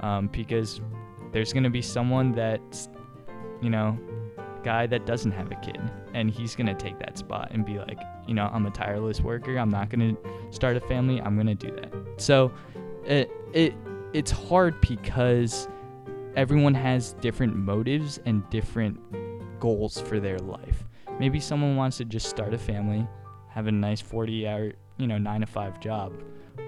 um, 0.00 0.28
because 0.28 0.82
there's 1.32 1.52
gonna 1.54 1.70
be 1.70 1.80
someone 1.80 2.32
that's, 2.32 2.90
you 3.62 3.70
know, 3.70 3.98
guy 4.62 4.86
that 4.86 5.06
doesn't 5.06 5.32
have 5.32 5.50
a 5.50 5.56
kid, 5.56 5.80
and 6.14 6.30
he's 6.30 6.54
gonna 6.54 6.74
take 6.74 6.98
that 6.98 7.18
spot 7.18 7.48
and 7.52 7.64
be 7.64 7.78
like, 7.78 8.00
you 8.26 8.34
know, 8.34 8.50
I'm 8.52 8.66
a 8.66 8.70
tireless 8.70 9.20
worker. 9.20 9.58
I'm 9.58 9.70
not 9.70 9.90
gonna 9.90 10.16
start 10.50 10.76
a 10.76 10.80
family. 10.80 11.20
I'm 11.20 11.36
gonna 11.36 11.54
do 11.54 11.70
that. 11.70 11.92
So, 12.18 12.52
it 13.04 13.30
it 13.52 13.74
it's 14.12 14.30
hard 14.30 14.80
because 14.80 15.68
everyone 16.36 16.74
has 16.74 17.14
different 17.14 17.56
motives 17.56 18.20
and 18.24 18.48
different 18.50 18.98
goals 19.60 20.00
for 20.00 20.20
their 20.20 20.38
life. 20.38 20.84
Maybe 21.18 21.40
someone 21.40 21.76
wants 21.76 21.98
to 21.98 22.04
just 22.04 22.28
start 22.28 22.54
a 22.54 22.58
family, 22.58 23.06
have 23.48 23.66
a 23.66 23.72
nice 23.72 24.00
40 24.00 24.46
hour, 24.48 24.72
you 24.96 25.06
know, 25.06 25.18
9 25.18 25.40
to 25.40 25.46
5 25.46 25.80
job, 25.80 26.12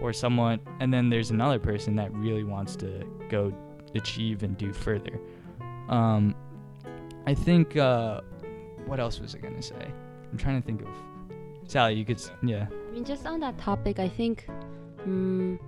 or 0.01 0.12
someone 0.12 0.61
and 0.80 0.93
then 0.93 1.11
there's 1.11 1.30
another 1.30 1.59
person 1.59 1.97
that 1.97 2.12
really 2.14 2.45
wants 2.45 2.76
to 2.76 3.05
go 3.28 3.53
achieve 3.95 4.43
and 4.43 4.57
do 4.57 4.72
further. 4.72 5.20
Um 5.88 6.34
I 7.26 7.34
think 7.34 7.76
uh 7.76 8.20
what 8.86 9.00
else 9.00 9.20
was 9.20 9.34
I 9.34 9.38
to 9.38 9.62
say? 9.62 9.92
I'm 10.30 10.38
trying 10.38 10.60
to 10.60 10.66
think 10.66 10.82
of 10.82 10.88
Sally, 11.66 11.94
you 11.94 12.04
could 12.04 12.20
yeah. 12.42 12.66
I 12.70 12.92
mean, 12.92 13.04
just 13.04 13.26
on 13.26 13.40
that 13.40 13.56
topic, 13.58 13.98
I 13.98 14.08
think. 14.08 14.46
Mm, 15.06 15.58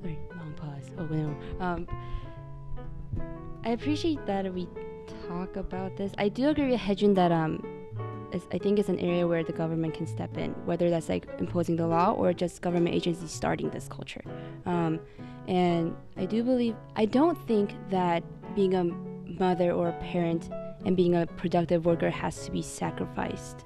sorry, 0.00 0.18
long 0.36 0.54
pause. 0.56 0.90
Oh 0.98 1.04
no. 1.04 1.36
Um, 1.60 1.86
I 3.64 3.70
appreciate 3.70 4.24
that 4.26 4.52
we 4.54 4.68
talk 5.28 5.56
about 5.56 5.96
this. 5.96 6.12
I 6.16 6.28
do 6.28 6.48
agree 6.48 6.70
with 6.70 6.80
Hedjun 6.80 7.14
that 7.16 7.32
um, 7.32 7.62
is, 8.32 8.46
I 8.52 8.58
think 8.58 8.78
it's 8.78 8.88
an 8.88 8.98
area 8.98 9.26
where 9.26 9.42
the 9.42 9.52
government 9.52 9.94
can 9.94 10.06
step 10.06 10.36
in, 10.36 10.52
whether 10.66 10.90
that's 10.90 11.08
like 11.08 11.26
imposing 11.38 11.76
the 11.76 11.86
law 11.86 12.12
or 12.12 12.32
just 12.32 12.62
government 12.62 12.94
agencies 12.94 13.30
starting 13.30 13.70
this 13.70 13.88
culture. 13.88 14.22
Um, 14.66 15.00
and 15.48 15.96
I 16.16 16.26
do 16.26 16.42
believe 16.42 16.76
I 16.96 17.06
don't 17.06 17.38
think 17.46 17.74
that 17.90 18.22
being 18.54 18.74
a 18.74 18.84
mother 18.84 19.72
or 19.72 19.88
a 19.88 19.92
parent 20.00 20.48
and 20.84 20.96
being 20.96 21.16
a 21.16 21.26
productive 21.26 21.84
worker 21.86 22.10
has 22.10 22.44
to 22.44 22.50
be 22.50 22.62
sacrificed 22.62 23.64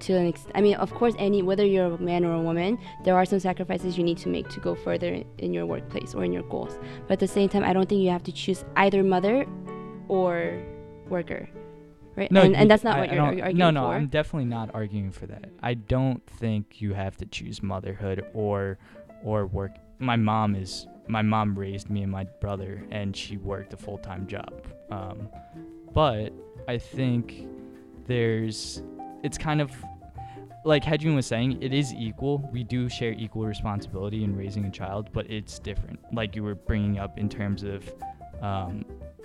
to 0.00 0.14
an 0.14 0.26
extent. 0.26 0.52
I 0.56 0.60
mean, 0.60 0.74
of 0.76 0.92
course, 0.94 1.14
any 1.18 1.42
whether 1.42 1.64
you're 1.64 1.94
a 1.94 1.98
man 1.98 2.24
or 2.24 2.34
a 2.34 2.40
woman, 2.40 2.78
there 3.04 3.14
are 3.14 3.24
some 3.24 3.40
sacrifices 3.40 3.96
you 3.96 4.04
need 4.04 4.18
to 4.18 4.28
make 4.28 4.48
to 4.50 4.60
go 4.60 4.74
further 4.74 5.22
in 5.38 5.54
your 5.54 5.64
workplace 5.64 6.14
or 6.14 6.24
in 6.24 6.32
your 6.32 6.42
goals. 6.42 6.78
But 7.06 7.14
at 7.14 7.20
the 7.20 7.28
same 7.28 7.48
time, 7.48 7.64
I 7.64 7.72
don't 7.72 7.88
think 7.88 8.02
you 8.02 8.10
have 8.10 8.24
to 8.24 8.32
choose 8.32 8.64
either 8.76 9.02
mother 9.02 9.46
or 10.08 10.60
worker, 11.08 11.48
right? 12.16 12.30
No, 12.30 12.42
and, 12.42 12.54
and 12.56 12.70
that's 12.70 12.84
not 12.84 12.96
I- 12.96 13.00
what 13.00 13.10
I 13.10 13.14
you're 13.14 13.24
arguing 13.24 13.56
No, 13.56 13.70
no, 13.70 13.82
for. 13.86 13.94
I'm 13.94 14.06
definitely 14.08 14.46
not 14.46 14.70
arguing 14.74 15.10
for 15.12 15.26
that. 15.26 15.50
I 15.62 15.74
don't 15.74 16.24
think 16.26 16.80
you 16.80 16.94
have 16.94 17.16
to 17.18 17.26
choose 17.26 17.62
motherhood 17.62 18.24
or 18.34 18.78
or 19.24 19.46
work. 19.46 19.72
My 19.98 20.16
mom 20.16 20.54
is 20.56 20.86
my 21.08 21.22
mom 21.22 21.58
raised 21.58 21.90
me 21.90 22.02
and 22.02 22.10
my 22.12 22.24
brother, 22.40 22.84
and 22.90 23.16
she 23.16 23.36
worked 23.36 23.72
a 23.72 23.76
full 23.76 23.98
time 23.98 24.26
job. 24.26 24.66
Um, 24.90 25.28
but 25.92 26.32
I 26.68 26.78
think 26.78 27.46
there's 28.06 28.82
it's 29.22 29.38
kind 29.38 29.60
of 29.60 29.70
like 30.64 30.84
Hedjun 30.84 31.14
was 31.16 31.26
saying, 31.26 31.60
it 31.60 31.74
is 31.74 31.92
equal. 31.92 32.48
We 32.52 32.62
do 32.62 32.88
share 32.88 33.12
equal 33.12 33.46
responsibility 33.46 34.22
in 34.22 34.36
raising 34.36 34.64
a 34.64 34.70
child, 34.70 35.10
but 35.12 35.28
it's 35.28 35.58
different. 35.58 35.98
Like 36.12 36.36
you 36.36 36.44
were 36.44 36.54
bringing 36.54 36.98
up 37.00 37.18
in 37.18 37.28
terms 37.28 37.64
of 37.64 37.92
um, 38.40 38.84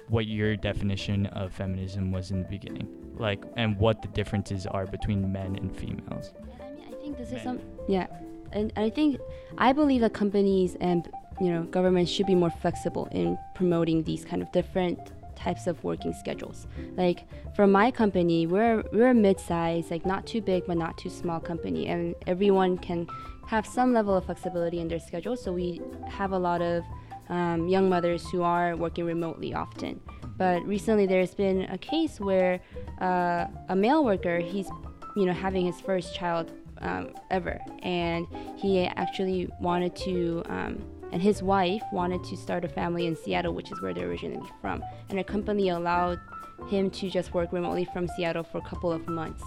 what 0.09 0.25
your 0.25 0.55
definition 0.55 1.25
of 1.27 1.51
feminism 1.51 2.11
was 2.11 2.31
in 2.31 2.41
the 2.43 2.47
beginning, 2.47 2.87
like, 3.17 3.43
and 3.57 3.77
what 3.77 4.01
the 4.01 4.07
differences 4.09 4.65
are 4.65 4.85
between 4.85 5.31
men 5.31 5.55
and 5.55 5.75
females. 5.75 6.33
I 6.61 6.69
mean, 6.71 6.85
I 6.87 6.95
think 7.01 7.17
this 7.17 7.31
is 7.31 7.41
some 7.41 7.59
yeah, 7.87 8.07
and 8.51 8.71
I 8.75 8.89
think 8.89 9.19
I 9.57 9.73
believe 9.73 10.01
that 10.01 10.13
companies 10.13 10.75
and 10.79 11.09
you 11.41 11.51
know 11.51 11.63
governments 11.63 12.11
should 12.11 12.27
be 12.27 12.35
more 12.35 12.49
flexible 12.49 13.07
in 13.11 13.37
promoting 13.55 14.03
these 14.03 14.23
kind 14.23 14.41
of 14.41 14.51
different 14.51 14.99
types 15.35 15.67
of 15.67 15.81
working 15.83 16.13
schedules. 16.13 16.67
Like 16.95 17.25
for 17.55 17.67
my 17.67 17.91
company, 17.91 18.47
we're 18.47 18.83
we're 18.91 19.09
a 19.09 19.13
mid-size, 19.13 19.91
like 19.91 20.05
not 20.05 20.25
too 20.25 20.41
big 20.41 20.65
but 20.65 20.77
not 20.77 20.97
too 20.97 21.09
small 21.09 21.39
company, 21.39 21.87
and 21.87 22.15
everyone 22.25 22.77
can 22.77 23.07
have 23.47 23.65
some 23.65 23.93
level 23.93 24.15
of 24.15 24.25
flexibility 24.25 24.79
in 24.79 24.87
their 24.87 24.99
schedule. 24.99 25.37
So 25.37 25.53
we 25.53 25.81
have 26.07 26.31
a 26.31 26.37
lot 26.37 26.61
of 26.61 26.83
um, 27.29 27.67
young 27.67 27.89
mothers 27.89 28.27
who 28.29 28.41
are 28.41 28.75
working 28.75 29.05
remotely 29.05 29.53
often. 29.53 29.99
But 30.37 30.63
recently, 30.65 31.07
there's 31.07 31.33
been 31.33 31.63
a 31.63 31.77
case 31.77 32.19
where 32.19 32.59
uh, 33.01 33.47
a 33.69 33.75
male 33.75 34.03
worker, 34.03 34.39
he's 34.39 34.69
you 35.15 35.25
know 35.25 35.33
having 35.33 35.65
his 35.65 35.81
first 35.81 36.15
child 36.15 36.51
um, 36.81 37.13
ever, 37.31 37.59
and 37.81 38.27
he 38.55 38.85
actually 38.85 39.49
wanted 39.59 39.95
to. 39.97 40.43
Um, 40.47 40.83
and 41.13 41.21
his 41.21 41.41
wife 41.41 41.81
wanted 41.93 42.21
to 42.25 42.35
start 42.35 42.65
a 42.65 42.67
family 42.67 43.07
in 43.07 43.15
Seattle, 43.15 43.53
which 43.53 43.71
is 43.71 43.81
where 43.81 43.93
they're 43.93 44.09
originally 44.09 44.45
from. 44.59 44.83
And 45.09 45.19
a 45.19 45.23
company 45.23 45.69
allowed 45.69 46.19
him 46.67 46.89
to 46.91 47.09
just 47.09 47.33
work 47.33 47.51
remotely 47.53 47.85
from 47.85 48.07
Seattle 48.07 48.43
for 48.43 48.57
a 48.57 48.61
couple 48.61 48.91
of 48.91 49.07
months, 49.07 49.43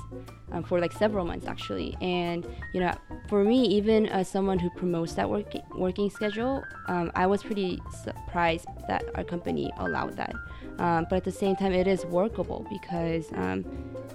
um, 0.52 0.62
for 0.62 0.80
like 0.80 0.92
several 0.92 1.24
months 1.24 1.46
actually. 1.46 1.96
And 2.00 2.46
you 2.72 2.80
know, 2.80 2.94
for 3.28 3.44
me, 3.44 3.64
even 3.66 4.06
as 4.06 4.28
someone 4.28 4.58
who 4.58 4.70
promotes 4.70 5.14
that 5.14 5.28
working 5.28 5.62
working 5.74 6.10
schedule, 6.10 6.62
um, 6.88 7.10
I 7.14 7.26
was 7.26 7.42
pretty 7.42 7.80
surprised 8.04 8.66
that 8.88 9.04
our 9.14 9.24
company 9.24 9.70
allowed 9.78 10.16
that. 10.16 10.34
Um, 10.78 11.06
but 11.10 11.16
at 11.16 11.24
the 11.24 11.32
same 11.32 11.56
time, 11.56 11.72
it 11.72 11.86
is 11.86 12.06
workable 12.06 12.66
because 12.70 13.26
um, 13.34 13.64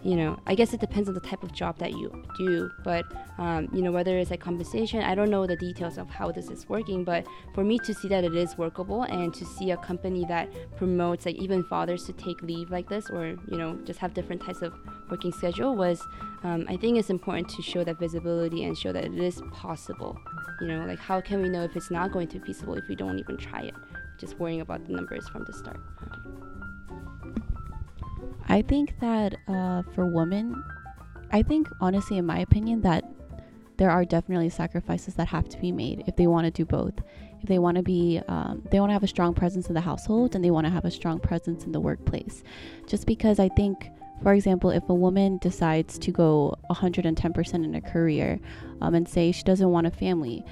you 0.04 0.16
know, 0.16 0.40
I 0.46 0.54
guess 0.54 0.72
it 0.72 0.80
depends 0.80 1.10
on 1.10 1.16
the 1.16 1.22
type 1.22 1.42
of 1.42 1.52
job 1.52 1.80
that 1.80 1.94
you 1.94 2.24
do. 2.38 2.70
But 2.84 3.06
um, 3.40 3.68
you 3.74 3.82
know, 3.82 3.92
whether 3.92 4.18
it's 4.18 4.30
like 4.30 4.40
compensation, 4.40 5.02
I 5.02 5.16
don't 5.16 5.32
know 5.32 5.48
the 5.48 5.56
details 5.56 5.98
of 5.98 6.10
how 6.10 6.32
this 6.32 6.50
is 6.50 6.70
working. 6.70 7.04
But 7.04 7.26
for 7.54 7.64
me 7.64 7.80
to 7.80 7.94
see 7.94 8.08
that 8.10 8.24
it 8.24 8.36
is 8.36 8.58
workable 8.58 9.04
and 9.04 9.34
to 9.34 9.46
see 9.46 9.72
a 9.72 9.78
company 9.78 10.24
that 10.26 10.50
promotes 10.78 11.26
like 11.26 11.36
even 11.36 11.64
fathers 11.64 12.06
to 12.06 12.14
take 12.14 12.42
leave 12.44 12.70
like 12.70 12.88
this 12.88 13.10
or 13.10 13.28
you 13.28 13.58
know 13.58 13.78
just 13.84 14.00
have 14.00 14.14
different 14.14 14.44
types 14.44 14.62
of 14.62 14.74
working 15.10 15.32
schedule 15.32 15.76
was 15.76 16.02
um, 16.44 16.66
I 16.70 16.78
think 16.78 17.00
it's 17.00 17.10
important 17.10 17.50
to 17.50 17.64
show 17.64 17.84
that 17.84 17.98
visibility 17.98 18.66
and 18.66 18.78
show 18.78 18.94
that 18.94 19.06
it 19.06 19.18
is 19.18 19.42
possible. 19.52 20.20
You 20.62 20.68
know, 20.68 20.86
like 20.86 21.00
how 21.00 21.20
can 21.20 21.42
we 21.42 21.50
know 21.50 21.64
if 21.64 21.76
it's 21.76 21.90
not 21.90 22.12
going 22.12 22.28
to 22.30 22.40
be 22.40 22.46
feasible 22.46 22.76
if 22.76 22.88
we 22.88 22.96
don't 22.96 23.18
even 23.18 23.38
try 23.38 23.62
it? 23.62 23.74
Just 24.20 24.40
worrying 24.40 24.62
about 24.62 24.86
the 24.86 24.94
numbers 24.94 25.28
from 25.28 25.44
the 25.46 25.54
start. 25.54 25.80
I 28.48 28.62
think 28.62 29.00
that 29.00 29.36
uh, 29.48 29.84
for 29.94 30.06
women, 30.06 30.64
I 31.32 31.42
think 31.42 31.68
honestly, 31.82 32.18
in 32.18 32.26
my 32.26 32.40
opinion, 32.40 32.82
that 32.82 33.04
there 33.78 33.92
are 33.92 34.06
definitely 34.06 34.50
sacrifices 34.50 35.16
that 35.16 35.28
have 35.28 35.50
to 35.50 35.58
be 35.60 35.72
made 35.72 36.04
if 36.08 36.16
they 36.16 36.28
want 36.28 36.46
to 36.46 36.52
do 36.52 36.66
both. 36.66 36.94
If 37.42 37.50
they 37.50 37.60
want 37.60 37.78
to 37.78 37.84
be, 37.84 38.22
um, 38.28 38.64
they 38.72 38.80
want 38.80 38.90
to 38.90 38.94
have 38.94 39.04
a 39.04 39.08
strong 39.08 39.34
presence 39.34 39.68
in 39.68 39.74
the 39.74 39.82
household 39.82 40.36
and 40.36 40.44
they 40.44 40.52
want 40.52 40.66
to 40.66 40.72
have 40.72 40.86
a 40.86 40.92
strong 40.92 41.20
presence 41.20 41.66
in 41.66 41.72
the 41.72 41.80
workplace. 41.80 42.44
Just 42.88 43.06
because 43.06 43.40
I 43.40 43.50
think, 43.50 43.90
for 44.24 44.34
example, 44.34 44.70
if 44.70 44.88
a 44.90 44.94
woman 44.94 45.38
decides 45.40 46.00
to 46.00 46.12
go 46.12 46.56
110% 46.72 47.54
in 47.54 47.76
a 47.76 47.82
career 47.82 48.40
um, 48.82 48.96
and 48.96 49.08
say 49.08 49.32
she 49.32 49.44
doesn't 49.44 49.70
want 49.70 49.88
a 49.88 49.92
family, 49.92 50.46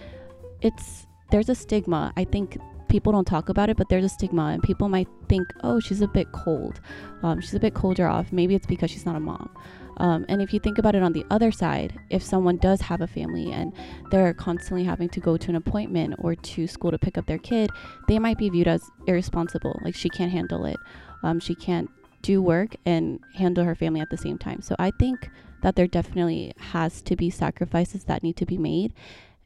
it's 0.61 1.07
there's 1.31 1.49
a 1.49 1.55
stigma. 1.55 2.13
I 2.15 2.25
think 2.25 2.57
people 2.93 3.11
don't 3.11 3.25
talk 3.25 3.49
about 3.49 3.71
it, 3.71 3.75
but 3.75 3.89
there's 3.89 4.05
a 4.05 4.09
stigma, 4.17 4.49
and 4.53 4.61
people 4.61 4.87
might 4.87 5.07
think, 5.27 5.47
oh, 5.63 5.79
she's 5.79 6.01
a 6.01 6.07
bit 6.07 6.31
cold. 6.31 6.79
Um, 7.23 7.41
she's 7.41 7.55
a 7.55 7.59
bit 7.59 7.73
colder 7.73 8.07
off. 8.07 8.31
Maybe 8.31 8.53
it's 8.53 8.67
because 8.67 8.91
she's 8.91 9.03
not 9.03 9.15
a 9.15 9.19
mom. 9.19 9.49
Um, 9.97 10.27
and 10.29 10.43
if 10.43 10.53
you 10.53 10.59
think 10.59 10.77
about 10.77 10.93
it 10.93 11.01
on 11.01 11.11
the 11.11 11.25
other 11.31 11.51
side, 11.51 11.99
if 12.11 12.21
someone 12.21 12.57
does 12.57 12.81
have 12.81 13.01
a 13.01 13.07
family 13.07 13.51
and 13.51 13.73
they're 14.11 14.31
constantly 14.35 14.83
having 14.83 15.09
to 15.09 15.19
go 15.19 15.37
to 15.37 15.49
an 15.49 15.55
appointment 15.55 16.13
or 16.19 16.35
to 16.35 16.67
school 16.67 16.91
to 16.91 16.99
pick 16.99 17.17
up 17.17 17.25
their 17.25 17.39
kid, 17.39 17.71
they 18.07 18.19
might 18.19 18.37
be 18.37 18.47
viewed 18.47 18.67
as 18.67 18.83
irresponsible. 19.07 19.79
Like 19.83 19.95
she 19.95 20.09
can't 20.09 20.31
handle 20.31 20.63
it. 20.65 20.77
Um, 21.23 21.39
she 21.39 21.55
can't 21.55 21.89
do 22.21 22.43
work 22.43 22.75
and 22.85 23.19
handle 23.33 23.65
her 23.65 23.73
family 23.73 24.01
at 24.01 24.11
the 24.11 24.17
same 24.17 24.37
time. 24.37 24.61
So 24.61 24.75
I 24.77 24.91
think 24.99 25.31
that 25.63 25.75
there 25.75 25.87
definitely 25.87 26.53
has 26.59 27.01
to 27.03 27.15
be 27.15 27.31
sacrifices 27.31 28.03
that 28.03 28.21
need 28.21 28.37
to 28.37 28.45
be 28.45 28.59
made. 28.59 28.93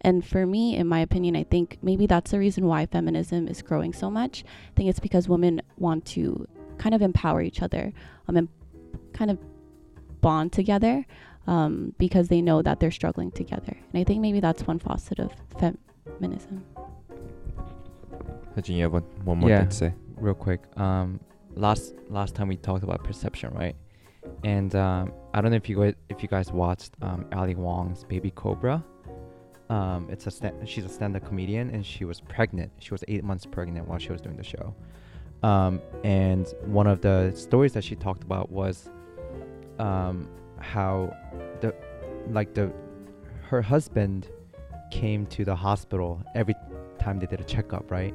And 0.01 0.25
for 0.25 0.45
me, 0.45 0.75
in 0.75 0.87
my 0.87 0.99
opinion, 0.99 1.35
I 1.35 1.43
think 1.43 1.77
maybe 1.81 2.05
that's 2.05 2.31
the 2.31 2.39
reason 2.39 2.65
why 2.67 2.85
feminism 2.85 3.47
is 3.47 3.61
growing 3.61 3.93
so 3.93 4.09
much. 4.11 4.43
I 4.69 4.73
think 4.75 4.89
it's 4.89 4.99
because 4.99 5.27
women 5.27 5.61
want 5.77 6.05
to 6.07 6.47
kind 6.77 6.93
of 6.93 7.01
empower 7.01 7.41
each 7.41 7.61
other 7.61 7.91
um, 8.27 8.37
and 8.37 8.47
kind 9.13 9.31
of 9.31 9.39
bond 10.21 10.53
together 10.53 11.05
um, 11.47 11.93
because 11.97 12.27
they 12.27 12.41
know 12.41 12.61
that 12.61 12.79
they're 12.79 12.91
struggling 12.91 13.31
together. 13.31 13.75
And 13.91 13.99
I 13.99 14.03
think 14.03 14.21
maybe 14.21 14.39
that's 14.39 14.67
one 14.67 14.79
facet 14.79 15.19
of 15.19 15.31
feminism. 15.59 16.63
Hajin, 18.55 18.75
you 18.75 18.83
have 18.83 18.93
one, 18.93 19.03
one 19.23 19.37
more 19.39 19.49
Yeah. 19.49 19.59
thing 19.61 19.69
to 19.69 19.75
say? 19.75 19.93
real 20.17 20.33
quick. 20.33 20.61
Um, 20.79 21.19
last 21.55 21.93
last 22.09 22.33
time 22.33 22.47
we 22.47 22.57
talked 22.57 22.83
about 22.83 23.03
perception, 23.03 23.53
right? 23.53 23.75
And 24.43 24.73
um, 24.75 25.13
I 25.33 25.41
don't 25.41 25.51
know 25.51 25.57
if 25.57 25.69
you 25.69 25.77
guys 25.77 25.93
if 26.09 26.23
you 26.23 26.27
guys 26.29 26.51
watched 26.51 26.93
um, 27.01 27.25
Ali 27.31 27.55
Wong's 27.55 28.03
Baby 28.03 28.31
Cobra. 28.31 28.83
Um, 29.69 30.07
it's 30.09 30.25
a 30.27 30.53
she's 30.65 30.85
a 30.85 30.89
stand-up 30.89 31.25
comedian 31.25 31.69
and 31.71 31.85
she 31.85 32.05
was 32.05 32.21
pregnant. 32.21 32.71
She 32.79 32.91
was 32.91 33.03
eight 33.07 33.23
months 33.23 33.45
pregnant 33.45 33.87
while 33.87 33.99
she 33.99 34.11
was 34.11 34.21
doing 34.21 34.37
the 34.37 34.43
show. 34.43 34.73
Um, 35.43 35.81
and 36.03 36.47
one 36.65 36.87
of 36.87 37.01
the 37.01 37.31
stories 37.35 37.73
that 37.73 37.83
she 37.83 37.95
talked 37.95 38.23
about 38.23 38.49
was 38.49 38.89
um, 39.79 40.29
how 40.59 41.15
the 41.61 41.75
like 42.29 42.53
the 42.53 42.71
her 43.43 43.61
husband 43.61 44.29
came 44.89 45.25
to 45.27 45.43
the 45.43 45.55
hospital 45.55 46.23
every 46.33 46.55
time 46.97 47.19
they 47.19 47.25
did 47.25 47.41
a 47.41 47.43
checkup, 47.43 47.91
right? 47.91 48.13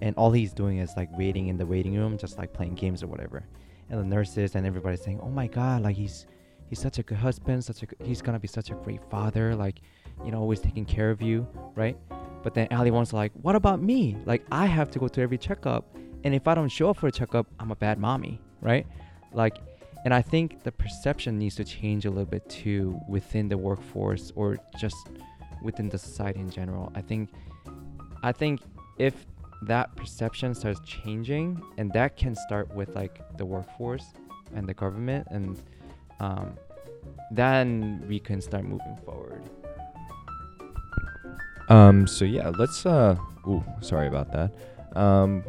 and 0.00 0.14
all 0.16 0.30
he's 0.30 0.52
doing 0.52 0.78
is 0.78 0.96
like 0.96 1.08
waiting 1.16 1.48
in 1.48 1.56
the 1.56 1.66
waiting 1.66 1.96
room, 1.96 2.16
just 2.18 2.38
like 2.38 2.52
playing 2.52 2.74
games 2.74 3.02
or 3.02 3.06
whatever. 3.06 3.44
And 3.90 4.00
the 4.00 4.04
nurses 4.04 4.54
and 4.54 4.66
everybody's 4.66 5.02
saying, 5.02 5.20
"Oh 5.22 5.28
my 5.30 5.46
God, 5.46 5.82
like 5.82 5.96
he's 5.96 6.26
he's 6.68 6.78
such 6.78 6.98
a 6.98 7.02
good 7.02 7.18
husband, 7.18 7.64
such 7.64 7.82
a 7.82 7.86
he's 8.04 8.22
gonna 8.22 8.38
be 8.38 8.48
such 8.48 8.70
a 8.70 8.74
great 8.74 9.02
father, 9.10 9.54
like 9.54 9.80
you 10.24 10.30
know, 10.30 10.38
always 10.38 10.60
taking 10.60 10.84
care 10.84 11.10
of 11.10 11.22
you, 11.22 11.46
right?" 11.74 11.96
But 12.42 12.54
then 12.54 12.68
Ali 12.70 12.90
Wong's 12.90 13.12
like, 13.12 13.32
"What 13.42 13.56
about 13.56 13.82
me? 13.82 14.16
Like 14.24 14.44
I 14.50 14.66
have 14.66 14.90
to 14.92 14.98
go 14.98 15.08
to 15.08 15.20
every 15.20 15.38
checkup, 15.38 15.84
and 16.24 16.34
if 16.34 16.46
I 16.48 16.54
don't 16.54 16.68
show 16.68 16.90
up 16.90 16.96
for 16.96 17.08
a 17.08 17.12
checkup, 17.12 17.46
I'm 17.58 17.70
a 17.70 17.76
bad 17.76 17.98
mommy, 17.98 18.40
right?" 18.60 18.86
Like, 19.32 19.58
and 20.04 20.14
I 20.14 20.22
think 20.22 20.62
the 20.62 20.72
perception 20.72 21.38
needs 21.38 21.56
to 21.56 21.64
change 21.64 22.06
a 22.06 22.10
little 22.10 22.24
bit 22.24 22.48
too 22.48 22.98
within 23.08 23.48
the 23.48 23.58
workforce 23.58 24.32
or 24.36 24.58
just 24.78 24.96
within 25.62 25.88
the 25.88 25.98
society 25.98 26.40
in 26.40 26.50
general. 26.50 26.92
I 26.94 27.02
think, 27.02 27.30
I 28.22 28.32
think 28.32 28.60
if 28.98 29.26
that 29.62 29.94
perception 29.96 30.54
starts 30.54 30.80
changing 30.84 31.60
and 31.78 31.92
that 31.92 32.16
can 32.16 32.34
start 32.34 32.72
with 32.74 32.94
like 32.94 33.20
the 33.36 33.44
workforce 33.44 34.04
and 34.54 34.68
the 34.68 34.74
government 34.74 35.26
and 35.30 35.60
um, 36.20 36.56
then 37.32 38.04
we 38.08 38.20
can 38.20 38.40
start 38.40 38.64
moving 38.64 38.96
forward 39.04 39.42
Um, 41.68 42.06
so 42.06 42.24
yeah, 42.24 42.50
let's 42.58 42.86
uh 42.86 43.16
ooh, 43.46 43.64
sorry 43.80 44.08
about 44.08 44.32
that. 44.32 44.52
Um 44.96 45.44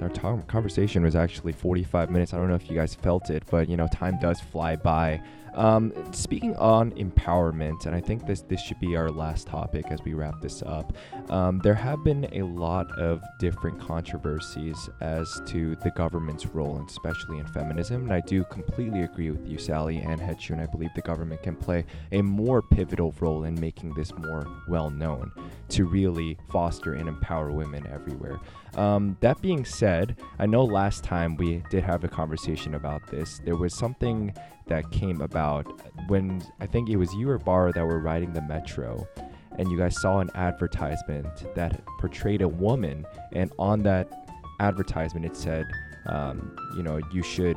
our 0.00 0.08
to- 0.08 0.42
conversation 0.46 1.02
was 1.02 1.14
actually 1.16 1.52
45 1.52 2.10
minutes. 2.10 2.34
I 2.34 2.36
don't 2.38 2.48
know 2.48 2.54
if 2.54 2.68
you 2.68 2.76
guys 2.76 2.94
felt 2.94 3.30
it, 3.30 3.44
but 3.50 3.68
you 3.68 3.76
know, 3.76 3.86
time 3.92 4.18
does 4.20 4.40
fly 4.40 4.76
by. 4.76 5.22
Um, 5.56 5.92
speaking 6.12 6.54
on 6.56 6.92
empowerment, 6.92 7.86
and 7.86 7.94
I 7.94 8.00
think 8.00 8.26
this 8.26 8.42
this 8.42 8.60
should 8.60 8.80
be 8.80 8.96
our 8.96 9.10
last 9.10 9.46
topic 9.46 9.86
as 9.90 10.02
we 10.04 10.14
wrap 10.14 10.40
this 10.40 10.62
up. 10.62 10.92
Um, 11.30 11.58
there 11.60 11.74
have 11.74 12.04
been 12.04 12.28
a 12.32 12.42
lot 12.42 12.90
of 12.98 13.22
different 13.38 13.80
controversies 13.80 14.88
as 15.00 15.40
to 15.46 15.76
the 15.76 15.90
government's 15.90 16.46
role, 16.46 16.82
especially 16.86 17.38
in 17.38 17.46
feminism. 17.46 18.02
And 18.02 18.12
I 18.12 18.20
do 18.20 18.44
completely 18.44 19.02
agree 19.02 19.30
with 19.30 19.46
you, 19.46 19.58
Sally 19.58 19.98
and 19.98 20.20
Hechu, 20.20 20.60
I 20.60 20.66
believe 20.66 20.90
the 20.94 21.02
government 21.02 21.42
can 21.42 21.56
play 21.56 21.84
a 22.12 22.22
more 22.22 22.62
pivotal 22.62 23.14
role 23.20 23.44
in 23.44 23.58
making 23.58 23.94
this 23.94 24.12
more 24.16 24.46
well 24.68 24.90
known 24.90 25.32
to 25.70 25.86
really 25.86 26.38
foster 26.50 26.94
and 26.94 27.08
empower 27.08 27.50
women 27.50 27.86
everywhere. 27.92 28.38
Um, 28.76 29.16
that 29.20 29.40
being 29.40 29.64
said, 29.64 30.16
I 30.38 30.46
know 30.46 30.64
last 30.64 31.02
time 31.02 31.36
we 31.36 31.62
did 31.70 31.82
have 31.82 32.04
a 32.04 32.08
conversation 32.08 32.74
about 32.74 33.06
this. 33.06 33.40
There 33.44 33.56
was 33.56 33.74
something 33.74 34.34
that 34.66 34.90
came 34.90 35.20
about 35.20 35.66
when 36.08 36.42
I 36.60 36.66
think 36.66 36.88
it 36.88 36.96
was 36.96 37.12
you 37.14 37.30
or 37.30 37.38
Bar 37.38 37.72
that 37.72 37.84
were 37.84 38.00
riding 38.00 38.32
the 38.32 38.42
metro, 38.42 39.06
and 39.58 39.70
you 39.70 39.78
guys 39.78 40.00
saw 40.00 40.18
an 40.20 40.30
advertisement 40.34 41.54
that 41.54 41.84
portrayed 41.98 42.42
a 42.42 42.48
woman, 42.48 43.06
and 43.32 43.52
on 43.58 43.82
that 43.84 44.28
advertisement 44.60 45.24
it 45.24 45.36
said, 45.36 45.66
um, 46.06 46.56
you 46.76 46.82
know, 46.82 47.00
you 47.12 47.22
should. 47.22 47.56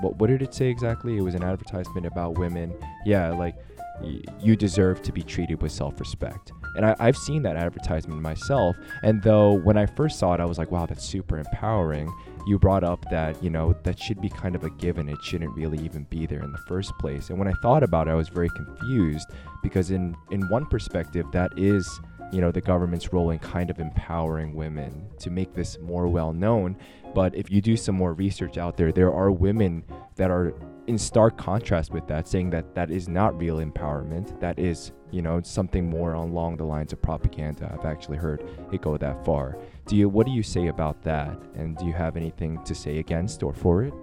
What, 0.00 0.16
what 0.16 0.28
did 0.28 0.42
it 0.42 0.54
say 0.54 0.66
exactly? 0.68 1.16
It 1.16 1.22
was 1.22 1.34
an 1.34 1.42
advertisement 1.42 2.06
about 2.06 2.38
women. 2.38 2.74
Yeah, 3.04 3.30
like 3.30 3.56
y- 4.00 4.22
you 4.40 4.56
deserve 4.56 5.02
to 5.02 5.12
be 5.12 5.22
treated 5.22 5.60
with 5.60 5.72
self-respect. 5.72 6.52
And 6.76 6.86
I, 6.86 6.96
I've 6.98 7.16
seen 7.16 7.42
that 7.42 7.56
advertisement 7.56 8.20
myself. 8.20 8.76
And 9.02 9.22
though 9.22 9.52
when 9.52 9.76
I 9.76 9.86
first 9.86 10.18
saw 10.18 10.34
it, 10.34 10.40
I 10.40 10.44
was 10.44 10.58
like, 10.58 10.70
wow, 10.70 10.86
that's 10.86 11.04
super 11.04 11.38
empowering. 11.38 12.12
You 12.46 12.58
brought 12.58 12.84
up 12.84 13.04
that, 13.10 13.42
you 13.42 13.50
know, 13.50 13.76
that 13.82 13.98
should 13.98 14.20
be 14.20 14.28
kind 14.28 14.54
of 14.54 14.64
a 14.64 14.70
given. 14.70 15.08
It 15.08 15.22
shouldn't 15.22 15.54
really 15.54 15.78
even 15.84 16.04
be 16.04 16.26
there 16.26 16.42
in 16.42 16.52
the 16.52 16.58
first 16.68 16.92
place. 16.98 17.30
And 17.30 17.38
when 17.38 17.48
I 17.48 17.52
thought 17.62 17.82
about 17.82 18.08
it, 18.08 18.12
I 18.12 18.14
was 18.14 18.28
very 18.28 18.48
confused 18.50 19.28
because 19.62 19.90
in, 19.90 20.16
in 20.30 20.48
one 20.48 20.66
perspective, 20.66 21.26
that 21.32 21.52
is, 21.58 22.00
you 22.32 22.40
know, 22.40 22.50
the 22.50 22.60
government's 22.60 23.12
role 23.12 23.30
in 23.30 23.38
kind 23.40 23.68
of 23.70 23.78
empowering 23.78 24.54
women 24.54 25.06
to 25.18 25.30
make 25.30 25.52
this 25.54 25.78
more 25.80 26.08
well 26.08 26.32
known. 26.32 26.76
But 27.14 27.34
if 27.34 27.50
you 27.50 27.60
do 27.60 27.76
some 27.76 27.96
more 27.96 28.14
research 28.14 28.56
out 28.56 28.76
there, 28.76 28.92
there 28.92 29.12
are 29.12 29.30
women 29.30 29.84
that 30.16 30.30
are 30.30 30.54
in 30.86 30.96
stark 30.96 31.36
contrast 31.36 31.92
with 31.92 32.06
that, 32.08 32.26
saying 32.26 32.50
that 32.50 32.74
that 32.74 32.90
is 32.90 33.08
not 33.08 33.36
real 33.38 33.56
empowerment. 33.56 34.38
That 34.40 34.58
is, 34.58 34.92
you 35.10 35.22
know, 35.22 35.40
something 35.42 35.88
more 35.88 36.14
along 36.14 36.56
the 36.56 36.64
lines 36.64 36.92
of 36.92 37.02
propaganda. 37.02 37.74
I've 37.76 37.86
actually 37.86 38.18
heard 38.18 38.48
it 38.72 38.80
go 38.80 38.96
that 38.96 39.24
far. 39.24 39.56
Do 39.86 39.96
you? 39.96 40.08
What 40.08 40.26
do 40.26 40.32
you 40.32 40.42
say 40.42 40.68
about 40.68 41.02
that? 41.02 41.36
And 41.54 41.76
do 41.76 41.86
you 41.86 41.92
have 41.92 42.16
anything 42.16 42.62
to 42.64 42.74
say 42.74 42.98
against 42.98 43.42
or 43.42 43.52
for 43.52 43.82
it? 43.84 43.94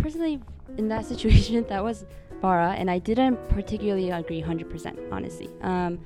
Personally, 0.00 0.40
in 0.76 0.88
that 0.88 1.04
situation, 1.12 1.64
that 1.68 1.82
was 1.82 2.04
Bara, 2.40 2.72
and 2.72 2.90
I 2.90 2.98
didn't 2.98 3.36
particularly 3.48 4.10
agree 4.10 4.42
100%, 4.42 5.10
honestly. 5.10 5.48
Um, 5.62 5.98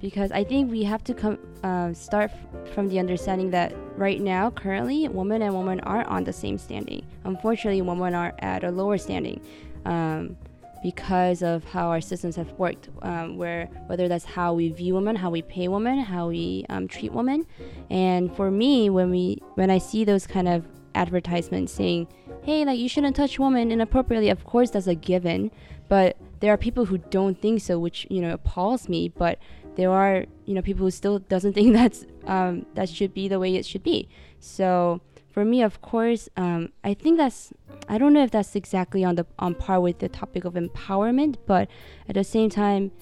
because 0.00 0.32
I 0.32 0.44
think 0.44 0.70
we 0.70 0.82
have 0.82 1.04
to 1.04 1.14
come 1.14 1.38
uh, 1.62 1.92
start 1.94 2.30
from 2.74 2.88
the 2.88 2.98
understanding 2.98 3.50
that 3.52 3.72
right 3.96 4.20
now, 4.20 4.50
currently, 4.50 5.08
women 5.08 5.40
and 5.40 5.54
women 5.54 5.80
aren't 5.80 6.08
on 6.08 6.24
the 6.24 6.32
same 6.32 6.58
standing. 6.58 7.06
Unfortunately, 7.24 7.80
women 7.80 8.14
are 8.14 8.34
at 8.40 8.64
a 8.64 8.70
lower 8.70 8.98
standing 8.98 9.40
um, 9.86 10.36
because 10.84 11.42
of 11.42 11.64
how 11.64 11.88
our 11.88 12.00
systems 12.02 12.36
have 12.36 12.52
worked. 12.58 12.90
Um, 13.00 13.38
where 13.38 13.66
whether 13.86 14.06
that's 14.06 14.26
how 14.26 14.52
we 14.52 14.68
view 14.68 14.92
women, 14.94 15.16
how 15.16 15.30
we 15.30 15.40
pay 15.40 15.66
women, 15.66 15.98
how 15.98 16.28
we 16.28 16.66
um, 16.68 16.86
treat 16.86 17.10
women, 17.10 17.46
and 17.88 18.30
for 18.36 18.50
me, 18.50 18.90
when 18.90 19.10
we 19.10 19.38
when 19.54 19.70
I 19.70 19.78
see 19.78 20.04
those 20.04 20.26
kind 20.26 20.46
of 20.46 20.66
advertisements 20.94 21.72
saying, 21.72 22.06
"Hey, 22.42 22.66
like 22.66 22.78
you 22.78 22.90
shouldn't 22.90 23.16
touch 23.16 23.38
women 23.38 23.72
inappropriately," 23.72 24.28
of 24.28 24.44
course 24.44 24.70
that's 24.70 24.86
a 24.86 24.94
given, 24.94 25.50
but 25.88 26.18
there 26.40 26.52
are 26.52 26.58
people 26.58 26.84
who 26.84 26.98
don't 26.98 27.40
think 27.40 27.62
so, 27.62 27.78
which 27.78 28.06
you 28.10 28.20
know 28.20 28.34
appalls 28.34 28.86
me. 28.86 29.08
But 29.08 29.38
there 29.76 29.90
are 29.90 30.26
you 30.44 30.54
know 30.54 30.60
people 30.60 30.84
who 30.84 30.90
still 30.90 31.18
doesn't 31.18 31.54
think 31.58 31.72
that's 31.72 32.04
um, 32.26 32.66
that 32.74 32.90
should 32.90 33.14
be 33.14 33.26
the 33.26 33.40
way 33.40 33.56
it 33.56 33.64
should 33.64 33.82
be. 33.82 34.06
So 34.38 35.00
for 35.34 35.44
me, 35.44 35.62
of 35.62 35.82
course, 35.82 36.28
um, 36.36 36.68
I 36.84 36.94
think 36.94 37.18
that's 37.18 37.52
I 37.88 37.98
don't 37.98 38.12
know 38.12 38.22
if 38.22 38.30
that's 38.30 38.54
exactly 38.54 39.02
on 39.02 39.16
the 39.16 39.26
on 39.40 39.56
par 39.56 39.80
with 39.80 39.98
the 39.98 40.08
topic 40.08 40.44
of 40.44 40.54
empowerment, 40.54 41.38
but 41.44 41.68
at 42.08 42.14
the 42.14 42.22
same 42.22 42.50
time, 42.50 42.92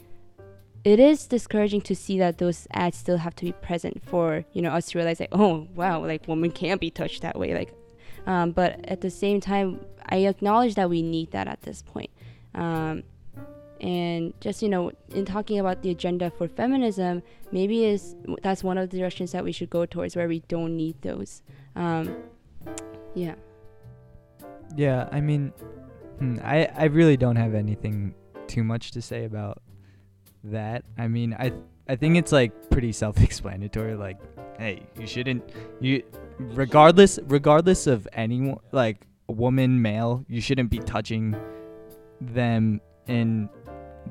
it 0.83 0.99
is 0.99 1.27
discouraging 1.27 1.83
to 1.83 1.95
see 1.95 2.19
that 2.21 2.39
those 2.39 2.67
ads 2.73 2.97
still 2.97 3.19
have 3.19 3.37
to 3.37 3.45
be 3.45 3.53
present 3.53 4.03
for 4.03 4.47
you 4.55 4.63
know 4.63 4.71
us 4.71 4.87
to 4.87 4.99
realize 4.99 5.21
like 5.21 5.29
oh 5.33 5.69
wow 5.75 6.01
like 6.01 6.27
women 6.27 6.51
can't 6.51 6.81
be 6.81 6.91
touched 6.91 7.21
that 7.21 7.39
way 7.39 7.55
like 7.55 7.75
um, 8.27 8.53
but 8.53 8.81
at 8.89 9.03
the 9.03 9.11
same 9.11 9.39
time 9.39 9.85
i 10.09 10.17
acknowledge 10.17 10.75
that 10.75 10.89
we 10.89 11.03
need 11.03 11.31
that 11.33 11.47
at 11.47 11.61
this 11.63 11.83
point. 11.83 12.11
Um, 12.55 13.03
and 13.79 14.33
just 14.41 14.63
you 14.63 14.71
know 14.71 14.91
in 15.11 15.27
talking 15.27 15.59
about 15.59 15.83
the 15.83 15.91
agenda 15.91 16.31
for 16.31 16.49
feminism 16.49 17.23
maybe 17.51 17.85
is 17.85 18.17
that's 18.43 18.65
one 18.65 18.79
of 18.79 18.89
the 18.89 18.97
directions 18.97 19.33
that 19.33 19.45
we 19.45 19.53
should 19.53 19.69
go 19.69 19.85
towards 19.85 20.17
where 20.17 20.29
we 20.29 20.41
don't 20.49 20.75
need 20.77 21.03
those 21.03 21.43
um, 21.77 22.17
yeah 23.15 23.35
Yeah, 24.77 25.09
I 25.13 25.21
mean, 25.21 25.53
hmm, 26.19 26.39
I 26.43 26.69
I 26.77 26.85
really 26.85 27.17
don't 27.17 27.37
have 27.37 27.55
anything 27.55 28.15
too 28.47 28.65
much 28.65 28.93
to 28.93 29.03
say 29.03 29.25
about 29.25 29.63
that. 30.45 30.85
I 30.99 31.09
mean, 31.09 31.35
I 31.39 31.53
I 31.89 31.97
think 31.97 32.17
it's 32.17 32.33
like 32.33 32.71
pretty 32.71 32.93
self-explanatory. 32.93 33.95
Like, 33.97 34.19
hey, 34.59 34.83
you 34.99 35.07
shouldn't 35.07 35.43
you 35.81 36.03
regardless 36.39 37.19
regardless 37.25 37.87
of 37.87 38.09
anyone 38.13 38.59
like 38.73 39.07
a 39.29 39.33
woman 39.33 39.81
male, 39.81 40.25
you 40.29 40.41
shouldn't 40.41 40.71
be 40.71 40.79
touching 40.79 41.37
them 42.21 42.81
in 43.07 43.49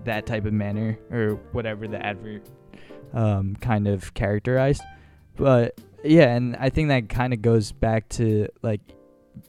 that 0.04 0.26
type 0.26 0.46
of 0.46 0.54
manner 0.54 0.98
or 1.12 1.40
whatever 1.52 1.88
the 1.88 2.04
advert 2.06 2.44
um, 3.14 3.56
kind 3.58 3.88
of 3.88 4.14
characterized. 4.14 4.82
But 5.36 5.80
yeah, 6.04 6.36
and 6.36 6.56
I 6.58 6.70
think 6.70 6.90
that 6.90 7.10
kind 7.10 7.34
of 7.34 7.42
goes 7.42 7.72
back 7.72 8.10
to 8.10 8.48
like 8.62 8.82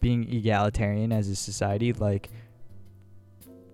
being 0.01 0.33
egalitarian 0.33 1.13
as 1.13 1.29
a 1.29 1.37
society. 1.37 1.93
Like, 1.93 2.31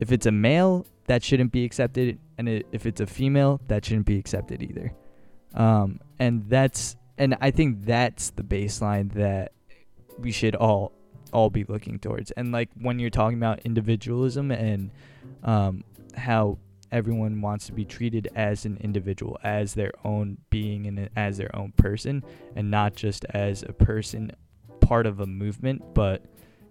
if 0.01 0.13
it's 0.13 0.27
a 0.27 0.33
male, 0.33 0.87
that 1.07 1.23
shouldn't 1.23 1.53
be 1.53 1.65
accepted, 1.65 2.19
and 2.37 2.49
it, 2.49 2.67
if 2.73 2.87
it's 2.87 3.01
a 3.01 3.07
female, 3.07 3.61
that 3.69 3.85
shouldn't 3.85 4.07
be 4.07 4.19
accepted 4.19 4.63
either. 4.63 4.93
Um, 5.55 6.01
and 6.19 6.49
that's 6.49 6.97
and 7.17 7.37
I 7.41 7.51
think 7.51 7.85
that's 7.85 8.31
the 8.31 8.43
baseline 8.43 9.13
that 9.15 9.53
we 10.19 10.31
should 10.31 10.55
all 10.55 10.93
all 11.33 11.51
be 11.51 11.65
looking 11.65 11.99
towards. 11.99 12.31
And 12.33 12.53
like 12.53 12.71
when 12.81 12.99
you're 12.99 13.11
talking 13.11 13.39
about 13.39 13.61
individualism 13.65 14.51
and 14.51 14.91
um, 15.43 15.85
how 16.17 16.59
everyone 16.91 17.41
wants 17.41 17.67
to 17.67 17.73
be 17.73 17.85
treated 17.85 18.29
as 18.35 18.65
an 18.65 18.79
individual, 18.81 19.39
as 19.43 19.75
their 19.75 19.93
own 20.05 20.39
being 20.51 20.87
and 20.87 21.09
as 21.17 21.37
their 21.37 21.55
own 21.55 21.73
person, 21.73 22.25
and 22.57 22.71
not 22.71 22.95
just 22.95 23.25
as 23.27 23.63
a 23.63 23.73
person 23.73 24.33
part 24.81 25.07
of 25.07 25.21
a 25.21 25.27
movement, 25.27 25.83
but 25.95 26.25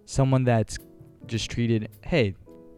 someone 0.05 0.43
that's 0.43 0.77
just 1.25 1.51
treated, 1.51 1.89
hey, 2.01 2.35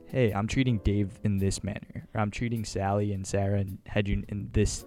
hey, 0.08 0.32
I'm 0.32 0.48
treating 0.48 0.80
Dave 0.80 1.20
in 1.24 1.38
this 1.38 1.64
manner, 1.64 2.08
or 2.14 2.22
I'm 2.22 2.32
treating 2.32 2.66
Sally 2.66 3.14
and 3.14 3.26
Sarah 3.26 3.60
and 3.60 3.78
Hedjun 3.86 4.26
in 4.30 4.50
this 4.52 4.86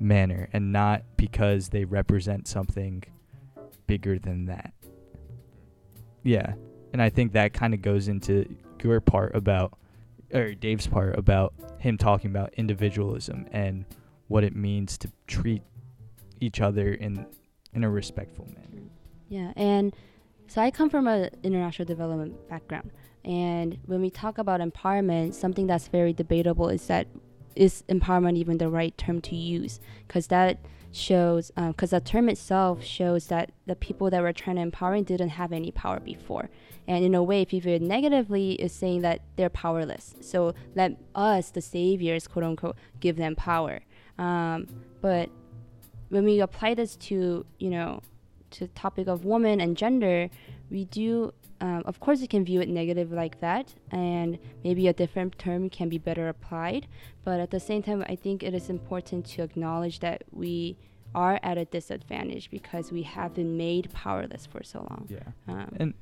manner, 0.00 0.48
and 0.52 0.72
not 0.72 1.02
because 1.16 1.68
they 1.68 1.84
represent 1.84 2.48
something 2.48 3.04
bigger 3.86 4.18
than 4.18 4.46
that. 4.46 4.72
Yeah, 6.22 6.54
and 6.92 7.00
I 7.00 7.10
think 7.10 7.32
that 7.32 7.52
kind 7.52 7.74
of 7.74 7.82
goes 7.82 8.08
into 8.08 8.46
your 8.82 9.00
part 9.00 9.34
about, 9.36 9.78
or 10.32 10.54
Dave's 10.54 10.86
part 10.86 11.18
about 11.18 11.54
him 11.78 11.98
talking 11.98 12.30
about 12.30 12.52
individualism 12.54 13.46
and 13.52 13.84
what 14.28 14.44
it 14.44 14.56
means 14.56 14.98
to 14.98 15.12
treat 15.26 15.62
each 16.40 16.60
other 16.60 16.92
in 16.92 17.26
in 17.72 17.84
a 17.84 17.90
respectful 17.90 18.46
manner. 18.46 18.88
Yeah, 19.28 19.52
and 19.56 19.94
so 20.46 20.62
I 20.62 20.70
come 20.70 20.88
from 20.88 21.08
an 21.08 21.30
international 21.42 21.86
development 21.86 22.48
background, 22.48 22.90
and 23.24 23.78
when 23.86 24.00
we 24.00 24.10
talk 24.10 24.38
about 24.38 24.60
empowerment, 24.60 25.34
something 25.34 25.66
that's 25.66 25.88
very 25.88 26.12
debatable 26.12 26.68
is 26.68 26.86
that 26.86 27.08
is 27.56 27.82
empowerment 27.88 28.36
even 28.36 28.58
the 28.58 28.68
right 28.68 28.96
term 28.96 29.20
to 29.22 29.34
use? 29.34 29.80
Because 30.06 30.28
that 30.28 30.58
shows, 30.92 31.50
because 31.56 31.90
the 31.90 32.00
term 32.00 32.28
itself 32.28 32.82
shows 32.82 33.26
that 33.26 33.52
the 33.66 33.76
people 33.76 34.10
that 34.10 34.22
we're 34.22 34.32
trying 34.32 34.56
to 34.56 34.62
empower 34.62 35.00
didn't 35.02 35.30
have 35.30 35.52
any 35.52 35.70
power 35.70 36.00
before, 36.00 36.48
and 36.88 37.04
in 37.04 37.14
a 37.14 37.22
way, 37.22 37.42
if 37.42 37.52
you 37.52 37.60
view 37.60 37.74
it 37.74 37.82
negatively, 37.82 38.52
is 38.52 38.72
saying 38.72 39.02
that 39.02 39.20
they're 39.36 39.50
powerless. 39.50 40.14
So 40.20 40.54
let 40.74 40.96
us, 41.14 41.50
the 41.50 41.60
saviors, 41.60 42.28
quote 42.28 42.44
unquote, 42.44 42.76
give 43.00 43.16
them 43.16 43.34
power. 43.34 43.80
Um, 44.18 44.68
but 45.00 45.28
when 46.08 46.24
we 46.24 46.40
apply 46.40 46.74
this 46.74 46.96
to, 46.96 47.44
you 47.58 47.70
know, 47.70 48.00
to 48.52 48.60
the 48.60 48.68
topic 48.68 49.08
of 49.08 49.24
woman 49.24 49.60
and 49.60 49.76
gender, 49.76 50.30
we 50.70 50.84
do, 50.84 51.32
um, 51.60 51.82
of 51.86 52.00
course, 52.00 52.20
you 52.20 52.28
can 52.28 52.44
view 52.44 52.60
it 52.60 52.68
negative 52.68 53.12
like 53.12 53.40
that, 53.40 53.74
and 53.90 54.38
maybe 54.64 54.88
a 54.88 54.92
different 54.92 55.38
term 55.38 55.70
can 55.70 55.88
be 55.88 55.98
better 55.98 56.28
applied. 56.28 56.86
But 57.24 57.40
at 57.40 57.50
the 57.50 57.60
same 57.60 57.82
time, 57.82 58.04
I 58.08 58.16
think 58.16 58.42
it 58.42 58.54
is 58.54 58.68
important 58.68 59.26
to 59.26 59.42
acknowledge 59.42 60.00
that 60.00 60.24
we 60.30 60.76
are 61.14 61.40
at 61.42 61.56
a 61.56 61.64
disadvantage 61.64 62.50
because 62.50 62.92
we 62.92 63.02
have 63.02 63.34
been 63.34 63.56
made 63.56 63.90
powerless 63.92 64.44
for 64.46 64.62
so 64.62 64.80
long. 64.90 65.08
Yeah. 65.08 65.20
Um, 65.48 65.72
And 65.78 65.94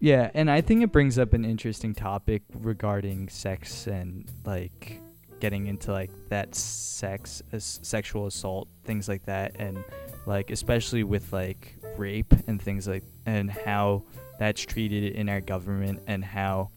Yeah, 0.00 0.30
and 0.34 0.50
I 0.50 0.60
think 0.60 0.82
it 0.82 0.92
brings 0.92 1.18
up 1.18 1.32
an 1.32 1.44
interesting 1.44 1.94
topic 1.94 2.42
regarding 2.54 3.28
sex 3.28 3.86
and 3.86 4.30
like 4.44 5.00
getting 5.40 5.66
into 5.66 5.92
like 5.92 6.10
that 6.28 6.54
sex 6.54 7.42
as 7.52 7.78
sexual 7.82 8.26
assault 8.26 8.68
things 8.84 9.06
like 9.06 9.26
that 9.26 9.54
and 9.58 9.84
like 10.24 10.50
especially 10.50 11.04
with 11.04 11.30
like 11.30 11.75
rape 11.98 12.32
and 12.46 12.60
things 12.60 12.86
like 12.86 13.04
and 13.24 13.50
how 13.50 14.02
that's 14.38 14.62
treated 14.62 15.14
in 15.14 15.28
our 15.28 15.40
government 15.40 16.00
and 16.06 16.24
how 16.24 16.70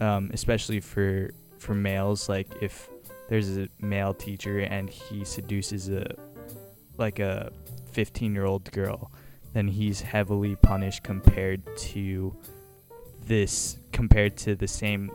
um, 0.00 0.30
especially 0.32 0.80
for 0.80 1.30
for 1.58 1.74
males 1.74 2.28
like 2.28 2.48
if 2.60 2.88
there's 3.28 3.56
a 3.56 3.68
male 3.80 4.14
teacher 4.14 4.60
and 4.60 4.88
he 4.88 5.24
seduces 5.24 5.88
a 5.88 6.14
like 6.96 7.18
a 7.18 7.50
15 7.92 8.34
year 8.34 8.44
old 8.44 8.70
girl 8.72 9.10
then 9.52 9.68
he's 9.68 10.00
heavily 10.00 10.54
punished 10.56 11.02
compared 11.02 11.62
to 11.76 12.36
this 13.24 13.78
compared 13.92 14.36
to 14.36 14.54
the 14.54 14.68
same 14.68 15.10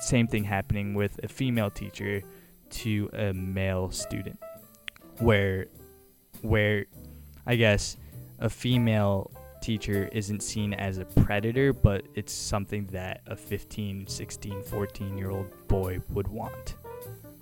same 0.00 0.26
thing 0.26 0.44
happening 0.44 0.94
with 0.94 1.20
a 1.22 1.28
female 1.28 1.70
teacher 1.70 2.22
to 2.70 3.10
a 3.12 3.32
male 3.32 3.90
student. 3.90 4.38
Where 5.18 5.66
where 6.42 6.86
I 7.46 7.56
guess 7.56 7.96
a 8.40 8.48
female 8.48 9.30
teacher 9.60 10.08
isn't 10.12 10.42
seen 10.42 10.72
as 10.72 10.98
a 10.98 11.04
predator 11.04 11.72
but 11.72 12.02
it's 12.14 12.32
something 12.32 12.86
that 12.86 13.20
a 13.26 13.36
15 13.36 14.06
16 14.06 14.62
14 14.62 15.18
year 15.18 15.30
old 15.30 15.46
boy 15.68 16.00
would 16.10 16.28
want. 16.28 16.76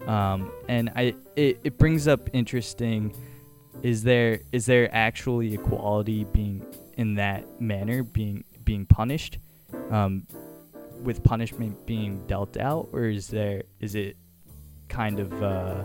Um, 0.06 0.50
and 0.68 0.90
I 0.96 1.14
it, 1.36 1.60
it 1.64 1.78
brings 1.78 2.08
up 2.08 2.28
interesting 2.32 3.14
is 3.82 4.02
there 4.02 4.40
is 4.52 4.66
there 4.66 4.92
actually 4.94 5.54
equality 5.54 6.24
being 6.24 6.66
in 6.96 7.14
that 7.14 7.60
manner 7.60 8.02
being 8.02 8.44
being 8.64 8.84
punished? 8.86 9.38
Um, 9.90 10.26
with 11.02 11.22
punishment 11.22 11.86
being 11.86 12.26
dealt 12.26 12.56
out 12.56 12.88
or 12.92 13.04
is 13.04 13.28
there 13.28 13.62
is 13.80 13.94
it 13.94 14.16
kind 14.88 15.20
of 15.20 15.42
uh, 15.42 15.84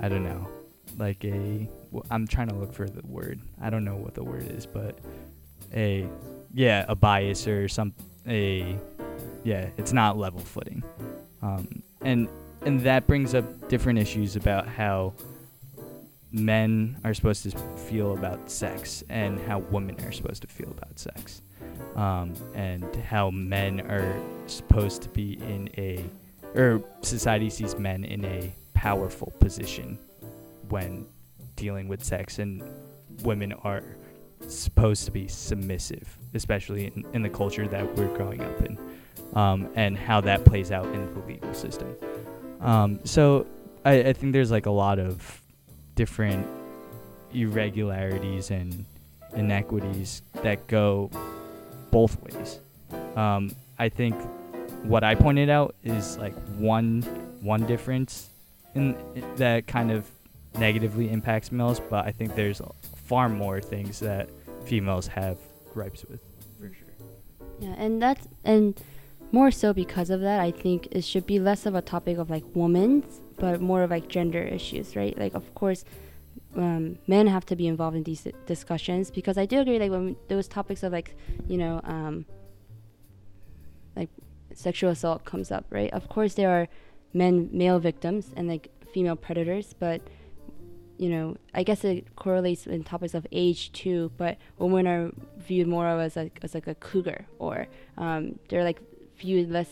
I 0.00 0.08
don't 0.08 0.24
know 0.24 0.48
like 0.96 1.24
a 1.24 1.68
I'm 2.10 2.26
trying 2.26 2.48
to 2.48 2.54
look 2.54 2.72
for 2.72 2.88
the 2.88 3.06
word. 3.06 3.40
I 3.60 3.70
don't 3.70 3.84
know 3.84 3.96
what 3.96 4.14
the 4.14 4.24
word 4.24 4.50
is 4.50 4.66
but 4.66 4.98
a 5.74 6.06
yeah 6.52 6.84
a 6.88 6.94
bias 6.94 7.46
or 7.46 7.68
some 7.68 7.94
a 8.26 8.76
yeah 9.44 9.68
it's 9.76 9.92
not 9.92 10.16
level 10.18 10.40
footing. 10.40 10.82
Um, 11.42 11.82
and 12.02 12.28
and 12.62 12.80
that 12.82 13.06
brings 13.06 13.34
up 13.34 13.68
different 13.68 13.98
issues 13.98 14.36
about 14.36 14.68
how 14.68 15.14
men 16.32 16.98
are 17.04 17.14
supposed 17.14 17.42
to 17.42 17.50
feel 17.88 18.12
about 18.12 18.50
sex 18.50 19.02
and 19.08 19.40
how 19.40 19.58
women 19.58 19.96
are 20.04 20.12
supposed 20.12 20.42
to 20.42 20.48
feel 20.48 20.70
about 20.70 20.98
sex. 20.98 21.42
Um, 21.96 22.34
and 22.54 22.84
how 22.96 23.30
men 23.30 23.80
are 23.80 24.14
supposed 24.46 25.02
to 25.02 25.08
be 25.08 25.34
in 25.34 25.70
a 25.76 26.04
or 26.54 26.82
society 27.02 27.50
sees 27.50 27.76
men 27.78 28.04
in 28.04 28.24
a 28.24 28.52
powerful 28.74 29.32
position 29.40 29.98
when 30.68 31.06
dealing 31.60 31.88
with 31.88 32.02
sex 32.02 32.38
and 32.38 32.62
women 33.22 33.52
are 33.64 33.82
supposed 34.46 35.04
to 35.04 35.10
be 35.10 35.28
submissive 35.28 36.18
especially 36.34 36.86
in, 36.86 37.04
in 37.12 37.22
the 37.22 37.28
culture 37.28 37.68
that 37.68 37.84
we're 37.96 38.14
growing 38.16 38.40
up 38.40 38.62
in 38.62 38.78
um, 39.34 39.68
and 39.74 39.96
how 39.96 40.20
that 40.20 40.44
plays 40.44 40.72
out 40.72 40.86
in 40.86 41.14
the 41.14 41.20
legal 41.26 41.52
system 41.54 41.94
um, 42.60 42.98
so 43.04 43.46
I, 43.84 43.92
I 44.00 44.12
think 44.12 44.32
there's 44.32 44.50
like 44.50 44.66
a 44.66 44.70
lot 44.70 44.98
of 44.98 45.42
different 45.94 46.46
irregularities 47.32 48.50
and 48.50 48.84
inequities 49.34 50.22
that 50.42 50.66
go 50.66 51.10
both 51.90 52.20
ways. 52.22 52.60
Um, 53.16 53.54
I 53.78 53.88
think 53.88 54.14
what 54.82 55.04
I 55.04 55.14
pointed 55.14 55.50
out 55.50 55.74
is 55.84 56.16
like 56.18 56.34
one 56.56 57.02
one 57.42 57.66
difference 57.66 58.28
in 58.74 58.96
that 59.36 59.66
kind 59.66 59.90
of 59.90 60.08
negatively 60.58 61.10
impacts 61.10 61.52
males, 61.52 61.80
but 61.80 62.06
I 62.06 62.12
think 62.12 62.34
there's 62.34 62.60
far 63.04 63.28
more 63.28 63.60
things 63.60 64.00
that 64.00 64.28
females 64.64 65.06
have 65.08 65.38
gripes 65.72 66.04
with, 66.04 66.20
for 66.58 66.72
sure. 66.74 67.08
Yeah, 67.60 67.74
and 67.76 68.00
that's 68.02 68.26
and 68.44 68.80
more 69.32 69.50
so 69.50 69.72
because 69.72 70.10
of 70.10 70.20
that, 70.20 70.40
I 70.40 70.50
think 70.50 70.88
it 70.90 71.04
should 71.04 71.26
be 71.26 71.38
less 71.38 71.66
of 71.66 71.74
a 71.74 71.82
topic 71.82 72.18
of 72.18 72.30
like 72.30 72.44
women's, 72.54 73.20
but 73.36 73.60
more 73.60 73.82
of 73.82 73.90
like 73.90 74.08
gender 74.08 74.42
issues, 74.42 74.96
right? 74.96 75.16
Like, 75.16 75.34
of 75.34 75.54
course, 75.54 75.84
um, 76.56 76.98
men 77.06 77.28
have 77.28 77.46
to 77.46 77.56
be 77.56 77.68
involved 77.68 77.96
in 77.96 78.02
these 78.02 78.26
discussions 78.46 79.10
because 79.10 79.38
I 79.38 79.46
do 79.46 79.60
agree, 79.60 79.78
like 79.78 79.90
when 79.90 80.16
those 80.28 80.48
topics 80.48 80.82
of 80.82 80.92
like, 80.92 81.16
you 81.46 81.56
know, 81.58 81.80
um, 81.84 82.26
like 83.94 84.08
sexual 84.52 84.90
assault 84.90 85.24
comes 85.24 85.52
up, 85.52 85.64
right? 85.70 85.92
Of 85.92 86.08
course, 86.08 86.34
there 86.34 86.50
are 86.50 86.68
men, 87.14 87.48
male 87.52 87.78
victims 87.78 88.32
and 88.36 88.48
like 88.48 88.70
female 88.92 89.16
predators, 89.16 89.74
but 89.78 90.00
you 91.00 91.08
know, 91.08 91.34
I 91.54 91.62
guess 91.62 91.82
it 91.82 92.14
correlates 92.14 92.66
in 92.66 92.84
topics 92.84 93.14
of 93.14 93.26
age 93.32 93.72
too. 93.72 94.12
But 94.18 94.36
women 94.58 94.86
are 94.86 95.10
viewed 95.38 95.66
more 95.66 95.88
of 95.88 95.98
as 95.98 96.14
like 96.14 96.38
as 96.42 96.52
like 96.52 96.66
a 96.66 96.74
cougar, 96.74 97.24
or 97.38 97.68
um, 97.96 98.38
they're 98.50 98.64
like 98.64 98.80
viewed 99.16 99.50
less 99.50 99.70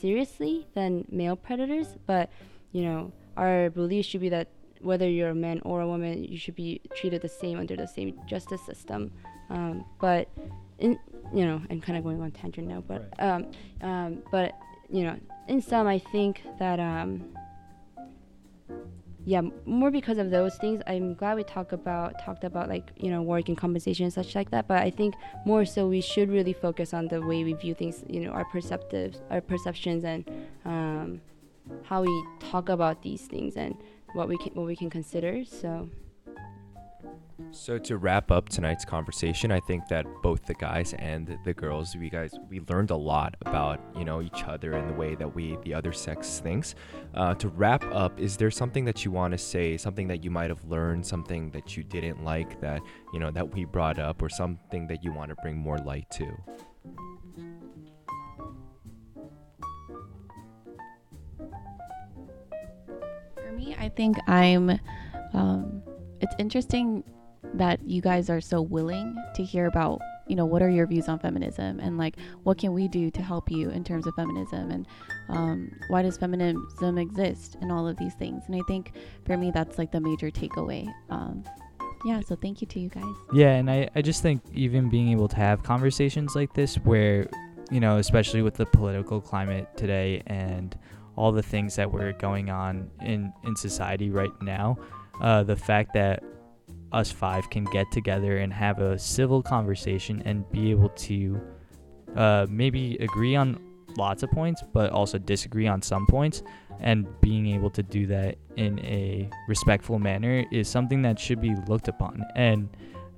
seriously 0.00 0.68
than 0.74 1.04
male 1.10 1.34
predators. 1.34 1.88
But 2.06 2.30
you 2.70 2.84
know, 2.84 3.10
our 3.36 3.68
belief 3.70 4.06
should 4.06 4.20
be 4.20 4.28
that 4.28 4.46
whether 4.80 5.08
you're 5.10 5.30
a 5.30 5.34
man 5.34 5.60
or 5.64 5.80
a 5.80 5.88
woman, 5.88 6.22
you 6.22 6.38
should 6.38 6.54
be 6.54 6.80
treated 6.94 7.20
the 7.20 7.28
same 7.28 7.58
under 7.58 7.74
the 7.74 7.88
same 7.88 8.14
justice 8.28 8.62
system. 8.64 9.10
Um, 9.50 9.84
but 10.00 10.28
in 10.78 11.00
you 11.34 11.46
know, 11.46 11.60
I'm 11.68 11.80
kind 11.80 11.98
of 11.98 12.04
going 12.04 12.22
on 12.22 12.30
tangent 12.30 12.68
now, 12.68 12.80
but 12.86 13.10
Right. 13.18 13.28
um, 13.28 13.46
um, 13.82 14.22
but 14.30 14.56
you 14.88 15.02
know, 15.02 15.16
in 15.48 15.60
some, 15.60 15.88
I 15.88 15.98
think 15.98 16.42
that 16.60 16.78
um, 16.78 17.24
yeah, 19.24 19.42
more 19.66 19.90
because 19.90 20.18
of 20.18 20.30
those 20.30 20.56
things. 20.56 20.80
I'm 20.86 21.14
glad 21.14 21.36
we 21.36 21.44
talked 21.44 21.72
about 21.72 22.18
talked 22.24 22.44
about 22.44 22.68
like 22.68 22.90
you 22.96 23.10
know 23.10 23.22
work 23.22 23.48
and 23.48 23.56
compensation 23.56 24.04
and 24.04 24.12
such 24.12 24.34
like 24.34 24.50
that. 24.50 24.66
But 24.66 24.82
I 24.82 24.90
think 24.90 25.14
more 25.44 25.64
so 25.64 25.86
we 25.86 26.00
should 26.00 26.30
really 26.30 26.54
focus 26.54 26.94
on 26.94 27.08
the 27.08 27.20
way 27.20 27.44
we 27.44 27.52
view 27.52 27.74
things. 27.74 28.02
You 28.08 28.20
know, 28.20 28.30
our 28.30 28.44
perceptives, 28.46 29.20
our 29.30 29.40
perceptions, 29.40 30.04
and 30.04 30.24
um, 30.64 31.20
how 31.82 32.02
we 32.02 32.24
talk 32.38 32.68
about 32.68 33.02
these 33.02 33.26
things 33.26 33.56
and 33.56 33.76
what 34.14 34.28
we 34.28 34.38
can 34.38 34.54
what 34.54 34.66
we 34.66 34.76
can 34.76 34.88
consider. 34.88 35.44
So 35.44 35.88
So 37.52 37.78
to 37.78 37.96
wrap 37.96 38.30
up 38.30 38.48
tonight's 38.48 38.84
conversation, 38.84 39.50
I 39.50 39.60
think 39.60 39.88
that 39.88 40.06
both 40.22 40.44
the 40.44 40.54
guys 40.54 40.94
and 40.98 41.36
the 41.44 41.52
girls, 41.52 41.96
we 41.96 42.08
guys, 42.08 42.32
we 42.48 42.60
learned 42.68 42.90
a 42.90 42.96
lot 42.96 43.34
about 43.44 43.80
you 43.96 44.04
know 44.04 44.22
each 44.22 44.44
other 44.44 44.72
and 44.72 44.88
the 44.88 44.94
way 44.94 45.14
that 45.16 45.34
we, 45.34 45.56
the 45.64 45.74
other 45.74 45.92
sex, 45.92 46.38
thinks. 46.38 46.74
Uh, 47.14 47.34
to 47.34 47.48
wrap 47.48 47.84
up, 47.92 48.20
is 48.20 48.36
there 48.36 48.50
something 48.50 48.84
that 48.84 49.04
you 49.04 49.10
want 49.10 49.32
to 49.32 49.38
say, 49.38 49.76
something 49.76 50.06
that 50.08 50.22
you 50.22 50.30
might 50.30 50.48
have 50.48 50.64
learned, 50.64 51.04
something 51.04 51.50
that 51.50 51.76
you 51.76 51.82
didn't 51.82 52.24
like 52.24 52.60
that 52.60 52.82
you 53.12 53.18
know 53.18 53.30
that 53.30 53.52
we 53.52 53.64
brought 53.64 53.98
up, 53.98 54.22
or 54.22 54.28
something 54.28 54.86
that 54.86 55.02
you 55.02 55.12
want 55.12 55.30
to 55.30 55.36
bring 55.42 55.56
more 55.56 55.78
light 55.78 56.08
to? 56.10 56.26
For 63.34 63.52
me, 63.52 63.74
I 63.78 63.88
think 63.88 64.18
I'm. 64.28 64.78
Um, 65.32 65.79
it's 66.20 66.34
interesting 66.38 67.04
that 67.54 67.80
you 67.86 68.02
guys 68.02 68.30
are 68.30 68.40
so 68.40 68.60
willing 68.60 69.16
to 69.34 69.42
hear 69.42 69.66
about, 69.66 70.00
you 70.26 70.36
know, 70.36 70.44
what 70.44 70.62
are 70.62 70.68
your 70.68 70.86
views 70.86 71.08
on 71.08 71.18
feminism 71.18 71.80
and 71.80 71.98
like 71.98 72.16
what 72.42 72.58
can 72.58 72.72
we 72.72 72.86
do 72.86 73.10
to 73.10 73.22
help 73.22 73.50
you 73.50 73.70
in 73.70 73.82
terms 73.82 74.06
of 74.06 74.14
feminism 74.14 74.70
and 74.70 74.86
um, 75.28 75.70
why 75.88 76.02
does 76.02 76.16
feminism 76.16 76.98
exist 76.98 77.56
and 77.60 77.72
all 77.72 77.88
of 77.88 77.96
these 77.96 78.14
things. 78.14 78.42
And 78.46 78.54
I 78.54 78.60
think 78.68 78.92
for 79.24 79.36
me, 79.36 79.50
that's 79.52 79.78
like 79.78 79.90
the 79.90 80.00
major 80.00 80.30
takeaway. 80.30 80.92
Um, 81.08 81.44
yeah, 82.04 82.20
so 82.20 82.36
thank 82.36 82.60
you 82.60 82.66
to 82.68 82.80
you 82.80 82.88
guys. 82.88 83.14
Yeah, 83.32 83.52
and 83.52 83.70
I, 83.70 83.88
I 83.94 84.02
just 84.02 84.22
think 84.22 84.42
even 84.52 84.88
being 84.88 85.08
able 85.10 85.28
to 85.28 85.36
have 85.36 85.62
conversations 85.62 86.34
like 86.34 86.54
this 86.54 86.76
where, 86.76 87.26
you 87.70 87.80
know, 87.80 87.96
especially 87.96 88.42
with 88.42 88.54
the 88.54 88.66
political 88.66 89.20
climate 89.20 89.68
today 89.76 90.22
and 90.26 90.78
all 91.16 91.32
the 91.32 91.42
things 91.42 91.76
that 91.76 91.90
were 91.90 92.12
going 92.12 92.50
on 92.50 92.90
in, 93.02 93.32
in 93.44 93.56
society 93.56 94.10
right 94.10 94.30
now, 94.40 94.78
uh, 95.20 95.42
the 95.42 95.56
fact 95.56 95.94
that 95.94 96.22
us 96.92 97.10
five 97.10 97.48
can 97.50 97.64
get 97.64 97.90
together 97.92 98.38
and 98.38 98.52
have 98.52 98.80
a 98.80 98.98
civil 98.98 99.42
conversation 99.42 100.22
and 100.24 100.50
be 100.50 100.70
able 100.70 100.88
to 100.90 101.40
uh, 102.16 102.46
maybe 102.48 102.96
agree 102.96 103.36
on 103.36 103.60
lots 103.96 104.22
of 104.22 104.30
points, 104.30 104.62
but 104.72 104.90
also 104.90 105.18
disagree 105.18 105.66
on 105.66 105.82
some 105.82 106.06
points, 106.06 106.42
and 106.80 107.06
being 107.20 107.46
able 107.46 107.70
to 107.70 107.82
do 107.82 108.06
that 108.06 108.36
in 108.56 108.78
a 108.80 109.28
respectful 109.48 109.98
manner 109.98 110.44
is 110.50 110.68
something 110.68 111.02
that 111.02 111.18
should 111.18 111.40
be 111.40 111.54
looked 111.68 111.88
upon. 111.88 112.24
And 112.34 112.68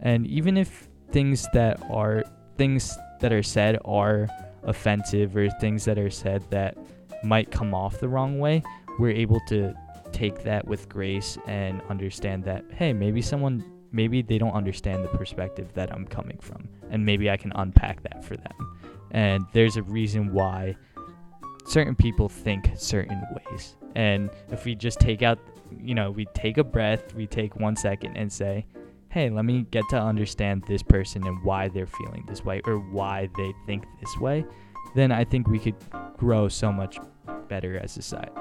and 0.01 0.27
even 0.27 0.57
if 0.57 0.89
things 1.11 1.47
that 1.53 1.81
are 1.91 2.25
things 2.57 2.97
that 3.21 3.33
are 3.33 3.43
said 3.43 3.79
are 3.85 4.29
offensive 4.65 5.37
or 5.37 5.49
things 5.51 5.85
that 5.85 5.99
are 5.99 6.11
said 6.11 6.43
that 6.51 6.77
might 7.25 7.51
come 7.51 7.73
off 7.75 8.01
the 8.01 8.09
wrong 8.09 8.39
way, 8.39 8.63
we're 8.99 9.11
able 9.11 9.41
to 9.49 9.75
take 10.13 10.43
that 10.45 10.67
with 10.67 10.89
grace 10.89 11.39
and 11.47 11.83
understand 11.89 12.45
that 12.45 12.65
hey, 12.73 12.93
maybe 12.93 13.23
someone 13.23 13.65
maybe 13.93 14.23
they 14.23 14.39
don't 14.39 14.55
understand 14.55 15.05
the 15.05 15.09
perspective 15.09 15.73
that 15.75 15.93
I'm 15.93 16.07
coming 16.07 16.39
from 16.41 16.69
and 16.91 17.05
maybe 17.05 17.31
I 17.31 17.37
can 17.37 17.53
unpack 17.55 18.03
that 18.03 18.25
for 18.25 18.37
them. 18.37 18.79
and 19.11 19.45
there's 19.53 19.77
a 19.77 19.83
reason 19.83 20.33
why 20.33 20.77
certain 21.65 21.95
people 21.95 22.29
think 22.29 22.71
certain 22.77 23.23
ways. 23.35 23.77
And 23.95 24.31
if 24.51 24.65
we 24.65 24.75
just 24.75 25.01
take 25.01 25.23
out, 25.23 25.39
you 25.81 25.95
know, 25.95 26.11
we 26.11 26.27
take 26.35 26.59
a 26.59 26.65
breath, 26.65 27.15
we 27.15 27.27
take 27.27 27.57
one 27.57 27.77
second 27.77 28.17
and 28.17 28.33
say, 28.33 28.67
hey, 29.11 29.29
let 29.29 29.45
me 29.45 29.67
get 29.71 29.85
to 29.91 30.01
understand 30.01 30.65
this 30.67 30.83
person 30.83 31.27
and 31.27 31.43
why 31.45 31.69
they're 31.69 31.87
feeling 31.87 32.25
this 32.27 32.45
way 32.45 32.63
or 32.65 32.79
why 32.79 33.29
they 33.37 33.53
think 33.67 33.85
this 34.01 34.19
way, 34.19 34.45
then 34.95 35.13
I 35.13 35.25
think 35.25 35.49
we 35.49 35.59
could 35.59 35.77
grow 36.17 36.49
so 36.49 36.73
much 36.73 36.99
better 37.49 37.79
as 37.79 37.93
society, 37.93 38.33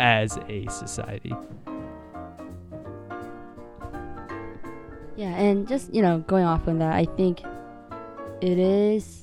as 0.00 0.38
a 0.48 0.66
society. 0.68 1.32
Yeah, 5.16 5.34
and 5.36 5.68
just, 5.68 5.92
you 5.94 6.02
know, 6.02 6.20
going 6.20 6.44
off 6.44 6.66
on 6.68 6.78
that, 6.78 6.94
I 6.94 7.04
think 7.16 7.42
it 8.40 8.58
is 8.58 9.22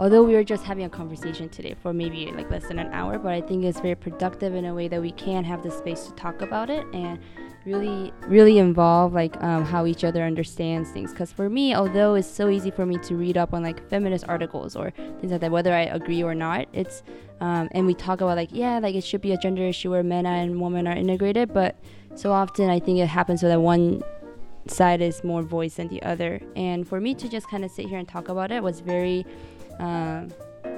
although 0.00 0.22
we 0.22 0.34
were 0.34 0.42
just 0.42 0.64
having 0.64 0.84
a 0.84 0.88
conversation 0.88 1.48
today 1.50 1.76
for 1.82 1.92
maybe 1.92 2.32
like 2.32 2.50
less 2.50 2.66
than 2.66 2.78
an 2.78 2.90
hour, 2.92 3.18
but 3.18 3.32
I 3.32 3.42
think 3.42 3.64
it's 3.64 3.80
very 3.80 3.94
productive 3.94 4.54
in 4.54 4.64
a 4.64 4.74
way 4.74 4.88
that 4.88 5.00
we 5.00 5.12
can 5.12 5.44
have 5.44 5.62
the 5.62 5.70
space 5.70 6.06
to 6.06 6.12
talk 6.12 6.40
about 6.40 6.70
it 6.70 6.86
and 6.94 7.18
really 7.64 8.12
really 8.26 8.58
involve 8.58 9.12
like 9.12 9.40
um, 9.42 9.64
how 9.64 9.86
each 9.86 10.04
other 10.04 10.22
understands 10.22 10.90
things. 10.90 11.10
Because 11.10 11.32
for 11.32 11.48
me 11.50 11.74
although 11.74 12.14
it's 12.14 12.28
so 12.28 12.48
easy 12.48 12.70
for 12.70 12.86
me 12.86 12.96
to 12.98 13.16
read 13.16 13.36
up 13.36 13.52
on 13.52 13.62
like 13.62 13.86
feminist 13.88 14.24
articles 14.28 14.76
or 14.76 14.90
things 15.20 15.32
like 15.32 15.40
that 15.40 15.50
whether 15.50 15.72
i 15.74 15.82
agree 15.82 16.22
or 16.22 16.34
not 16.34 16.66
it's 16.72 17.02
um, 17.40 17.68
and 17.72 17.86
we 17.86 17.94
talk 17.94 18.20
about 18.20 18.36
like 18.36 18.50
yeah 18.52 18.78
like 18.78 18.94
it 18.94 19.04
should 19.04 19.20
be 19.20 19.32
a 19.32 19.38
gender 19.38 19.62
issue 19.62 19.90
where 19.90 20.02
men 20.02 20.26
and 20.26 20.60
women 20.60 20.86
are 20.86 20.96
integrated 20.96 21.52
but 21.52 21.76
so 22.14 22.32
often 22.32 22.68
i 22.70 22.78
think 22.78 22.98
it 22.98 23.06
happens 23.06 23.40
so 23.40 23.48
that 23.48 23.60
one 23.60 24.02
side 24.70 25.00
is 25.00 25.24
more 25.24 25.42
voiced 25.42 25.76
than 25.78 25.88
the 25.88 26.02
other. 26.02 26.40
And 26.56 26.86
for 26.86 27.00
me 27.00 27.14
to 27.14 27.28
just 27.28 27.48
kind 27.48 27.64
of 27.64 27.70
sit 27.70 27.86
here 27.86 27.98
and 27.98 28.08
talk 28.08 28.28
about 28.28 28.50
it 28.50 28.62
was 28.62 28.80
very 28.80 29.26
um, 29.78 30.28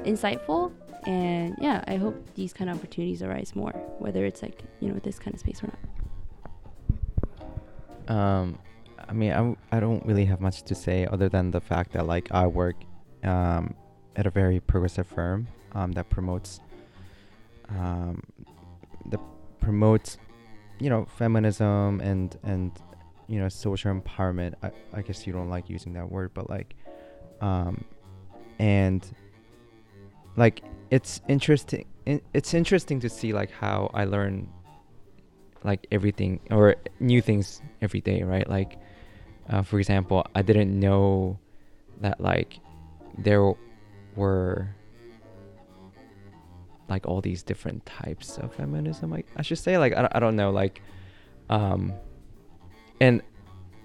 insightful. 0.05 0.72
And 1.05 1.57
yeah 1.61 1.83
i 1.89 1.97
hope 1.97 2.14
these 2.37 2.53
kind 2.53 2.70
of 2.70 2.76
opportunities 2.76 3.24
arise 3.24 3.57
more 3.57 3.72
whether 3.99 4.24
it's 4.24 4.41
like 4.41 4.62
you 4.78 4.89
know 4.89 5.01
this 5.03 5.18
kind 5.18 5.35
of 5.35 5.41
space 5.41 5.61
or 5.61 5.66
not 5.66 6.01
um, 8.09 8.59
I 9.09 9.12
mean, 9.12 9.32
I, 9.32 9.76
I 9.76 9.80
don't 9.80 10.05
really 10.07 10.24
have 10.26 10.40
much 10.40 10.62
to 10.64 10.74
say 10.74 11.07
other 11.07 11.28
than 11.28 11.50
the 11.50 11.61
fact 11.61 11.92
that 11.92 12.07
like 12.07 12.28
I 12.32 12.46
work 12.46 12.76
um, 13.24 13.74
at 14.16 14.26
a 14.26 14.30
very 14.30 14.61
progressive 14.61 15.07
firm 15.07 15.48
um, 15.72 15.92
that 15.92 16.09
promotes 16.11 16.61
um, 17.68 18.22
that 19.07 19.20
promotes 19.61 20.18
you 20.78 20.90
know 20.90 21.07
feminism 21.16 22.00
and 22.00 22.36
and 22.42 22.72
you 23.28 23.38
know 23.38 23.48
social 23.48 23.92
empowerment. 23.92 24.55
I, 24.62 24.70
I 24.92 25.03
guess 25.03 25.26
you 25.26 25.32
don't 25.32 25.48
like 25.48 25.68
using 25.68 25.92
that 25.94 26.11
word, 26.11 26.32
but 26.34 26.48
like 26.50 26.74
um, 27.40 27.84
and 28.59 29.05
like 30.36 30.62
it's 30.90 31.20
interesting. 31.28 31.86
It's 32.34 32.53
interesting 32.55 32.98
to 33.00 33.09
see 33.09 33.32
like 33.32 33.50
how 33.50 33.90
I 33.94 34.05
learn 34.05 34.48
like 35.64 35.86
everything 35.90 36.40
or 36.50 36.76
new 37.00 37.20
things 37.20 37.62
every 37.80 38.00
day, 38.00 38.22
right? 38.22 38.48
Like, 38.48 38.78
uh, 39.48 39.62
for 39.62 39.78
example, 39.78 40.26
I 40.34 40.42
didn't 40.42 40.78
know 40.78 41.38
that 42.00 42.20
like 42.20 42.58
there 43.18 43.52
were 44.16 44.68
like 46.88 47.06
all 47.06 47.20
these 47.20 47.42
different 47.42 47.84
types 47.86 48.38
of 48.38 48.54
feminism. 48.54 49.12
I, 49.12 49.24
I 49.36 49.42
should 49.42 49.58
say 49.58 49.78
like 49.78 49.94
I, 49.94 50.08
I 50.12 50.20
don't 50.20 50.36
know 50.36 50.50
like 50.50 50.82
um 51.48 51.92
and 53.00 53.22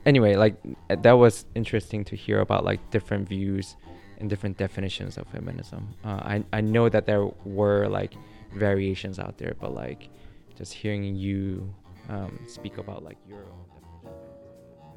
anyway 0.06 0.36
like 0.36 0.56
that 0.90 1.14
was 1.14 1.46
interesting 1.56 2.04
to 2.06 2.16
hear 2.16 2.40
about 2.40 2.66
like 2.66 2.80
different 2.92 3.28
views 3.28 3.76
and 4.20 4.30
different 4.30 4.58
definitions 4.58 5.18
of 5.18 5.28
feminism. 5.28 5.88
Uh, 6.04 6.20
I 6.34 6.44
I 6.52 6.62
know 6.62 6.90
that 6.90 7.06
there 7.06 7.26
were 7.46 7.88
like 7.88 8.14
variations 8.54 9.20
out 9.20 9.38
there, 9.38 9.54
but 9.60 9.74
like 9.74 10.10
just 10.58 10.74
hearing 10.74 11.16
you 11.16 11.74
um, 12.10 12.40
speak 12.48 12.78
about 12.78 13.04
like 13.04 13.18
your 13.28 13.40
own 13.40 13.66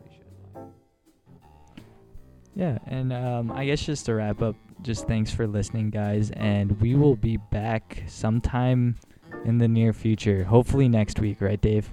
definition. 0.05 0.73
Yeah, 2.55 2.79
and 2.87 3.13
um, 3.13 3.53
I 3.53 3.67
guess 3.67 3.83
just 3.83 4.07
to 4.07 4.15
wrap 4.15 4.43
up, 4.43 4.57
just 4.83 5.07
thanks 5.07 5.31
for 5.31 5.47
listening, 5.47 5.91
guys, 5.91 6.31
and 6.33 6.81
we 6.81 6.95
will 6.95 7.17
be 7.17 7.37
back 7.37 8.03
sometime 8.09 8.97
in 9.45 9.59
the 9.59 9.69
near 9.69 9.93
future. 9.93 10.45
Hopefully 10.45 10.89
next 10.89 11.21
week, 11.21 11.41
right, 11.41 11.61
Dave? 11.61 11.93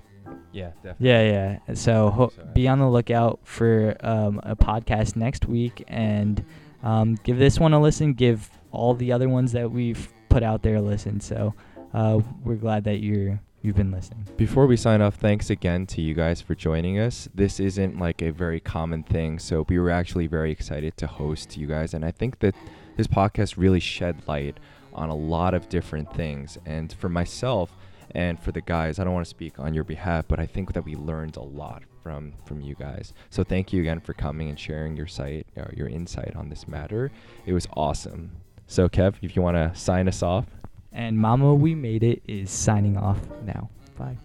Yeah, 0.51 0.72
definitely. 0.84 1.07
Yeah, 1.09 1.59
yeah. 1.68 1.74
So 1.76 2.09
ho- 2.09 2.32
be 2.53 2.68
on 2.68 2.80
the 2.80 2.89
lookout 2.89 3.39
for 3.43 3.95
um, 3.99 4.39
a 4.43 4.55
podcast 4.55 5.15
next 5.15 5.45
week, 5.45 5.84
and 5.88 6.43
um, 6.84 7.15
give 7.24 7.38
this 7.38 7.59
one 7.59 7.74
a 7.74 7.82
listen. 7.82 8.13
Give 8.13 8.49
all 8.72 8.93
the 8.93 9.11
other 9.11 9.30
ones 9.30 9.51
that 9.51 9.70
we've 9.72 10.11
put 10.30 10.43
out 10.43 10.63
there 10.63 10.76
a 10.78 10.82
listen. 10.82 11.20
So 11.20 11.53
uh, 11.93 12.20
we're 12.43 12.55
glad 12.55 12.86
that 12.86 12.99
you're 13.01 13.39
you've 13.62 13.76
been 13.76 13.91
listening. 13.91 14.26
Before 14.38 14.68
we 14.68 14.78
sign 14.78 15.01
off, 15.01 15.16
thanks 15.16 15.49
again 15.49 15.86
to 15.88 16.01
you 16.01 16.14
guys 16.14 16.41
for 16.41 16.55
joining 16.55 16.99
us. 16.99 17.28
This 17.34 17.60
isn't 17.60 17.99
like 17.99 18.22
a 18.22 18.32
very 18.32 18.60
common 18.60 19.03
thing, 19.03 19.39
so 19.39 19.66
we 19.70 19.80
were 19.80 19.89
actually 19.89 20.28
very 20.28 20.51
excited 20.51 20.97
to 20.97 21.08
host 21.08 21.58
you 21.58 21.68
guys, 21.68 21.93
and 21.93 22.05
I 22.05 22.12
think 22.12 22.39
that 22.39 22.55
this 22.95 23.08
podcast 23.08 23.58
really 23.58 23.80
shed 23.80 24.22
light 24.28 24.60
on 24.93 25.10
a 25.10 25.16
lot 25.16 25.53
of 25.53 25.70
different 25.70 26.14
things. 26.14 26.58
And 26.66 26.91
for 26.91 27.10
myself 27.10 27.72
and 28.12 28.39
for 28.39 28.51
the 28.51 28.62
guys, 28.62 28.99
I 28.99 29.03
don't 29.03 29.14
want 29.14 29.26
to 29.26 29.30
speak 29.30 29.60
on 29.60 29.74
your 29.74 29.84
behalf, 29.84 30.26
but 30.28 30.39
I 30.39 30.45
think 30.45 30.74
that 30.74 30.84
we 30.84 30.95
learned 30.95 31.38
a 31.38 31.43
lot 31.43 31.84
from 32.01 32.34
from 32.45 32.62
you 32.62 32.74
guys. 32.76 33.14
So 33.30 33.43
thank 33.43 33.72
you 33.72 33.82
again 33.82 33.99
for 33.99 34.14
coming 34.14 34.49
and 34.49 34.60
sharing 34.60 34.95
your 34.95 35.08
site, 35.08 35.45
uh, 35.58 35.66
your 35.76 35.88
insight 35.88 36.36
on 36.36 36.49
this 36.49 36.68
matter. 36.68 37.12
It 37.45 37.53
was 37.53 37.68
awesome. 37.76 38.32
So 38.66 38.89
Kev, 38.89 39.16
if 39.22 39.36
you 39.36 39.41
want 39.41 39.55
to 39.58 39.80
sign 39.80 40.08
us 40.08 40.24
off. 40.24 40.45
And 40.98 41.16
Momma, 41.16 41.54
we 41.54 41.76
made 41.76 42.02
it 42.02 42.24
is 42.28 42.50
signing 42.50 42.98
off 42.98 43.20
now. 43.45 43.70
Bye. 44.00 44.18